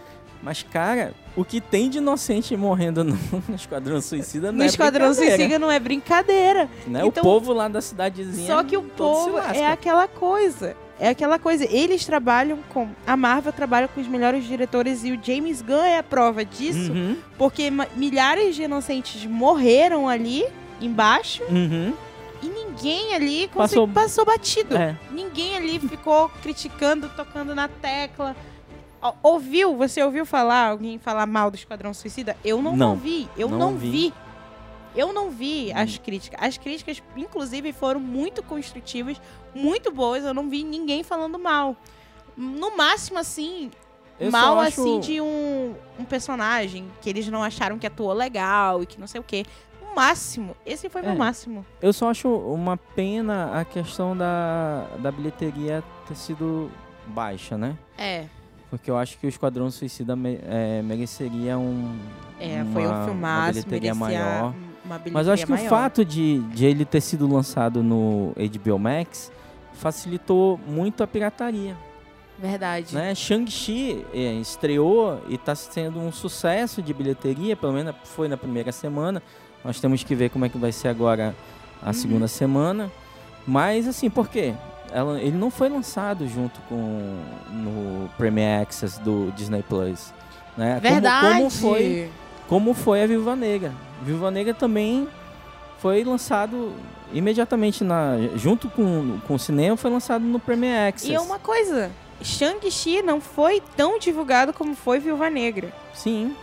mas, 0.42 0.62
cara, 0.62 1.14
o 1.36 1.44
que 1.44 1.60
tem 1.60 1.90
de 1.90 1.98
inocente 1.98 2.56
morrendo 2.56 3.04
no, 3.04 3.18
no 3.48 3.54
Esquadrão 3.54 4.00
Suicida 4.00 4.50
não 4.50 4.58
No 4.58 4.64
é 4.64 4.66
Esquadrão 4.66 5.12
Suicida 5.12 5.58
não 5.58 5.70
é 5.70 5.78
brincadeira. 5.78 6.68
Né? 6.86 7.00
Então- 7.04 7.22
o 7.22 7.26
povo 7.26 7.52
lá 7.52 7.68
da 7.68 7.80
cidadezinha. 7.80 8.46
Só 8.46 8.62
que 8.62 8.76
o 8.76 8.82
povo 8.82 9.38
é 9.38 9.66
aquela 9.66 10.08
coisa. 10.08 10.76
É 10.98 11.10
aquela 11.10 11.38
coisa. 11.38 11.64
Eles 11.70 12.06
trabalham 12.06 12.58
com. 12.70 12.88
A 13.06 13.16
Marvel 13.16 13.52
trabalha 13.52 13.86
com 13.86 14.00
os 14.00 14.08
melhores 14.08 14.44
diretores 14.44 15.04
e 15.04 15.12
o 15.12 15.18
James 15.22 15.60
Gunn 15.60 15.84
é 15.84 15.98
a 15.98 16.02
prova 16.02 16.44
disso. 16.44 16.90
Uhum, 16.90 17.16
Porque 17.36 17.70
milhares 17.94 18.56
de 18.56 18.62
inocentes 18.62 19.26
morreram 19.26 20.08
ali 20.08 20.46
embaixo 20.80 21.42
uhum. 21.50 21.92
e 22.42 22.46
ninguém 22.46 23.14
ali 23.14 23.48
passou, 23.48 23.86
passou 23.86 24.24
batido. 24.24 24.76
É. 24.76 24.96
Ninguém 25.10 25.56
ali 25.56 25.78
ficou 25.78 26.30
criticando, 26.42 27.10
tocando 27.10 27.54
na 27.54 27.68
tecla. 27.68 28.34
Ouviu? 29.22 29.76
Você 29.76 30.02
ouviu 30.02 30.24
falar, 30.26 30.70
alguém 30.70 30.98
falar 30.98 31.26
mal 31.26 31.50
do 31.50 31.54
Esquadrão 31.56 31.92
Suicida? 31.94 32.36
Eu 32.44 32.60
não, 32.62 32.76
Não, 32.76 32.90
ouvi. 32.90 33.28
Eu 33.36 33.48
não 33.48 33.58
não, 33.58 33.72
ouvi. 33.72 33.90
vi. 33.90 34.14
Eu 34.94 35.12
não 35.12 35.30
vi 35.30 35.70
Hum. 35.74 35.78
as 35.78 35.98
críticas. 35.98 36.40
As 36.42 36.56
críticas, 36.58 37.02
inclusive, 37.16 37.72
foram 37.72 38.00
muito 38.00 38.42
construtivas, 38.42 39.20
muito 39.54 39.92
boas. 39.92 40.24
Eu 40.24 40.32
não 40.32 40.48
vi 40.48 40.64
ninguém 40.64 41.02
falando 41.02 41.38
mal. 41.38 41.76
No 42.36 42.76
máximo, 42.76 43.18
assim, 43.18 43.70
Eu 44.18 44.30
mal 44.32 44.58
acho- 44.58 44.80
assim 44.80 45.00
de 45.00 45.20
um, 45.20 45.74
um 45.98 46.04
personagem 46.04 46.90
que 47.02 47.10
eles 47.10 47.28
não 47.28 47.42
acharam 47.42 47.78
que 47.78 47.86
atuou 47.86 48.12
legal 48.14 48.82
e 48.82 48.86
que 48.86 48.98
não 48.98 49.06
sei 49.06 49.20
o 49.20 49.24
quê. 49.24 49.44
O 49.82 49.94
máximo. 49.94 50.56
Esse 50.64 50.88
foi 50.88 51.02
É. 51.02 51.06
meu 51.06 51.16
máximo. 51.16 51.64
Eu 51.80 51.92
só 51.92 52.10
acho 52.10 52.28
uma 52.28 52.76
pena 52.78 53.58
a 53.60 53.64
questão 53.64 54.16
da, 54.16 54.86
da 54.98 55.12
bilheteria 55.12 55.84
ter 56.08 56.14
sido 56.16 56.70
baixa, 57.06 57.56
né? 57.58 57.76
É. 57.98 58.24
Porque 58.70 58.90
eu 58.90 58.96
acho 58.96 59.16
que 59.18 59.26
o 59.26 59.28
Esquadrão 59.28 59.70
Suicida 59.70 60.16
me- 60.16 60.38
é, 60.42 60.82
mereceria 60.82 61.56
um. 61.56 61.96
É, 62.40 62.64
foi 62.72 62.82
uma- 62.86 62.90
um 62.92 62.96
uma 62.98 63.04
filmaço, 63.06 63.52
bilheteria 63.52 63.94
merecia 63.94 64.20
maior. 64.24 64.54
uma 64.84 64.98
bilheteria 64.98 65.12
Mas 65.12 65.26
eu 65.28 65.32
acho 65.32 65.46
que 65.46 65.52
o 65.52 65.54
maior. 65.54 65.68
fato 65.68 66.04
de, 66.04 66.38
de 66.40 66.66
ele 66.66 66.84
ter 66.84 67.00
sido 67.00 67.26
lançado 67.32 67.82
no 67.82 68.32
HBO 68.36 68.78
Max 68.78 69.30
facilitou 69.74 70.58
muito 70.66 71.02
a 71.02 71.06
pirataria. 71.06 71.76
Verdade. 72.38 72.94
Né? 72.94 73.14
Shang-Chi 73.14 74.04
é, 74.12 74.32
estreou 74.34 75.20
e 75.28 75.36
está 75.36 75.54
sendo 75.54 75.98
um 76.00 76.12
sucesso 76.12 76.82
de 76.82 76.92
bilheteria, 76.92 77.56
pelo 77.56 77.72
menos 77.72 77.94
foi 78.04 78.28
na 78.28 78.36
primeira 78.36 78.72
semana. 78.72 79.22
Nós 79.64 79.80
temos 79.80 80.02
que 80.04 80.14
ver 80.14 80.28
como 80.30 80.44
é 80.44 80.48
que 80.48 80.58
vai 80.58 80.70
ser 80.72 80.88
agora 80.88 81.34
a 81.82 81.86
Uhum. 81.88 81.92
segunda 81.94 82.28
semana. 82.28 82.90
Mas 83.46 83.86
assim, 83.88 84.10
por 84.10 84.28
quê? 84.28 84.52
Ela- 84.92 85.20
ele 85.20 85.36
não 85.36 85.50
foi 85.50 85.68
lançado 85.68 86.26
junto 86.28 86.60
com 86.68 87.18
no 87.50 88.08
Premier 88.16 88.62
Access 88.62 89.00
do 89.00 89.32
Disney 89.36 89.62
Plus. 89.62 90.12
Né? 90.56 90.80
Como- 90.80 90.80
Verdade. 90.94 91.36
Como, 91.38 91.50
foi, 91.50 92.10
como 92.48 92.74
foi 92.74 93.02
a 93.02 93.06
Viúva 93.06 93.36
Negra. 93.36 93.72
Viúva 94.02 94.30
Negra 94.30 94.54
também 94.54 95.06
foi 95.78 96.02
lançado 96.04 96.72
imediatamente 97.12 97.84
na 97.84 98.14
junto 98.36 98.68
com, 98.70 99.18
com 99.26 99.34
o 99.34 99.38
cinema 99.38 99.76
foi 99.76 99.90
lançado 99.90 100.24
no 100.24 100.38
Premier 100.40 100.88
Access. 100.88 101.10
E 101.10 101.14
é 101.14 101.20
uma 101.20 101.38
coisa, 101.38 101.90
Shang-Chi 102.22 103.02
não 103.02 103.20
foi 103.20 103.62
tão 103.76 103.98
divulgado 103.98 104.52
como 104.52 104.74
foi 104.74 104.98
Viúva 104.98 105.28
Negra. 105.30 105.72
Sim, 105.94 106.34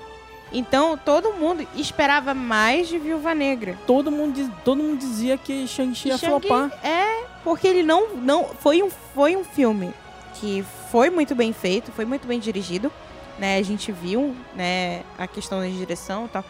Então 0.51 0.95
todo 0.95 1.33
mundo 1.33 1.67
esperava 1.75 2.33
mais 2.35 2.87
de 2.87 2.99
Viúva 2.99 3.33
Negra. 3.33 3.75
todo 3.87 4.11
mundo 4.11 4.51
todo 4.63 4.81
mundo 4.83 4.99
dizia 4.99 5.35
que 5.37 5.67
Shang-Chi 5.67 6.09
ia 6.09 6.17
Shang- 6.17 6.39
flopar. 6.39 6.71
É, 6.83 7.23
porque 7.43 7.67
ele 7.67 7.83
não 7.83 8.15
não 8.15 8.45
foi 8.45 8.81
um 8.81 8.89
foi 8.89 9.35
um 9.35 9.43
filme 9.43 9.93
que 10.35 10.63
foi 10.89 11.09
muito 11.09 11.35
bem 11.35 11.53
feito, 11.53 11.91
foi 11.91 12.05
muito 12.05 12.27
bem 12.27 12.39
dirigido, 12.39 12.91
né? 13.37 13.57
A 13.57 13.61
gente 13.63 13.91
viu, 13.91 14.35
né, 14.55 15.03
a 15.17 15.27
questão 15.27 15.59
da 15.59 15.67
direção 15.67 16.25
e 16.25 16.29
tal. 16.29 16.45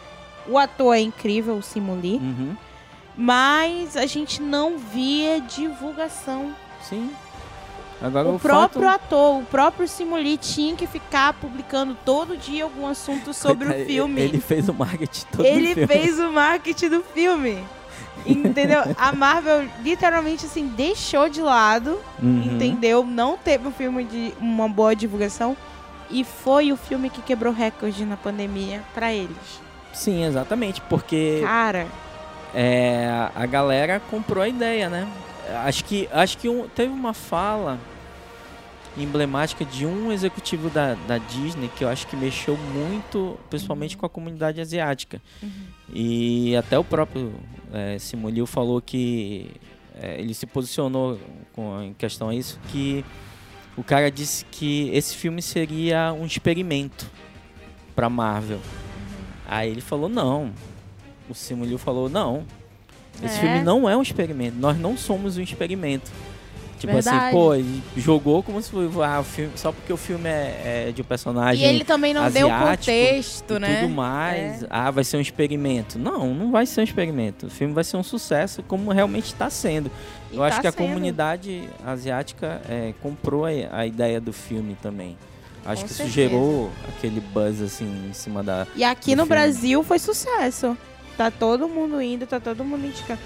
O 0.46 0.58
ator 0.58 0.94
é 0.96 1.00
incrível, 1.00 1.56
o 1.56 1.62
Simon 1.62 2.00
Lee. 2.00 2.16
Uhum. 2.16 2.56
Mas 3.16 3.96
a 3.96 4.06
gente 4.06 4.42
não 4.42 4.76
via 4.76 5.40
divulgação. 5.40 6.54
Sim. 6.82 7.10
Agora 8.02 8.28
o, 8.28 8.36
o 8.36 8.40
próprio 8.40 8.82
fato... 8.82 9.04
ator, 9.04 9.38
o 9.38 9.44
próprio 9.44 9.88
Simon 9.88 10.16
Lee 10.16 10.36
tinha 10.36 10.74
que 10.74 10.86
ficar 10.86 11.32
publicando 11.34 11.96
todo 12.04 12.36
dia 12.36 12.64
algum 12.64 12.86
assunto 12.86 13.32
sobre 13.32 13.66
Coitado, 13.66 13.84
o 13.84 13.86
filme. 13.86 14.20
Ele 14.20 14.40
fez 14.40 14.68
o 14.68 14.74
marketing 14.74 15.26
todo 15.30 15.46
Ele 15.46 15.86
fez 15.86 16.18
o 16.18 16.30
marketing 16.30 16.88
do 16.88 17.02
filme. 17.02 17.64
Entendeu? 18.26 18.80
A 18.98 19.12
Marvel 19.12 19.64
literalmente 19.82 20.46
assim 20.46 20.66
deixou 20.68 21.28
de 21.28 21.40
lado, 21.42 21.98
Uhum. 22.22 22.42
entendeu? 22.54 23.04
Não 23.04 23.36
teve 23.36 23.68
um 23.68 23.72
filme 23.72 24.04
de 24.04 24.32
uma 24.40 24.68
boa 24.68 24.94
divulgação 24.96 25.56
e 26.10 26.24
foi 26.24 26.72
o 26.72 26.76
filme 26.76 27.10
que 27.10 27.20
quebrou 27.22 27.52
recorde 27.52 28.04
na 28.04 28.16
pandemia 28.16 28.82
pra 28.94 29.12
eles. 29.12 29.60
Sim, 29.92 30.24
exatamente, 30.24 30.80
porque 30.82 31.40
Cara, 31.44 31.86
é, 32.54 33.28
a 33.34 33.46
galera 33.46 34.00
comprou 34.10 34.42
a 34.42 34.48
ideia, 34.48 34.88
né? 34.88 35.06
Acho 35.64 35.84
que, 35.84 36.08
acho 36.12 36.38
que 36.38 36.48
um- 36.48 36.66
teve 36.68 36.92
uma 36.92 37.12
fala 37.12 37.78
emblemática 38.96 39.64
de 39.64 39.84
um 39.84 40.12
executivo 40.12 40.70
da, 40.70 40.94
da 41.08 41.18
Disney 41.18 41.68
que 41.76 41.82
eu 41.84 41.88
acho 41.88 42.06
que 42.06 42.14
mexeu 42.16 42.56
muito, 42.56 43.36
principalmente 43.50 43.96
com 43.96 44.06
a 44.06 44.08
comunidade 44.08 44.60
asiática. 44.60 45.20
E 45.92 46.54
até 46.56 46.78
o 46.78 46.84
próprio 46.84 47.32
é, 47.72 47.98
Simon 47.98 48.28
Liu 48.30 48.46
falou 48.46 48.80
que 48.80 49.50
é, 50.00 50.20
ele 50.20 50.32
se 50.34 50.46
posicionou 50.46 51.18
com, 51.52 51.82
em 51.82 51.92
questão 51.94 52.28
a 52.28 52.34
isso, 52.34 52.58
que 52.70 53.04
o 53.76 53.82
cara 53.82 54.10
disse 54.10 54.44
que 54.44 54.88
esse 54.92 55.16
filme 55.16 55.42
seria 55.42 56.12
um 56.12 56.24
experimento 56.24 57.10
para 57.96 58.08
Marvel. 58.08 58.60
Aí 59.46 59.70
ele 59.70 59.80
falou 59.80 60.08
não. 60.08 60.52
O 61.28 61.34
Simon 61.34 61.64
Liu 61.64 61.78
falou 61.78 62.08
não. 62.08 62.44
Esse 63.22 63.36
É. 63.38 63.40
filme 63.40 63.60
não 63.62 63.88
é 63.88 63.96
um 63.96 64.02
experimento. 64.02 64.56
Nós 64.56 64.78
não 64.78 64.96
somos 64.96 65.36
um 65.36 65.40
experimento. 65.42 66.10
Tipo 66.78 66.92
Verdade. 66.92 67.16
assim, 67.16 67.30
pô, 67.32 67.54
ele 67.54 67.82
jogou 67.96 68.42
como 68.42 68.60
se 68.60 68.70
fosse 68.70 69.02
ah, 69.02 69.20
o 69.20 69.24
filme, 69.24 69.52
só 69.56 69.72
porque 69.72 69.92
o 69.92 69.96
filme 69.96 70.28
é, 70.28 70.86
é 70.88 70.92
de 70.92 71.02
um 71.02 71.04
personagem 71.04 71.64
e 71.64 71.68
ele 71.68 71.84
também 71.84 72.12
não 72.12 72.30
deu 72.30 72.48
contexto, 72.48 73.58
né? 73.58 73.80
tudo 73.82 73.94
mais. 73.94 74.62
É. 74.62 74.66
Ah, 74.68 74.90
vai 74.90 75.04
ser 75.04 75.16
um 75.16 75.20
experimento. 75.20 75.98
Não, 75.98 76.34
não 76.34 76.50
vai 76.50 76.66
ser 76.66 76.80
um 76.80 76.84
experimento. 76.84 77.46
O 77.46 77.50
filme 77.50 77.72
vai 77.72 77.84
ser 77.84 77.96
um 77.96 78.02
sucesso, 78.02 78.62
como 78.62 78.90
realmente 78.92 79.26
está 79.26 79.48
sendo. 79.48 79.90
E 80.30 80.36
Eu 80.36 80.42
acho 80.42 80.56
tá 80.56 80.62
que 80.62 80.66
a 80.66 80.72
sendo. 80.72 80.86
comunidade 80.86 81.68
asiática 81.86 82.60
é, 82.68 82.92
comprou 83.00 83.46
a, 83.46 83.50
a 83.72 83.86
ideia 83.86 84.20
do 84.20 84.32
filme 84.32 84.76
também. 84.82 85.16
Acho 85.64 85.82
Com 85.82 85.88
que 85.88 85.94
certeza. 85.94 86.08
isso 86.08 86.30
gerou 86.30 86.70
aquele 86.88 87.20
buzz 87.20 87.62
assim 87.62 88.08
em 88.10 88.12
cima 88.12 88.42
da. 88.42 88.66
E 88.76 88.84
aqui 88.84 89.16
no 89.16 89.24
filme. 89.24 89.28
Brasil 89.28 89.82
foi 89.82 89.98
sucesso. 89.98 90.76
Tá 91.16 91.30
todo 91.30 91.68
mundo 91.68 92.02
indo, 92.02 92.26
tá 92.26 92.38
todo 92.38 92.64
mundo 92.64 92.84
indicando. 92.84 93.20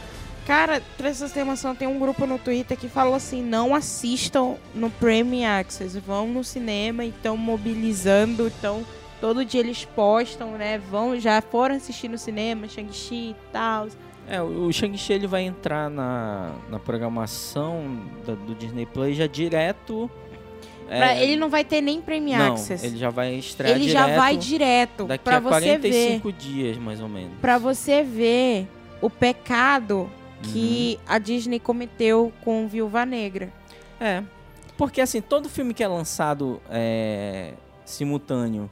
Cara, 0.49 0.83
pra 0.97 1.13
vocês 1.13 1.31
terem 1.31 1.47
noção, 1.47 1.75
tem 1.75 1.87
um 1.87 1.99
grupo 1.99 2.27
no 2.27 2.39
Twitter 2.39 2.75
que 2.77 2.89
falou 2.89 3.15
assim: 3.15 3.43
não 3.43 3.75
assistam 3.75 4.57
no 4.75 4.89
Premium 4.89 5.47
Access, 5.47 5.99
vão 6.01 6.27
no 6.29 6.43
cinema 6.43 7.05
e 7.05 7.11
estão 7.11 7.37
mobilizando, 7.37 8.47
então 8.49 8.83
todo 9.21 9.45
dia 9.45 9.61
eles 9.61 9.85
postam, 9.85 10.53
né? 10.53 10.79
Vão, 10.91 11.21
já 11.21 11.43
foram 11.43 11.75
assistir 11.77 12.09
no 12.09 12.17
cinema, 12.17 12.67
Shang-Chi 12.67 13.15
e 13.33 13.37
tal. 13.53 13.89
É, 14.27 14.41
o 14.41 14.73
Shang-Chi 14.73 15.13
ele 15.13 15.27
vai 15.27 15.43
entrar 15.43 15.91
na, 15.91 16.53
na 16.71 16.79
programação 16.79 18.01
da- 18.27 18.35
do 18.35 18.55
Disney 18.55 18.87
Play 18.87 19.13
já 19.13 19.27
direto. 19.27 20.11
Pra- 20.87 21.13
é, 21.15 21.23
ele 21.25 21.37
não 21.37 21.51
vai 21.51 21.63
ter 21.63 21.83
nem 21.83 22.01
Premium 22.01 22.39
não, 22.39 22.53
Access. 22.55 22.87
ele 22.87 22.97
já 22.97 23.11
vai 23.11 23.35
estrear 23.35 23.77
Ele 23.77 23.85
direto 23.87 24.09
já 24.09 24.17
vai 24.17 24.35
direto 24.39 25.05
daqui 25.05 25.25
pra 25.25 25.37
a 25.37 25.41
você 25.41 25.77
ver. 25.77 25.91
45 26.21 26.33
dias, 26.33 26.79
mais 26.79 27.03
ou 27.03 27.09
menos. 27.09 27.33
Pra 27.39 27.59
você 27.59 28.03
ver 28.03 28.67
o 29.03 29.11
pecado 29.11 30.11
que 30.43 30.99
Uhum. 31.01 31.05
a 31.14 31.18
Disney 31.18 31.59
cometeu 31.59 32.32
com 32.45 32.66
Viúva 32.68 33.05
Negra. 33.05 33.53
É. 34.01 34.22
Porque 34.76 35.01
assim, 35.01 35.20
todo 35.20 35.49
filme 35.49 35.74
que 35.74 35.82
é 35.82 35.89
lançado 35.89 36.61
é, 36.70 37.53
simultâneo 37.84 38.70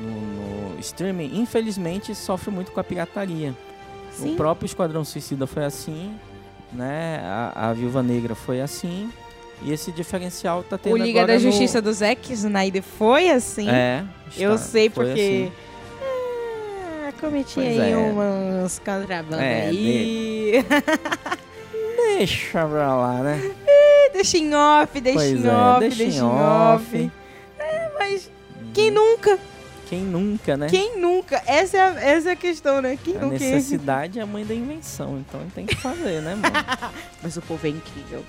no, 0.00 0.72
no 0.74 0.80
streaming, 0.80 1.38
infelizmente 1.38 2.14
sofre 2.14 2.50
muito 2.50 2.72
com 2.72 2.80
a 2.80 2.84
pirataria. 2.84 3.54
Sim. 4.12 4.32
O 4.32 4.36
próprio 4.36 4.66
Esquadrão 4.66 5.04
Suicida 5.04 5.46
foi 5.46 5.64
assim, 5.64 6.14
né? 6.72 7.20
A, 7.24 7.68
a 7.70 7.72
Viúva 7.72 8.02
Negra 8.02 8.34
foi 8.34 8.60
assim. 8.60 9.10
E 9.64 9.70
esse 9.72 9.92
diferencial 9.92 10.62
tá 10.64 10.76
tendo 10.76 10.94
O 10.94 10.96
Liga 10.96 11.24
da 11.26 11.34
no- 11.34 11.38
Justiça 11.40 11.80
do 11.80 11.92
Zack 11.92 12.32
Snyder 12.32 12.82
foi 12.82 13.28
assim. 13.30 13.68
É. 13.70 14.04
eu 14.36 14.54
está- 14.54 14.66
sei 14.66 14.90
foi 14.90 15.06
porque. 15.06 15.20
assim. 15.20 15.52
Cometi 17.22 17.54
Pois 17.54 17.80
aí 17.80 17.92
é. 17.92 17.96
uns 17.96 18.78
contrabandos 18.80 19.38
É, 19.40 19.68
aí. 19.68 20.64
Deixa 22.18 22.66
pra 22.66 22.96
lá, 22.96 23.22
né? 23.22 23.54
deixa 24.12 24.36
em 24.38 24.52
off, 24.54 25.00
deixa 25.00 25.18
Pois 25.18 25.44
em 25.44 25.48
é, 25.48 25.52
off, 25.52 25.80
deixa 25.80 25.96
deixa 25.96 26.16
em 26.18 26.20
em 26.20 26.22
off. 26.24 26.84
off. 26.96 27.10
É, 27.58 27.90
mas 27.98 28.30
quem 28.74 28.90
nunca? 28.90 29.38
Quem 29.88 30.00
nunca, 30.00 30.56
né? 30.56 30.66
Quem 30.68 30.98
nunca? 30.98 31.42
Essa 31.46 31.76
é 31.76 31.80
a, 31.80 32.00
essa 32.02 32.28
é 32.30 32.32
a 32.32 32.36
questão, 32.36 32.82
né? 32.82 32.98
Quem 33.02 33.16
A 33.16 33.20
nunca? 33.20 33.32
necessidade 33.38 34.18
é 34.18 34.22
a 34.22 34.26
mãe 34.26 34.44
da 34.44 34.54
invenção, 34.54 35.18
então 35.18 35.40
tem 35.54 35.64
que 35.64 35.76
fazer, 35.76 36.20
né, 36.22 36.34
mano? 36.34 36.54
Mas 37.22 37.36
o 37.36 37.42
povo 37.42 37.66
é 37.66 37.70
incrível. 37.70 38.24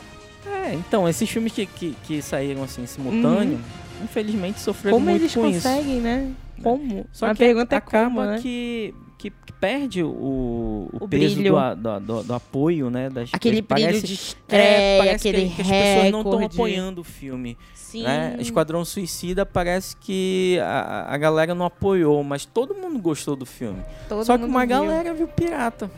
É, 0.45 0.73
então, 0.73 1.07
esses 1.07 1.29
filmes 1.29 1.51
que, 1.53 1.65
que, 1.65 1.95
que 2.03 2.21
saíram 2.21 2.63
assim 2.63 2.85
simultâneo, 2.85 3.59
infelizmente 4.03 4.59
sofreram 4.59 4.97
Como 4.97 5.09
muito 5.09 5.21
eles 5.23 5.33
com 5.33 5.45
isso. 5.47 5.67
conseguem, 5.67 5.99
né? 6.01 6.31
Como? 6.61 7.05
Só 7.11 7.27
a 7.27 7.29
que 7.33 7.39
pergunta 7.39 7.75
é 7.75 7.81
como, 7.81 8.23
né? 8.23 8.39
que, 8.41 8.93
que, 9.17 9.29
que 9.29 9.53
perde 9.53 10.03
o, 10.03 10.09
o, 10.09 10.89
O 11.01 11.07
peso 11.07 11.35
do, 11.41 11.75
do, 11.75 11.99
do, 11.99 12.23
do 12.23 12.33
apoio, 12.33 12.89
né? 12.89 13.09
Das, 13.09 13.29
Aquele 13.33 13.61
parece- 13.61 13.87
brilho 13.89 14.01
de 14.07 14.13
é, 14.13 14.15
estreia, 14.15 15.03
parece 15.03 15.27
aquele 15.29 15.49
que, 15.49 15.55
que 15.55 15.61
as 15.61 15.67
pessoas 15.67 16.11
não 16.11 16.21
estão 16.21 16.45
apoiando 16.45 17.01
o 17.01 17.03
filme. 17.03 17.57
Sim. 17.73 18.03
Né? 18.03 18.37
Esquadrão 18.39 18.83
Suicida 18.83 19.45
parece 19.45 19.95
que 19.97 20.57
a, 20.63 21.13
a 21.13 21.17
galera 21.17 21.53
não 21.53 21.65
apoiou, 21.65 22.23
mas 22.23 22.43
todo 22.45 22.73
mundo 22.73 22.97
gostou 22.99 23.35
do 23.35 23.45
filme. 23.45 23.81
Todo 24.09 24.25
Só 24.25 24.37
que 24.37 24.43
uma 24.45 24.61
viu. 24.61 24.69
galera 24.69 25.13
viu 25.13 25.27
pirata. 25.27 25.91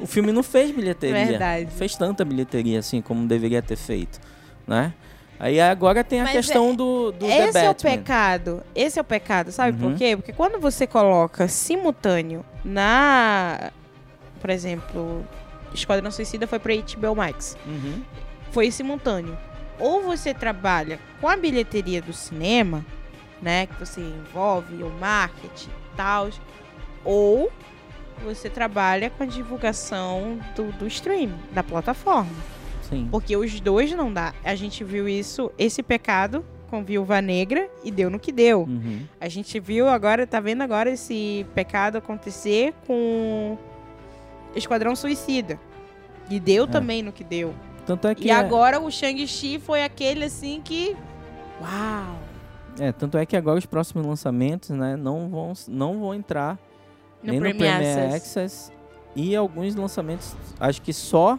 O 0.00 0.06
filme 0.06 0.32
não 0.32 0.42
fez 0.42 0.70
bilheteria. 0.70 1.26
Verdade. 1.26 1.64
Não 1.66 1.72
fez 1.72 1.94
tanta 1.96 2.24
bilheteria 2.24 2.78
assim 2.78 3.02
como 3.02 3.26
deveria 3.26 3.60
ter 3.60 3.76
feito, 3.76 4.18
né? 4.66 4.92
Aí 5.38 5.60
agora 5.60 6.04
tem 6.04 6.20
a 6.20 6.24
Mas 6.24 6.32
questão 6.32 6.74
do, 6.74 7.10
do 7.12 7.26
The 7.26 7.48
Esse 7.48 7.58
é 7.58 7.70
o 7.70 7.74
pecado. 7.74 8.62
Esse 8.74 8.98
é 8.98 9.02
o 9.02 9.04
pecado, 9.04 9.50
sabe 9.50 9.72
Uhum. 9.82 9.90
por 9.90 9.98
quê? 9.98 10.16
Porque 10.16 10.32
quando 10.32 10.60
você 10.60 10.86
coloca 10.86 11.48
simultâneo 11.48 12.44
na. 12.64 13.72
Por 14.40 14.50
exemplo, 14.50 15.26
Esquadrão 15.74 16.10
Suicida 16.10 16.46
foi 16.46 16.58
pra 16.58 16.72
HBO 16.74 17.16
Max. 17.16 17.56
Uhum. 17.66 18.02
Foi 18.52 18.70
simultâneo. 18.70 19.36
Ou 19.80 20.02
você 20.02 20.32
trabalha 20.32 20.98
com 21.20 21.28
a 21.28 21.36
bilheteria 21.36 22.00
do 22.00 22.12
cinema, 22.12 22.84
né? 23.40 23.66
Que 23.66 23.74
você 23.80 24.00
envolve 24.00 24.80
o 24.82 24.90
marketing 25.00 25.70
e 25.70 25.96
tal. 25.96 26.28
Ou 27.04 27.50
você 28.24 28.48
trabalha 28.50 29.10
com 29.10 29.22
a 29.22 29.26
divulgação 29.26 30.38
do, 30.54 30.70
do 30.72 30.86
stream, 30.86 31.30
da 31.52 31.62
plataforma. 31.62 32.30
Sim. 32.88 33.08
Porque 33.10 33.36
os 33.36 33.58
dois 33.60 33.92
não 33.92 34.12
dá. 34.12 34.34
A 34.44 34.54
gente 34.54 34.84
viu 34.84 35.08
isso, 35.08 35.50
esse 35.58 35.82
pecado 35.82 36.44
com 36.68 36.82
Viúva 36.84 37.20
Negra 37.20 37.68
e 37.84 37.90
deu 37.90 38.08
no 38.10 38.18
que 38.18 38.32
deu. 38.32 38.62
Uhum. 38.62 39.02
A 39.20 39.28
gente 39.28 39.58
viu 39.60 39.88
agora, 39.88 40.26
tá 40.26 40.40
vendo 40.40 40.62
agora 40.62 40.90
esse 40.90 41.46
pecado 41.54 41.96
acontecer 41.98 42.72
com 42.86 43.56
Esquadrão 44.54 44.94
Suicida. 44.96 45.58
E 46.30 46.38
deu 46.40 46.64
É. 46.64 46.66
também 46.66 47.02
no 47.02 47.12
que 47.12 47.24
deu. 47.24 47.54
Tanto 47.84 48.06
é 48.08 48.14
que 48.14 48.26
E 48.26 48.30
é- 48.30 48.34
agora 48.34 48.80
o 48.80 48.90
Shang-Chi 48.90 49.58
foi 49.58 49.82
aquele 49.84 50.24
assim 50.24 50.60
que. 50.64 50.96
Uau! 51.60 52.18
é, 52.78 52.90
tanto 52.90 53.18
é 53.18 53.26
que 53.26 53.36
agora 53.36 53.58
os 53.58 53.66
próximos 53.66 54.06
lançamentos, 54.06 54.70
né, 54.70 54.96
não 54.96 55.28
vão 55.28 55.52
não 55.68 56.00
vão 56.00 56.14
entrar 56.14 56.58
No 57.22 57.30
nem 57.30 57.40
no 57.40 57.46
Premier 57.46 57.78
Premier 57.78 57.98
Access. 58.14 58.14
Access 58.16 58.72
e 59.14 59.36
alguns 59.36 59.74
lançamentos, 59.74 60.34
acho 60.58 60.80
que 60.82 60.92
só 60.92 61.38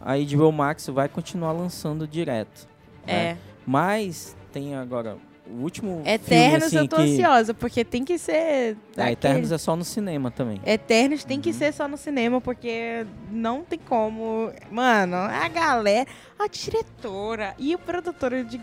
a 0.00 0.14
HBO 0.16 0.50
Max 0.50 0.88
vai 0.88 1.08
continuar 1.08 1.52
lançando 1.52 2.06
direto. 2.06 2.66
né? 3.06 3.12
É. 3.14 3.36
Mas 3.64 4.36
tem 4.52 4.74
agora 4.74 5.16
o 5.46 5.62
último 5.62 6.02
Eternos 6.04 6.64
filme, 6.64 6.64
assim, 6.64 6.76
eu 6.78 6.88
tô 6.88 6.96
que... 6.96 7.02
ansiosa, 7.02 7.54
porque 7.54 7.84
tem 7.84 8.04
que 8.04 8.18
ser. 8.18 8.76
Ah, 8.96 9.10
Eternos 9.12 9.52
é 9.52 9.58
só 9.58 9.76
no 9.76 9.84
cinema 9.84 10.30
também. 10.30 10.60
Eternos 10.66 11.24
tem 11.24 11.40
que 11.40 11.50
Uhum. 11.50 11.54
ser 11.54 11.72
só 11.72 11.86
no 11.86 11.96
cinema, 11.96 12.40
porque 12.40 13.06
não 13.30 13.62
tem 13.62 13.78
como. 13.78 14.52
Mano, 14.70 15.16
a 15.16 15.48
galera, 15.48 16.08
a 16.38 16.48
diretora 16.48 17.54
e 17.58 17.74
o 17.74 17.78
produtora 17.78 18.42
de. 18.44 18.60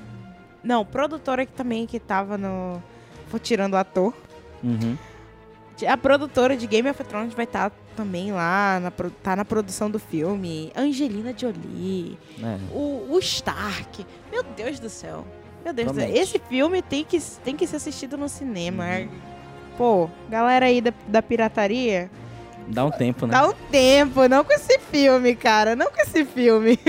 Não, 0.63 0.85
produtora 0.85 1.45
que 1.45 1.53
também 1.53 1.85
que 1.85 1.99
tava 1.99 2.37
no. 2.37 2.81
Vou 3.29 3.39
tirando 3.39 3.73
o 3.73 3.77
ator. 3.77 4.13
Uhum. 4.63 4.97
A 5.87 5.97
produtora 5.97 6.55
de 6.57 6.65
Game 6.67 6.89
of 6.89 7.03
Thrones 7.03 7.33
vai 7.33 7.45
estar 7.45 7.71
também 7.95 8.31
lá, 8.31 8.79
na, 8.79 8.91
tá 9.23 9.35
na 9.35 9.45
produção 9.45 9.89
do 9.89 9.99
filme. 9.99 10.71
Angelina 10.75 11.33
Jolie, 11.37 12.17
É. 12.41 12.57
o, 12.73 13.07
o 13.11 13.19
Stark. 13.19 14.05
Meu 14.31 14.43
Deus 14.43 14.79
do 14.79 14.89
céu. 14.89 15.25
Meu 15.63 15.73
Deus 15.73 15.89
do 15.91 15.95
céu. 15.95 16.03
Promete. 16.05 16.19
Esse 16.23 16.39
filme 16.39 16.81
tem 16.81 17.03
que, 17.03 17.19
tem 17.43 17.55
que 17.55 17.67
ser 17.67 17.75
assistido 17.77 18.17
no 18.17 18.27
cinema. 18.29 18.85
Uhum. 18.99 19.09
pô, 19.77 20.09
galera 20.29 20.65
aí 20.67 20.81
da, 20.81 20.93
da 21.07 21.21
pirataria, 21.21 22.09
Dá 22.67 22.85
um 22.85 22.91
tempo, 22.91 23.25
né? 23.25 23.33
dá 23.33 23.47
um 23.49 23.53
tempo, 23.71 24.27
não 24.27 24.43
com 24.43 24.53
esse 24.53 24.77
filme, 24.91 25.35
cara, 25.35 25.75
não 25.75 25.87
com 25.91 26.01
esse 26.01 26.23
filme. 26.25 26.77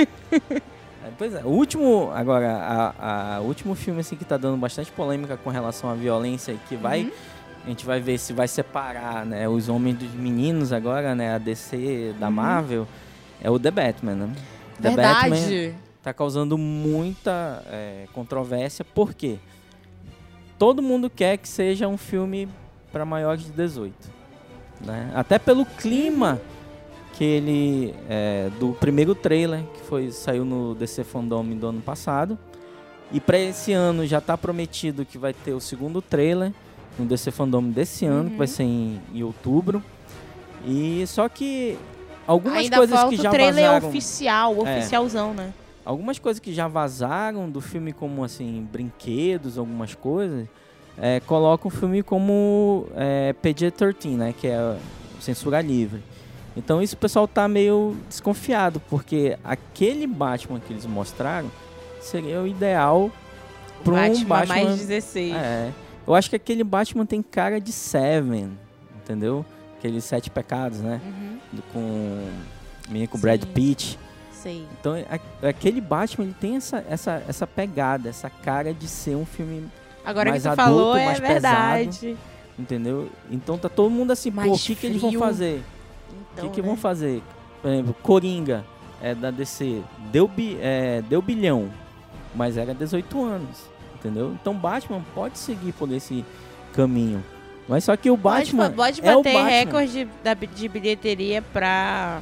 É, 1.03 1.09
Pois 1.17 1.35
é, 1.35 1.41
o 1.43 1.49
último, 1.49 2.11
agora, 2.15 2.53
a, 2.53 3.37
a- 3.37 3.41
o 3.41 3.45
último 3.45 3.75
filme 3.75 4.01
assim 4.01 4.17
que 4.17 4.25
tá 4.25 4.37
dando 4.37 4.59
bastante 4.59 4.93
polêmica 4.93 5.35
com 5.39 5.49
relação 5.49 5.89
à 5.89 5.95
violência, 5.95 6.55
que 6.69 6.77
vai, 6.77 7.05
Uhum. 7.05 7.11
A 7.65 7.69
gente 7.69 7.85
vai 7.85 8.01
ver 8.01 8.19
se 8.19 8.33
vai 8.33 8.49
separar, 8.49 9.25
né, 9.27 9.49
os 9.49 9.69
homens 9.69 9.99
dos 9.99 10.13
meninos 10.13 10.73
agora, 10.73 11.15
né, 11.15 11.35
a 11.35 11.39
DC 11.39 12.15
da 12.19 12.27
Uhum. 12.29 12.33
Marvel, 12.33 12.89
é 13.43 13.51
o 13.51 13.59
The 13.59 13.71
Batman, 13.71 14.15
né? 14.15 14.33
The 14.81 14.91
Batman 14.91 15.37
Verdade. 15.37 15.75
tá 16.03 16.13
causando 16.15 16.57
muita 16.57 17.63
é, 17.67 18.07
controvérsia, 18.13 18.85
por 18.85 19.15
quê? 19.15 19.39
Todo 20.59 20.83
mundo 20.83 21.09
quer 21.09 21.37
que 21.39 21.49
seja 21.49 21.89
um 21.89 21.97
filme 21.97 22.49
para 22.93 23.05
maiores 23.05 23.45
de 23.45 23.53
18, 23.53 23.95
né? 24.85 25.11
Até 25.15 25.39
pelo 25.39 25.65
clima 25.65 26.41
que 27.15 27.25
ele 27.25 27.95
é, 28.09 28.51
do 28.59 28.73
primeiro 28.73 29.15
trailer 29.15 29.63
que 29.75 29.81
foi 29.83 30.11
saiu 30.11 30.45
no 30.45 30.75
DC 30.75 31.05
Fandom 31.05 31.45
do 31.45 31.67
ano 31.67 31.81
passado 31.83 32.39
e 33.13 33.21
para 33.21 33.39
esse 33.39 33.73
ano 33.73 34.07
já 34.07 34.21
tá 34.21 34.39
prometido 34.39 35.05
que 35.05 35.19
vai 35.19 35.35
ter 35.35 35.53
o 35.53 35.61
segundo 35.61 36.01
trailer 36.01 36.53
no 36.99 37.07
DC 37.07 37.31
Fandom 37.31 37.63
desse 37.71 38.05
ano 38.07 38.31
que 38.31 38.37
vai 38.37 38.47
Uhum. 38.47 38.53
ser 38.53 38.63
em, 38.65 39.01
em 39.15 39.23
outubro 39.23 39.83
e 40.67 41.05
só 41.07 41.29
que 41.29 41.79
algumas 42.27 42.59
Ainda 42.59 42.77
coisas 42.77 43.05
que 43.05 43.17
já 43.17 43.29
o 43.31 43.33
trailer 43.33 43.65
vazaram 43.67 43.89
oficial, 43.89 44.55
É. 44.67 44.79
oficialzão, 44.79 45.35
né? 45.35 45.53
algumas 45.85 46.19
coisas 46.19 46.39
que 46.39 46.53
já 46.53 46.69
vazaram 46.69 47.51
do 47.51 47.61
filme, 47.61 47.93
como 47.93 48.23
assim, 48.23 48.67
brinquedos, 48.71 49.57
algumas 49.59 49.95
coisas, 49.95 50.47
é, 50.99 51.19
colocam 51.21 51.69
o 51.69 51.71
filme 51.75 52.03
como 52.03 52.87
é, 52.95 53.35
PG-13, 53.43 54.11
né? 54.17 54.35
Que 54.39 54.47
é 54.49 54.77
censura 55.19 55.61
livre. 55.61 56.03
Então 56.57 56.83
isso 56.83 56.95
o 56.95 56.99
pessoal 56.99 57.27
tá 57.27 57.49
meio 57.49 57.97
desconfiado, 58.09 58.81
porque 58.91 59.37
aquele 59.43 60.07
Batman 60.07 60.61
que 60.61 60.73
eles 60.73 60.85
mostraram 60.85 61.51
seria 62.01 62.41
o 62.41 62.47
ideal 62.47 63.11
para 63.83 63.93
um 63.95 63.97
Batman, 63.97 64.27
Batman. 64.29 64.55
mais 64.65 64.79
16. 64.79 65.35
É, 65.35 65.71
eu 66.13 66.15
acho 66.17 66.29
que 66.31 66.37
aquele 66.37 66.65
Batman 66.65 67.07
tem 67.07 67.23
cara 67.23 67.61
de 67.61 67.73
Seven, 67.73 68.57
entendeu? 68.97 69.45
Aqueles 69.79 70.05
sete 70.05 70.29
pecados, 70.31 70.79
né? 70.81 71.01
Uhum, 71.05 71.39
Do- 71.53 71.63
com, 71.73 72.29
menino 72.89 73.09
com 73.09 73.19
Brad 73.19 73.43
Sim. 73.43 73.49
Pitt. 73.53 73.99
sei. 74.33 74.67
Então, 74.79 74.95
a- 74.95 75.49
aquele 75.49 75.81
Batman, 75.81 76.25
ele 76.27 76.37
tem 76.39 76.57
essa, 76.57 76.85
essa, 76.89 77.23
essa 77.29 77.47
pegada, 77.47 78.09
essa 78.09 78.29
cara 78.31 78.73
de 78.75 78.87
ser 78.89 79.15
um 79.17 79.25
filme, 79.27 79.69
Agora 80.05 80.31
mais 80.31 80.43
que 80.43 80.49
tu 80.49 80.53
adulto, 80.53 80.65
falou, 80.81 80.97
é 80.97 81.05
mais 81.07 81.21
verdade. 81.21 82.17
entendeu? 82.59 83.11
Então 83.31 83.57
tá 83.59 83.69
todo 83.69 83.91
mundo 83.91 84.11
assim, 84.13 84.31
pô, 84.31 84.41
o 84.43 84.47
Mais 84.49 84.63
que, 84.67 84.75
que 84.75 84.87
eles 84.87 85.01
vão 85.01 85.13
fazer? 85.13 85.63
O 86.11 86.15
Então, 86.33 86.49
que, 86.49 86.55
que 86.57 86.61
né? 86.63 86.67
vão 86.67 86.77
fazer? 86.77 87.23
Por 87.63 87.71
exemplo, 87.71 87.95
Coringa, 88.03 88.65
é, 89.03 89.15
da 89.15 89.31
DC, 89.31 89.83
deu, 90.11 90.27
bi, 90.29 90.59
é, 90.61 91.03
deu 91.09 91.21
bilhão, 91.23 91.71
mas 92.35 92.57
era 92.57 92.75
18 92.75 93.23
anos, 93.25 93.59
entendeu? 94.01 94.37
Então 94.41 94.55
Batman 94.55 95.03
pode 95.15 95.39
seguir 95.39 95.73
por 95.73 95.91
esse 95.93 96.25
caminho. 96.73 97.23
Mas 97.69 97.85
só 97.85 97.97
que 97.97 98.11
o 98.11 98.19
Pode, 98.19 98.47
Batman 98.57 98.71
pode 98.73 99.01
é 99.01 99.15
o 99.17 99.23
bater 99.23 99.33
Batman. 99.33 99.49
recorde 99.49 100.09
da, 100.25 100.35
de 100.35 100.69
bilheteria 100.69 101.41
pra, 101.41 102.21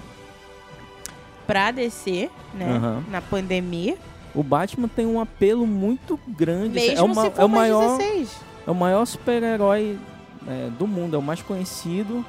pra 1.47 1.71
DC, 1.71 2.29
né? 2.55 2.71
Aham. 2.77 3.05
Na 3.11 3.23
pandemia. 3.23 3.97
O 4.35 4.43
Batman 4.43 4.89
tem 4.89 5.07
um 5.07 5.19
apelo 5.19 5.67
muito 5.67 6.21
grande. 6.29 6.79
assim, 6.79 6.89
Mesmo 6.91 7.07
é, 7.07 7.11
uma, 7.13 7.27
é 7.39 7.45
o 7.45 7.49
maior 7.49 7.97
16. 7.99 8.37
É 8.67 8.71
o 8.71 8.75
maior 8.75 9.05
super-herói 9.07 9.99
é, 10.47 10.69
do 10.79 10.87
mundo, 10.87 11.17
é 11.17 11.19
o 11.19 11.23
mais 11.23 11.41
conhecido 11.41 12.23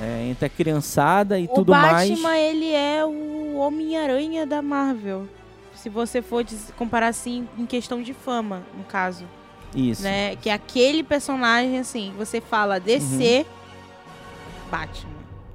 é, 0.00 0.26
entre 0.30 0.46
a 0.46 0.48
criançada 0.48 1.38
e 1.38 1.44
O 1.44 1.48
tudo 1.48 1.72
Batman, 1.72 2.16
mais. 2.22 2.40
ele 2.54 2.72
é 2.72 3.04
o 3.04 3.56
Homem-Aranha 3.56 4.46
da 4.46 4.62
Marvel. 4.62 5.28
Se 5.76 5.88
você 5.88 6.20
for 6.22 6.44
comparar 6.76 7.08
assim 7.08 7.48
em 7.56 7.64
questão 7.66 8.02
de 8.02 8.12
fama, 8.12 8.62
no 8.76 8.84
caso, 8.84 9.24
Isso. 9.74 10.02
né? 10.02 10.34
Que 10.36 10.48
é 10.50 10.52
aquele 10.52 11.02
personagem 11.02 11.78
assim, 11.78 12.12
você 12.16 12.40
fala 12.40 12.80
DC, 12.80 13.46
Uhum. 13.48 14.70
Batman. 14.70 15.10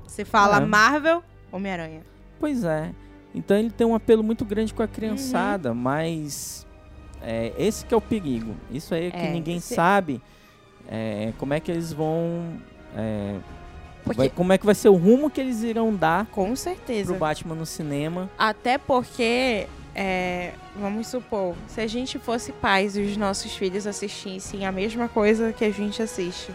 Você 0.07 0.23
fala 0.25 0.57
É. 0.57 0.59
Marvel, 0.65 1.23
Homem-Aranha. 1.51 2.01
Pois 2.39 2.63
é. 2.63 2.91
Então 3.33 3.57
ele 3.57 3.69
tem 3.69 3.87
um 3.87 3.95
apelo 3.95 4.23
muito 4.23 4.43
grande 4.43 4.73
com 4.73 4.83
a 4.83 4.87
criançada, 4.87 5.69
Uhum. 5.69 5.75
mas 5.75 6.65
é, 7.21 7.53
esse 7.57 7.85
que 7.85 7.93
é 7.93 7.97
o 7.97 8.01
perigo. 8.01 8.55
Isso 8.69 8.93
aí 8.93 9.07
é 9.07 9.11
que 9.11 9.17
É, 9.17 9.31
ninguém 9.31 9.57
esse- 9.57 9.73
sabe 9.75 10.21
é, 10.87 11.33
como 11.37 11.53
é 11.53 11.59
que 11.59 11.71
eles 11.71 11.93
vão. 11.93 12.57
é, 12.95 13.35
Porque, 14.03 14.17
vai- 14.17 14.29
como 14.29 14.51
é 14.51 14.57
que 14.57 14.65
vai 14.65 14.75
ser 14.75 14.89
o 14.89 14.95
rumo 14.95 15.29
que 15.29 15.39
eles 15.39 15.61
irão 15.63 15.93
dar 15.95 16.25
com 16.27 16.55
certeza. 16.55 17.11
pro 17.11 17.19
Batman 17.19 17.55
no 17.55 17.65
cinema. 17.65 18.29
Até 18.37 18.77
porque, 18.77 19.67
é, 19.95 20.53
vamos 20.75 21.07
supor, 21.07 21.55
se 21.67 21.81
a 21.81 21.87
gente 21.87 22.17
fosse 22.19 22.51
pais 22.51 22.95
e 22.95 23.01
os 23.01 23.17
nossos 23.17 23.53
filhos 23.55 23.85
assistissem 23.85 24.65
a 24.65 24.71
mesma 24.71 25.07
coisa 25.09 25.51
que 25.51 25.65
a 25.65 25.71
gente 25.71 26.01
assiste, 26.01 26.53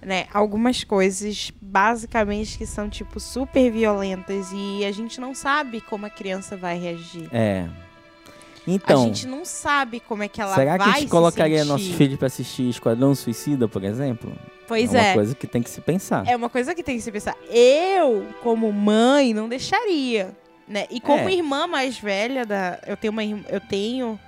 né? 0.00 0.26
Algumas 0.32 0.82
coisas, 0.82 1.52
basicamente, 1.60 2.58
que 2.58 2.66
são, 2.66 2.88
tipo, 2.88 3.20
super 3.20 3.70
violentas 3.70 4.48
e 4.52 4.84
a 4.84 4.90
gente 4.92 5.20
não 5.20 5.34
sabe 5.34 5.80
como 5.80 6.06
a 6.06 6.10
criança 6.10 6.56
vai 6.56 6.78
reagir. 6.78 7.28
É. 7.32 7.66
a 7.68 8.70
Então, 8.70 9.04
gente 9.04 9.26
não 9.26 9.44
sabe 9.44 10.00
como 10.00 10.22
é 10.22 10.28
que 10.28 10.40
ela 10.40 10.54
será 10.54 10.76
vai 10.76 10.86
que 10.90 10.96
a 10.96 11.00
gente 11.00 11.10
colocaria 11.10 11.58
sentir. 11.58 11.68
nossos 11.68 11.88
filhos 11.94 12.18
pra 12.18 12.26
assistir 12.26 12.68
Esquadrão 12.68 13.14
Suicida, 13.14 13.68
por 13.68 13.84
exemplo? 13.84 14.32
Pois 14.66 14.94
é 14.94 14.98
uma 14.98 15.06
é. 15.08 15.14
coisa 15.14 15.34
que 15.34 15.46
tem 15.46 15.62
que 15.62 15.68
se 15.70 15.80
pensar. 15.80 16.26
É 16.26 16.34
uma 16.34 16.48
coisa 16.48 16.74
que 16.74 16.82
tem 16.82 16.96
que 16.96 17.02
se 17.02 17.12
pensar. 17.12 17.36
Eu, 17.50 18.26
como 18.42 18.72
mãe, 18.72 19.34
não 19.34 19.48
deixaria, 19.48 20.34
né? 20.68 20.86
E 20.90 21.00
como 21.00 21.28
É. 21.28 21.32
irmã 21.32 21.66
mais 21.66 21.98
velha 21.98 22.44
da, 22.46 22.78
eu 22.86 22.96
tenho 22.96 23.12
uma, 23.12 23.22
eu 23.24 23.60
tenho 23.60 24.18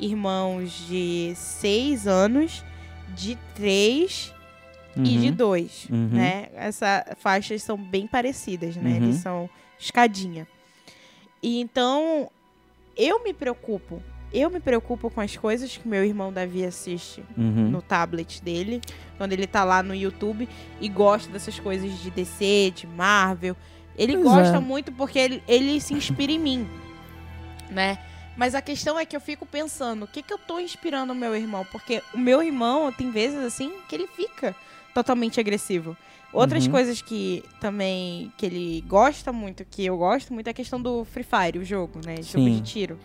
irmãos 0.00 0.70
de 0.88 1.32
seis 1.36 2.06
anos, 2.06 2.64
de 3.14 3.36
três 3.54 4.32
e 4.96 5.16
de 5.18 5.28
Uhum. 5.28 5.34
dois, 5.34 5.86
Uhum. 5.90 6.08
né? 6.12 6.48
Essas 6.54 7.04
faixas 7.18 7.62
são 7.62 7.76
bem 7.76 8.06
parecidas, 8.06 8.76
né? 8.76 8.90
Uhum. 8.90 8.96
Eles 8.96 9.16
são 9.16 9.50
escadinha. 9.78 10.46
E 11.42 11.60
então 11.60 12.30
eu 12.96 13.22
me 13.22 13.32
preocupo. 13.32 14.02
Eu 14.32 14.48
me 14.50 14.60
preocupo 14.60 15.10
com 15.10 15.20
as 15.20 15.36
coisas 15.36 15.76
que 15.76 15.86
meu 15.86 16.02
irmão 16.04 16.32
Davi 16.32 16.64
assiste 16.64 17.22
Uhum. 17.36 17.68
no 17.70 17.82
tablet 17.82 18.42
dele, 18.42 18.80
quando 19.18 19.32
ele 19.34 19.46
tá 19.46 19.62
lá 19.62 19.82
no 19.82 19.94
YouTube 19.94 20.48
e 20.80 20.88
gosta 20.88 21.30
dessas 21.30 21.58
coisas 21.60 21.98
de 22.00 22.10
DC, 22.10 22.72
de 22.74 22.86
Marvel. 22.86 23.54
Ele 23.96 24.14
Pois 24.14 24.24
gosta 24.24 24.56
é. 24.56 24.60
muito 24.60 24.90
porque 24.92 25.18
ele, 25.18 25.42
ele 25.46 25.80
se 25.80 25.92
inspira 25.94 26.32
em 26.32 26.38
mim, 26.38 26.68
né? 27.70 27.98
Mas 28.36 28.54
a 28.54 28.62
questão 28.62 28.98
é 28.98 29.04
que 29.04 29.14
eu 29.14 29.20
fico 29.20 29.44
pensando, 29.44 30.04
o 30.04 30.06
que 30.08 30.22
que 30.22 30.32
eu 30.32 30.38
tô 30.38 30.58
inspirando 30.58 31.12
o 31.12 31.16
meu 31.16 31.36
irmão? 31.36 31.66
Porque 31.70 32.02
o 32.14 32.18
meu 32.18 32.42
irmão 32.42 32.90
tem 32.90 33.10
vezes 33.10 33.38
assim 33.38 33.70
que 33.88 33.94
ele 33.94 34.06
fica 34.06 34.54
totalmente 34.94 35.38
agressivo. 35.38 35.94
Outras 36.32 36.64
Uhum. 36.64 36.72
coisas 36.72 37.02
que 37.02 37.44
também 37.60 38.32
que 38.38 38.46
ele 38.46 38.82
gosta 38.88 39.30
muito, 39.32 39.66
que 39.66 39.84
eu 39.84 39.98
gosto 39.98 40.32
muito, 40.32 40.46
é 40.46 40.50
a 40.50 40.54
questão 40.54 40.80
do 40.80 41.04
Free 41.04 41.24
Fire, 41.24 41.58
o 41.58 41.64
jogo, 41.64 42.00
né? 42.04 42.16
Jogo 42.22 42.46
Sim. 42.46 42.54
de 42.54 42.60
tiro. 42.62 42.98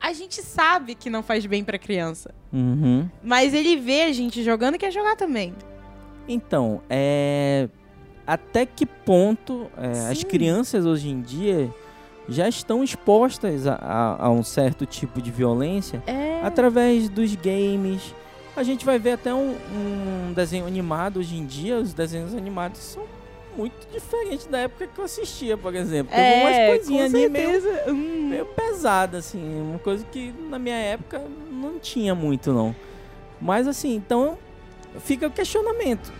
A 0.00 0.14
gente 0.14 0.40
sabe 0.42 0.94
que 0.94 1.10
não 1.10 1.22
faz 1.22 1.44
bem 1.44 1.62
pra 1.62 1.78
criança. 1.78 2.34
Uhum. 2.50 3.10
Mas 3.22 3.52
ele 3.52 3.76
vê 3.76 4.02
a 4.04 4.12
gente 4.12 4.42
jogando 4.42 4.76
e 4.76 4.78
quer 4.78 4.90
jogar 4.90 5.16
também. 5.16 5.54
Então, 6.26 6.80
é... 6.88 7.68
até 8.26 8.66
que 8.66 8.84
ponto 8.84 9.66
é, 9.76 10.10
as 10.10 10.22
crianças 10.24 10.84
hoje 10.84 11.08
em 11.08 11.20
dia 11.20 11.70
já 12.28 12.48
estão 12.48 12.82
expostas 12.82 13.66
a, 13.66 13.74
a- 13.74 14.26
a 14.26 14.30
um 14.30 14.42
certo 14.42 14.84
tipo 14.84 15.22
de 15.22 15.30
violência 15.30 16.02
É. 16.06 16.40
através 16.42 17.08
dos 17.08 17.34
games. 17.36 18.14
A 18.56 18.62
gente 18.62 18.84
vai 18.84 18.98
ver 18.98 19.12
até 19.12 19.32
um, 19.34 19.54
um 19.72 20.32
desenho 20.34 20.66
animado 20.66 21.18
hoje 21.20 21.36
em 21.36 21.44
dia. 21.46 21.76
Os 21.78 21.92
desenhos 21.92 22.34
animados 22.34 22.80
são 22.80 23.04
muito 23.56 23.86
diferentes 23.92 24.46
da 24.46 24.58
época 24.60 24.86
que 24.86 24.98
eu 24.98 25.04
assistia, 25.04 25.56
por 25.56 25.74
exemplo. 25.74 26.12
Tem 26.14 26.24
É, 26.24 26.40
umas 26.42 26.78
coisinhas 26.78 27.14
ali 27.14 27.28
meio. 27.28 27.62
Hum. 27.88 28.28
meio 28.30 28.46
pesada, 28.46 29.18
assim. 29.18 29.38
Uma 29.60 29.78
coisa 29.78 30.04
que 30.10 30.32
na 30.50 30.58
minha 30.58 30.74
época 30.76 31.22
não 31.52 31.78
tinha 31.78 32.14
muito, 32.14 32.52
não. 32.52 32.74
Mas 33.40 33.68
assim, 33.68 33.94
então 33.94 34.36
fica 35.00 35.26
o 35.26 35.30
questionamento. 35.30 36.10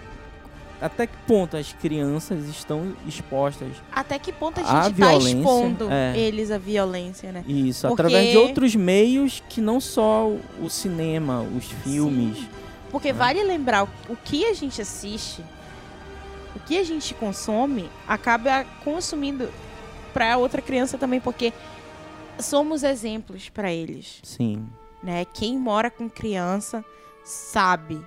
Até 0.80 1.06
que 1.06 1.16
ponto 1.26 1.56
as 1.56 1.72
crianças 1.72 2.44
estão 2.48 2.94
expostas 3.06 3.68
Até 3.90 4.18
que 4.18 4.30
ponto 4.30 4.60
a 4.60 4.62
gente 4.62 4.72
tá 4.72 4.88
violência, 4.90 5.36
expondo 5.38 5.88
é. 5.90 6.18
eles 6.18 6.50
à 6.50 6.58
violência, 6.58 7.32
né? 7.32 7.42
isso 7.48 7.88
Porque- 7.88 8.02
através 8.02 8.30
de 8.30 8.36
outros 8.36 8.74
meios 8.76 9.42
que 9.48 9.60
não 9.60 9.80
só 9.80 10.28
o- 10.28 10.68
cinema, 10.68 11.40
os 11.40 11.64
filmes. 11.64 12.36
Sim. 12.38 12.48
Porque 12.90 13.10
né? 13.12 13.18
vale 13.18 13.42
lembrar 13.42 13.84
o- 14.08 14.16
que 14.22 14.44
a 14.44 14.52
gente 14.52 14.82
assiste, 14.82 15.42
o 16.54 16.60
que 16.60 16.78
a 16.78 16.84
gente 16.84 17.14
consome, 17.14 17.88
acaba 18.06 18.64
consumindo 18.84 19.48
pra 20.12 20.36
outra 20.36 20.60
criança 20.60 20.98
também, 20.98 21.20
porque 21.20 21.52
somos 22.38 22.82
exemplos 22.82 23.48
pra 23.48 23.72
eles, 23.72 24.18
Sim. 24.22 24.66
né? 25.02 25.24
Quem 25.24 25.58
mora 25.58 25.90
com 25.90 26.08
criança 26.08 26.84
sabe 27.24 27.98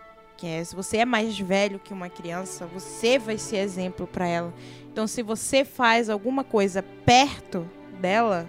é. 0.48 0.64
Se 0.64 0.76
você 0.76 0.98
é 0.98 1.06
mais 1.06 1.40
velho 1.40 1.80
que 1.80 1.94
uma 1.94 2.10
criança, 2.10 2.66
você 2.66 3.18
vai 3.18 3.38
ser 3.38 3.58
exemplo 3.58 4.08
para 4.08 4.28
ela. 4.28 4.54
Então, 4.92 5.08
se 5.08 5.22
você 5.22 5.64
faz 5.64 6.10
alguma 6.10 6.44
coisa 6.44 6.84
perto 7.06 7.66
dela, 8.00 8.48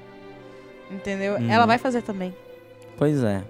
entendeu? 0.91 1.35
Uhum. 1.35 1.51
Ela 1.51 1.67
vai 1.67 1.79
fazer 1.79 2.03
também. 2.03 2.35
Pois 2.97 3.23
é. 3.23 3.43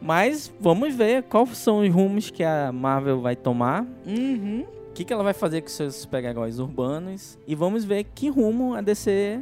Mas 0.00 0.50
vamos 0.58 0.94
ver 0.94 1.24
quais 1.24 1.58
são 1.58 1.80
os 1.80 1.92
rumos 1.92 2.30
que 2.30 2.42
a 2.42 2.72
Marvel 2.72 3.20
vai 3.20 3.36
tomar. 3.36 3.86
Uhum. 4.06 4.64
O 4.88 4.92
que, 4.92 5.04
que 5.04 5.12
ela 5.12 5.22
vai 5.22 5.34
fazer 5.34 5.60
com 5.60 5.68
seus 5.68 5.96
super-heróis 5.96 6.58
urbanos. 6.58 7.38
E 7.46 7.54
vamos 7.54 7.84
ver 7.84 8.04
que 8.14 8.28
rumo 8.28 8.74
a 8.74 8.80
DC 8.80 9.40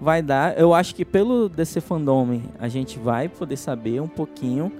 vai 0.00 0.22
dar. 0.22 0.58
Eu 0.58 0.74
acho 0.74 0.94
que 0.94 1.04
pelo 1.04 1.48
DC 1.48 1.80
Fandom 1.80 2.40
a 2.58 2.68
gente 2.68 2.98
vai 2.98 3.28
poder 3.28 3.56
saber 3.56 4.00
um 4.00 4.08
pouquinho. 4.08 4.72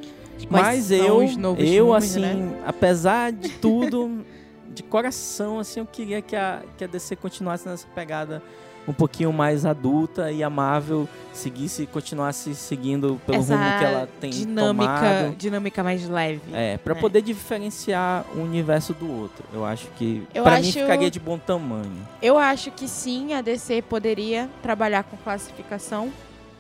Mas 0.51 0.91
eu, 0.91 1.23
eu 1.59 1.87
rumos, 1.87 2.05
assim, 2.05 2.21
né? 2.21 2.63
apesar 2.67 3.33
de 3.33 3.49
tudo, 3.61 4.25
de 4.69 4.83
coração, 4.83 5.59
assim, 5.59 5.81
eu 5.81 5.87
queria 5.87 6.21
que 6.21 6.37
a, 6.37 6.63
que 6.77 6.85
a 6.85 6.87
DC 6.87 7.17
continuasse 7.17 7.69
nessa 7.69 7.87
pegada 7.95 8.43
um 8.89 8.93
pouquinho 8.93 9.33
mais 9.33 9.67
adulta 9.67 10.31
e 10.31 10.43
a 10.43 10.51
Marvel 10.51 11.09
seguisse, 11.33 11.87
continuasse 11.87 12.55
seguindo 12.55 13.21
pelo 13.27 13.39
Essa 13.39 13.57
rumo 13.57 13.79
que 13.79 13.85
ela 13.85 14.09
tem 14.21 14.31
dinâmica, 14.31 14.87
tomado. 14.87 15.37
dinâmica 15.37 15.83
mais 15.83 16.09
leve. 16.09 16.41
É, 16.53 16.79
pra 16.79 16.95
né? 16.95 17.01
poder 17.01 17.21
diferenciar 17.23 18.25
um 18.37 18.43
universo 18.43 18.95
do 18.95 19.11
outro. 19.11 19.45
Eu 19.53 19.65
acho 19.65 19.89
que 19.97 20.27
pra 20.33 20.61
mim 20.61 20.71
ficaria 20.71 21.11
de 21.11 21.19
bom 21.19 21.39
tamanho. 21.39 22.07
Eu 22.23 22.39
acho 22.39 22.71
que 22.71 22.87
sim, 22.87 23.35
a 23.35 23.41
DC 23.41 23.83
poderia 23.83 24.49
trabalhar 24.63 25.03
com 25.03 25.17
classificação, 25.17 26.13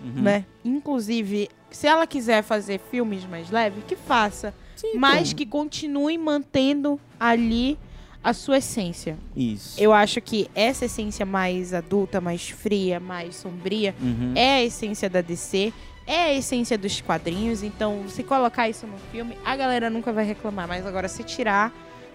Uhum. 0.02 0.22
né? 0.22 0.44
Inclusive, 0.64 1.48
se 1.70 1.86
ela 1.86 2.06
quiser 2.06 2.42
fazer 2.42 2.78
filmes 2.90 3.24
mais 3.26 3.50
leves, 3.50 3.82
que 3.86 3.96
faça. 3.96 4.54
Sim, 4.76 4.92
mas 4.98 5.28
então, 5.28 5.38
que 5.38 5.46
continue 5.46 6.18
mantendo 6.18 7.00
ali 7.18 7.78
a 8.22 8.32
sua 8.32 8.58
essência. 8.58 9.16
Isso. 9.34 9.80
Eu 9.80 9.92
acho 9.92 10.20
que 10.20 10.50
essa 10.54 10.84
essência 10.84 11.24
mais 11.24 11.72
adulta, 11.72 12.20
mais 12.20 12.48
fria, 12.50 13.00
mais 13.00 13.36
sombria, 13.36 13.94
Uhum. 14.00 14.32
é 14.34 14.56
a 14.56 14.62
essência 14.64 15.08
da 15.08 15.20
DC, 15.20 15.72
é 16.06 16.24
a 16.24 16.34
essência 16.34 16.76
dos 16.76 17.00
quadrinhos. 17.00 17.62
Então, 17.62 18.04
se 18.08 18.22
colocar 18.22 18.68
isso 18.68 18.86
no 18.86 18.98
filme, 19.10 19.36
a 19.44 19.56
galera 19.56 19.88
nunca 19.88 20.12
vai 20.12 20.24
reclamar. 20.24 20.68
Mas 20.68 20.84
agora, 20.84 21.08
se 21.08 21.22
tirar, 21.22 21.72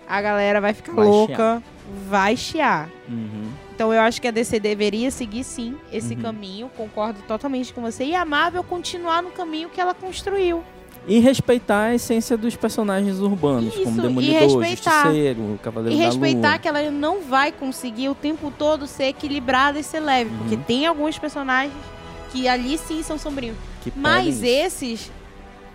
a 0.08 0.22
galera 0.22 0.62
vai 0.62 0.74
ficar 0.74 0.92
Vai 0.94 1.06
louca, 1.06 1.64
vai 2.08 2.38
chiar. 2.38 2.90
Uhum. 3.10 3.50
Então, 3.74 3.94
eu 3.94 4.02
acho 4.02 4.22
que 4.22 4.28
a 4.28 4.32
DC 4.32 4.60
deveria 4.60 5.10
seguir 5.12 5.44
sim 5.44 5.76
esse 5.92 6.14
Uhum. 6.14 6.22
caminho. 6.22 6.70
Concordo 6.78 7.20
totalmente 7.28 7.74
com 7.74 7.82
você. 7.82 8.04
E 8.06 8.16
a 8.16 8.24
Marvel 8.26 8.64
continuar 8.64 9.24
no 9.24 9.32
caminho 9.32 9.70
que 9.70 9.80
ela 9.82 9.94
construiu. 9.94 10.64
E 11.08 11.18
respeitar 11.18 11.86
a 11.86 11.96
essência 11.96 12.38
dos 12.38 12.56
personagens 12.56 13.18
urbanos, 13.20 13.74
Isso, 13.74 13.84
como 13.86 13.98
e 13.98 14.02
Demolidor, 14.02 14.40
respeitar. 14.62 15.04
Justiceiro, 15.06 15.60
Cavaleiro 15.64 15.96
E 15.96 16.00
da 16.00 16.06
respeitar 16.06 16.50
Lua. 16.50 16.60
que 16.60 16.68
ela 16.68 16.92
não 16.92 17.22
vai 17.22 17.52
conseguir 17.52 18.10
o 18.10 18.14
tempo 18.14 18.54
todo 18.56 18.86
ser 18.86 19.06
equilibrada 19.06 19.80
e 19.80 19.84
ser 19.84 20.00
leve. 20.00 20.30
Uhum. 20.30 20.38
Porque 20.38 20.58
tem 20.58 20.86
alguns 20.86 21.18
personagens 21.18 21.74
que 22.32 22.48
ali 22.48 22.78
sim 22.78 23.02
são 23.02 23.18
sombrios. 23.18 23.56
que 23.84 23.92
Mas 23.96 24.44
esses, 24.44 25.12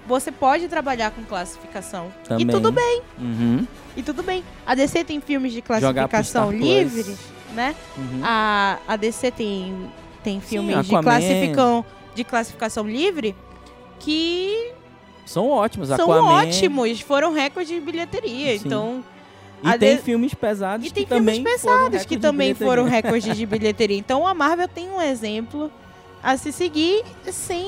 você 0.06 0.30
pode 0.30 0.68
trabalhar 0.68 1.10
com 1.10 1.24
classificação. 1.24 2.06
Também. 2.22 2.46
E 2.46 2.48
tudo 2.48 2.70
bem, 2.70 3.02
Uhum. 3.18 3.66
e 3.96 4.02
tudo 4.04 4.22
bem. 4.22 4.44
A 4.64 4.76
DC 4.76 5.02
tem 5.02 5.20
filmes 5.20 5.52
de 5.52 5.60
classificação 5.60 6.52
livres, 6.52 7.18
né? 7.56 7.74
Uhum. 7.96 8.20
A, 8.22 8.78
a 8.86 8.96
DC 8.96 9.30
tem, 9.32 9.74
tem 10.22 10.40
filmes 10.40 10.74
de, 10.86 10.94
Aquaman. 10.94 11.02
classificam, 11.02 11.84
de 12.14 12.22
classificação 12.24 12.86
livre 12.88 13.34
que 13.98 14.72
São 15.24 15.48
ótimos. 15.50 15.88
são 15.88 16.12
Aquaman. 16.12 16.42
ótimos, 16.46 17.00
foram 17.00 17.32
recordes 17.32 17.72
de 17.74 17.80
bilheteria. 17.80 18.58
Sim. 18.58 18.66
Então, 18.66 19.04
E 19.64 19.78
tem 19.78 19.96
de- 19.96 20.02
filmes 20.02 20.34
pesados 20.34 20.86
E 20.86 20.90
tem 20.92 21.04
que 21.04 21.08
também 21.08 21.36
filmes 21.42 21.60
foram 21.62 21.76
pesados 21.78 22.06
que 22.06 22.16
de 22.16 22.22
também 22.22 22.54
foram 22.54 22.84
recordes 22.84 23.36
de 23.36 23.44
bilheteria. 23.46 23.96
Então 23.96 24.26
a 24.26 24.34
Marvel 24.34 24.68
tem 24.68 24.88
um 24.90 25.00
exemplo 25.00 25.70
a 26.22 26.36
se 26.36 26.52
seguir 26.52 27.02
sem 27.24 27.66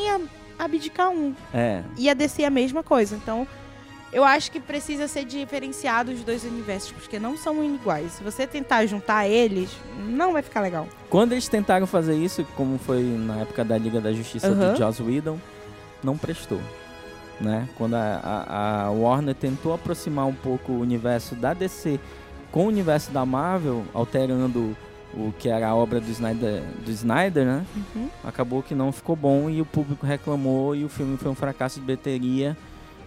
abdicar 0.58 1.10
um. 1.10 1.34
É. 1.54 1.82
E 1.96 2.10
a 2.10 2.14
DC 2.14 2.42
é 2.42 2.46
a 2.46 2.50
mesma 2.50 2.82
coisa. 2.82 3.16
Então 3.16 3.46
eu 4.12 4.24
acho 4.24 4.50
que 4.50 4.58
precisa 4.60 5.06
ser 5.08 5.24
diferenciado 5.24 6.10
os 6.12 6.22
dois 6.22 6.44
universos, 6.44 6.92
porque 6.92 7.18
não 7.18 7.36
são 7.36 7.62
iguais. 7.64 8.12
Se 8.12 8.22
você 8.24 8.46
tentar 8.46 8.86
juntar 8.86 9.26
eles, 9.28 9.70
não 10.08 10.32
vai 10.32 10.42
ficar 10.42 10.60
legal. 10.60 10.88
Quando 11.10 11.32
eles 11.32 11.48
tentaram 11.48 11.86
fazer 11.86 12.14
isso, 12.16 12.44
como 12.56 12.78
foi 12.78 13.02
na 13.02 13.38
época 13.40 13.64
da 13.64 13.76
Liga 13.76 14.00
da 14.00 14.12
Justiça 14.12 14.48
Aham. 14.48 14.72
do 14.72 14.78
Joss 14.78 15.02
Whedon, 15.02 15.38
não 16.02 16.16
prestou. 16.16 16.60
Né? 17.40 17.68
Quando 17.76 17.94
a, 17.94 18.20
a- 18.48 18.82
a 18.86 18.90
Warner 18.90 19.34
tentou 19.34 19.72
aproximar 19.72 20.26
um 20.26 20.34
pouco 20.34 20.72
o 20.72 20.80
universo 20.80 21.34
da 21.36 21.54
DC 21.54 22.00
com 22.50 22.64
o 22.64 22.68
universo 22.68 23.10
da 23.12 23.24
Marvel, 23.24 23.84
alterando 23.94 24.76
o 25.14 25.32
que 25.38 25.48
era 25.48 25.68
a 25.68 25.74
obra 25.74 26.00
do 26.00 26.10
Snyder, 26.10 26.62
do 26.84 26.90
Snyder 26.90 27.44
né? 27.46 27.64
Uhum. 27.94 28.08
acabou 28.24 28.62
que 28.62 28.74
não 28.74 28.90
ficou 28.90 29.14
bom 29.14 29.48
e 29.48 29.60
o 29.60 29.64
público 29.66 30.04
reclamou 30.04 30.74
e 30.74 30.84
o 30.84 30.88
filme 30.88 31.16
foi 31.16 31.30
um 31.30 31.34
fracasso 31.34 31.78
de 31.78 31.86
bilheteria. 31.86 32.56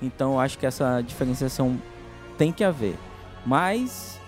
Então 0.02 0.34
eu 0.34 0.40
acho 0.40 0.58
que 0.58 0.66
essa 0.66 1.02
diferenciação 1.06 1.78
tem 2.38 2.52
que 2.52 2.64
haver. 2.64 2.96
Mas 3.46 4.20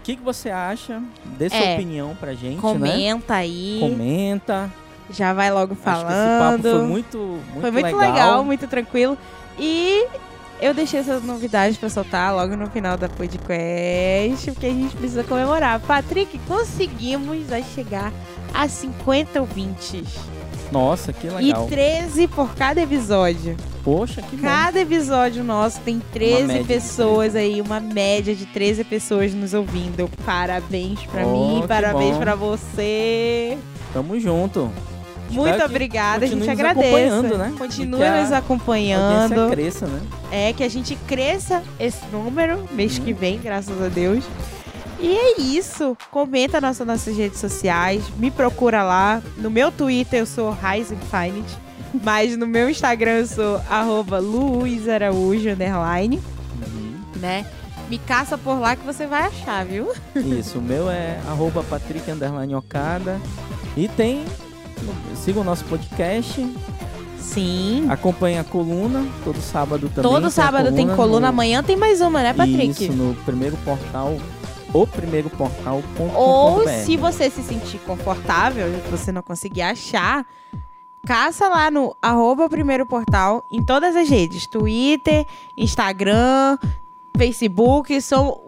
o 0.00 0.02
que, 0.02 0.16
que 0.16 0.22
você 0.22 0.50
acha? 0.50 1.02
Dê 1.38 1.48
sua 1.48 1.58
É. 1.58 1.74
opinião 1.74 2.16
pra 2.18 2.32
gente, 2.34 2.54
né? 2.56 2.60
Comenta 2.60 3.34
aí. 3.34 3.78
Comenta. 3.80 4.70
Já 5.10 5.32
vai 5.32 5.50
logo 5.50 5.74
falando. 5.74 6.06
Acho 6.06 6.06
que 6.06 6.12
esse 6.12 6.38
papo 6.38 6.62
foi 6.78 6.86
muito, 6.86 7.18
muito, 7.18 7.60
Foi 7.60 7.70
muito 7.70 7.84
legal. 7.86 8.00
legal. 8.12 8.44
muito 8.44 8.66
tranquilo. 8.68 9.18
E 9.58 10.06
eu 10.60 10.72
deixei 10.72 11.00
essas 11.00 11.22
novidades 11.24 11.76
pra 11.76 11.88
soltar 11.88 12.32
logo 12.34 12.56
no 12.56 12.68
final 12.70 12.96
da 12.96 13.08
podcast, 13.08 14.52
porque 14.52 14.66
a 14.66 14.70
gente 14.70 14.96
precisa 14.96 15.24
comemorar. 15.24 15.80
Patrick, 15.80 16.38
conseguimos 16.46 17.38
chegar 17.74 18.12
a 18.54 18.68
50 18.68 19.40
ouvintes. 19.40 20.04
Nossa, 20.70 21.12
que 21.12 21.28
legal. 21.28 21.66
E 21.66 21.68
13 21.68 22.28
por 22.28 22.54
cada 22.54 22.80
episódio. 22.80 23.56
Poxa, 23.84 24.20
que 24.20 24.36
bom. 24.36 24.42
Cada 24.42 24.80
episódio 24.80 25.42
nosso 25.42 25.80
tem 25.80 26.00
13 26.12 26.42
média 26.46 26.62
de 26.62 26.68
pessoas 26.68 27.34
aí, 27.34 27.60
uma 27.62 27.80
média 27.80 28.34
de 28.34 28.44
13 28.46 28.84
pessoas 28.84 29.32
nos 29.32 29.54
ouvindo. 29.54 30.08
Parabéns 30.24 31.00
pra 31.06 31.26
Oh, 31.26 31.32
mim, 31.60 31.66
parabéns 31.66 32.12
bom. 32.14 32.20
pra 32.20 32.34
você. 32.34 33.56
Tamo 33.92 34.20
junto. 34.20 34.70
Muito 35.30 35.64
obrigada, 35.64 36.24
a 36.24 36.28
gente 36.28 36.48
agradece. 36.50 36.88
acompanhando, 36.88 37.38
né? 37.38 37.54
Continue 37.56 38.00
que 38.00 38.04
a 38.04 38.20
nos 38.22 38.32
A 38.32 38.38
acompanhando. 38.38 39.40
audiência 39.40 39.48
cresça, 39.56 39.86
né? 39.86 40.00
É 40.32 40.52
que 40.52 40.64
a 40.64 40.68
gente 40.68 40.96
cresça 41.06 41.62
esse 41.78 42.04
número 42.12 42.68
mês 42.72 42.98
Uhum. 42.98 43.04
que 43.04 43.12
vem, 43.12 43.38
graças 43.38 43.80
a 43.80 43.88
Deus. 43.88 44.24
E 44.98 45.16
é 45.16 45.40
isso. 45.40 45.96
Comenta 46.10 46.60
nas 46.60 46.78
nossas 46.80 47.16
redes 47.16 47.38
sociais. 47.40 48.02
Me 48.18 48.30
procura 48.30 48.82
lá. 48.82 49.22
No 49.38 49.50
meu 49.50 49.70
Twitter 49.72 50.18
eu 50.20 50.26
sou 50.26 50.50
Rise 50.50 50.94
Infinite. 50.94 51.56
Mas 51.92 52.36
no 52.36 52.46
meu 52.46 52.70
Instagram 52.70 53.18
eu 53.18 53.26
sou 53.26 53.60
arroba 53.68 54.18
Luiz 54.18 54.88
Araújo, 54.88 55.48
underline, 55.50 56.20
Uhum. 56.66 56.94
né? 57.16 57.44
Me 57.88 57.98
caça 57.98 58.38
por 58.38 58.60
lá 58.60 58.76
que 58.76 58.84
você 58.86 59.06
vai 59.06 59.22
achar, 59.22 59.64
viu? 59.64 59.88
Isso, 60.14 60.58
o 60.58 60.62
meu 60.62 60.88
é 60.88 61.18
arroba 61.28 61.64
Patrick 61.64 62.08
Underline 62.08 62.54
Okada. 62.54 63.20
E 63.76 63.88
tem. 63.88 64.24
Siga 65.16 65.40
o 65.40 65.44
nosso 65.44 65.64
podcast. 65.64 66.46
Sim. 67.18 67.86
Acompanhe 67.90 68.38
a 68.38 68.44
coluna. 68.44 69.04
Todo 69.24 69.40
sábado 69.40 69.88
também. 69.88 70.02
Todo 70.10 70.22
tem 70.22 70.30
sábado 70.30 70.72
tem 70.72 70.88
coluna. 70.88 71.20
no- 71.20 71.26
Amanhã 71.26 71.62
tem 71.62 71.76
mais 71.76 72.00
uma, 72.00 72.22
né, 72.22 72.32
Patrick? 72.32 72.84
Isso, 72.84 72.92
no 72.92 73.14
primeiro 73.24 73.56
portal. 73.58 74.16
O 74.72 74.86
primeiro 74.86 75.28
portal. 75.30 75.82
Ou 76.14 76.66
se 76.68 76.96
você 76.96 77.28
se 77.28 77.42
sentir 77.42 77.78
confortável 77.78 78.68
e 78.68 78.90
você 78.90 79.10
não 79.10 79.22
conseguir 79.22 79.62
achar, 79.62 80.24
caça 81.06 81.48
lá 81.48 81.70
no 81.70 81.94
arroba 82.02 82.48
primeiro 82.48 82.86
portal 82.86 83.42
em 83.52 83.64
todas 83.66 83.94
as 83.96 84.08
redes. 84.08 84.46
Twitter, 84.50 85.24
Instagram, 85.58 86.58
Facebook, 87.16 87.98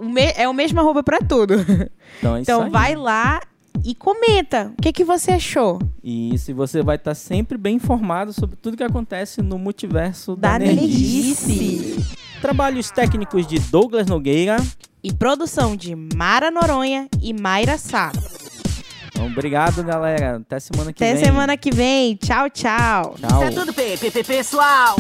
o 0.00 0.04
me- 0.04 0.32
é 0.36 0.48
o 0.48 0.54
mesmo 0.54 0.80
arroba 0.80 1.02
pra 1.02 1.18
tudo. 1.18 1.54
Então, 2.18 2.36
é 2.36 2.42
isso 2.42 2.50
Então 2.50 2.70
vai 2.70 2.94
lá 2.94 3.40
e 3.84 3.94
comenta. 3.94 4.72
O 4.78 4.82
que, 4.82 4.92
que 4.92 5.02
você 5.02 5.32
achou 5.32 5.78
E 6.04 6.36
se 6.38 6.52
você 6.52 6.82
vai 6.82 6.96
estar 6.96 7.14
sempre 7.14 7.56
bem 7.56 7.76
informado 7.76 8.32
sobre 8.34 8.54
tudo 8.54 8.76
que 8.76 8.84
acontece 8.84 9.40
no 9.42 9.58
multiverso 9.58 10.36
da, 10.36 10.52
da 10.52 10.58
nerdice. 10.58 11.48
Nerdice? 11.48 12.16
Trabalhos 12.40 12.90
técnicos 12.90 13.46
de 13.46 13.58
Douglas 13.58 14.06
Nogueira. 14.06 14.56
E 15.02 15.12
produção 15.12 15.74
de 15.74 15.96
Mara 15.96 16.50
Noronha 16.50 17.08
e 17.20 17.32
Mayra 17.32 17.76
Sá. 17.78 18.12
Então, 19.22 19.32
obrigado, 19.32 19.84
galera. 19.84 20.36
Até 20.36 20.58
semana 20.58 20.92
que 20.92 21.04
Até 21.04 21.14
vem. 21.14 21.22
Até 21.22 21.30
semana 21.30 21.56
que 21.56 21.70
vem. 21.70 22.16
Tchau, 22.16 22.50
tchau. 22.50 23.14
Tchau. 23.18 23.30
Isso 23.30 23.42
é 23.44 23.50
tudo, 23.50 23.72
pessoal. 24.24 24.96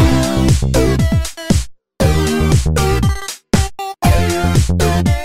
Thank 4.72 5.08
you. 5.08 5.21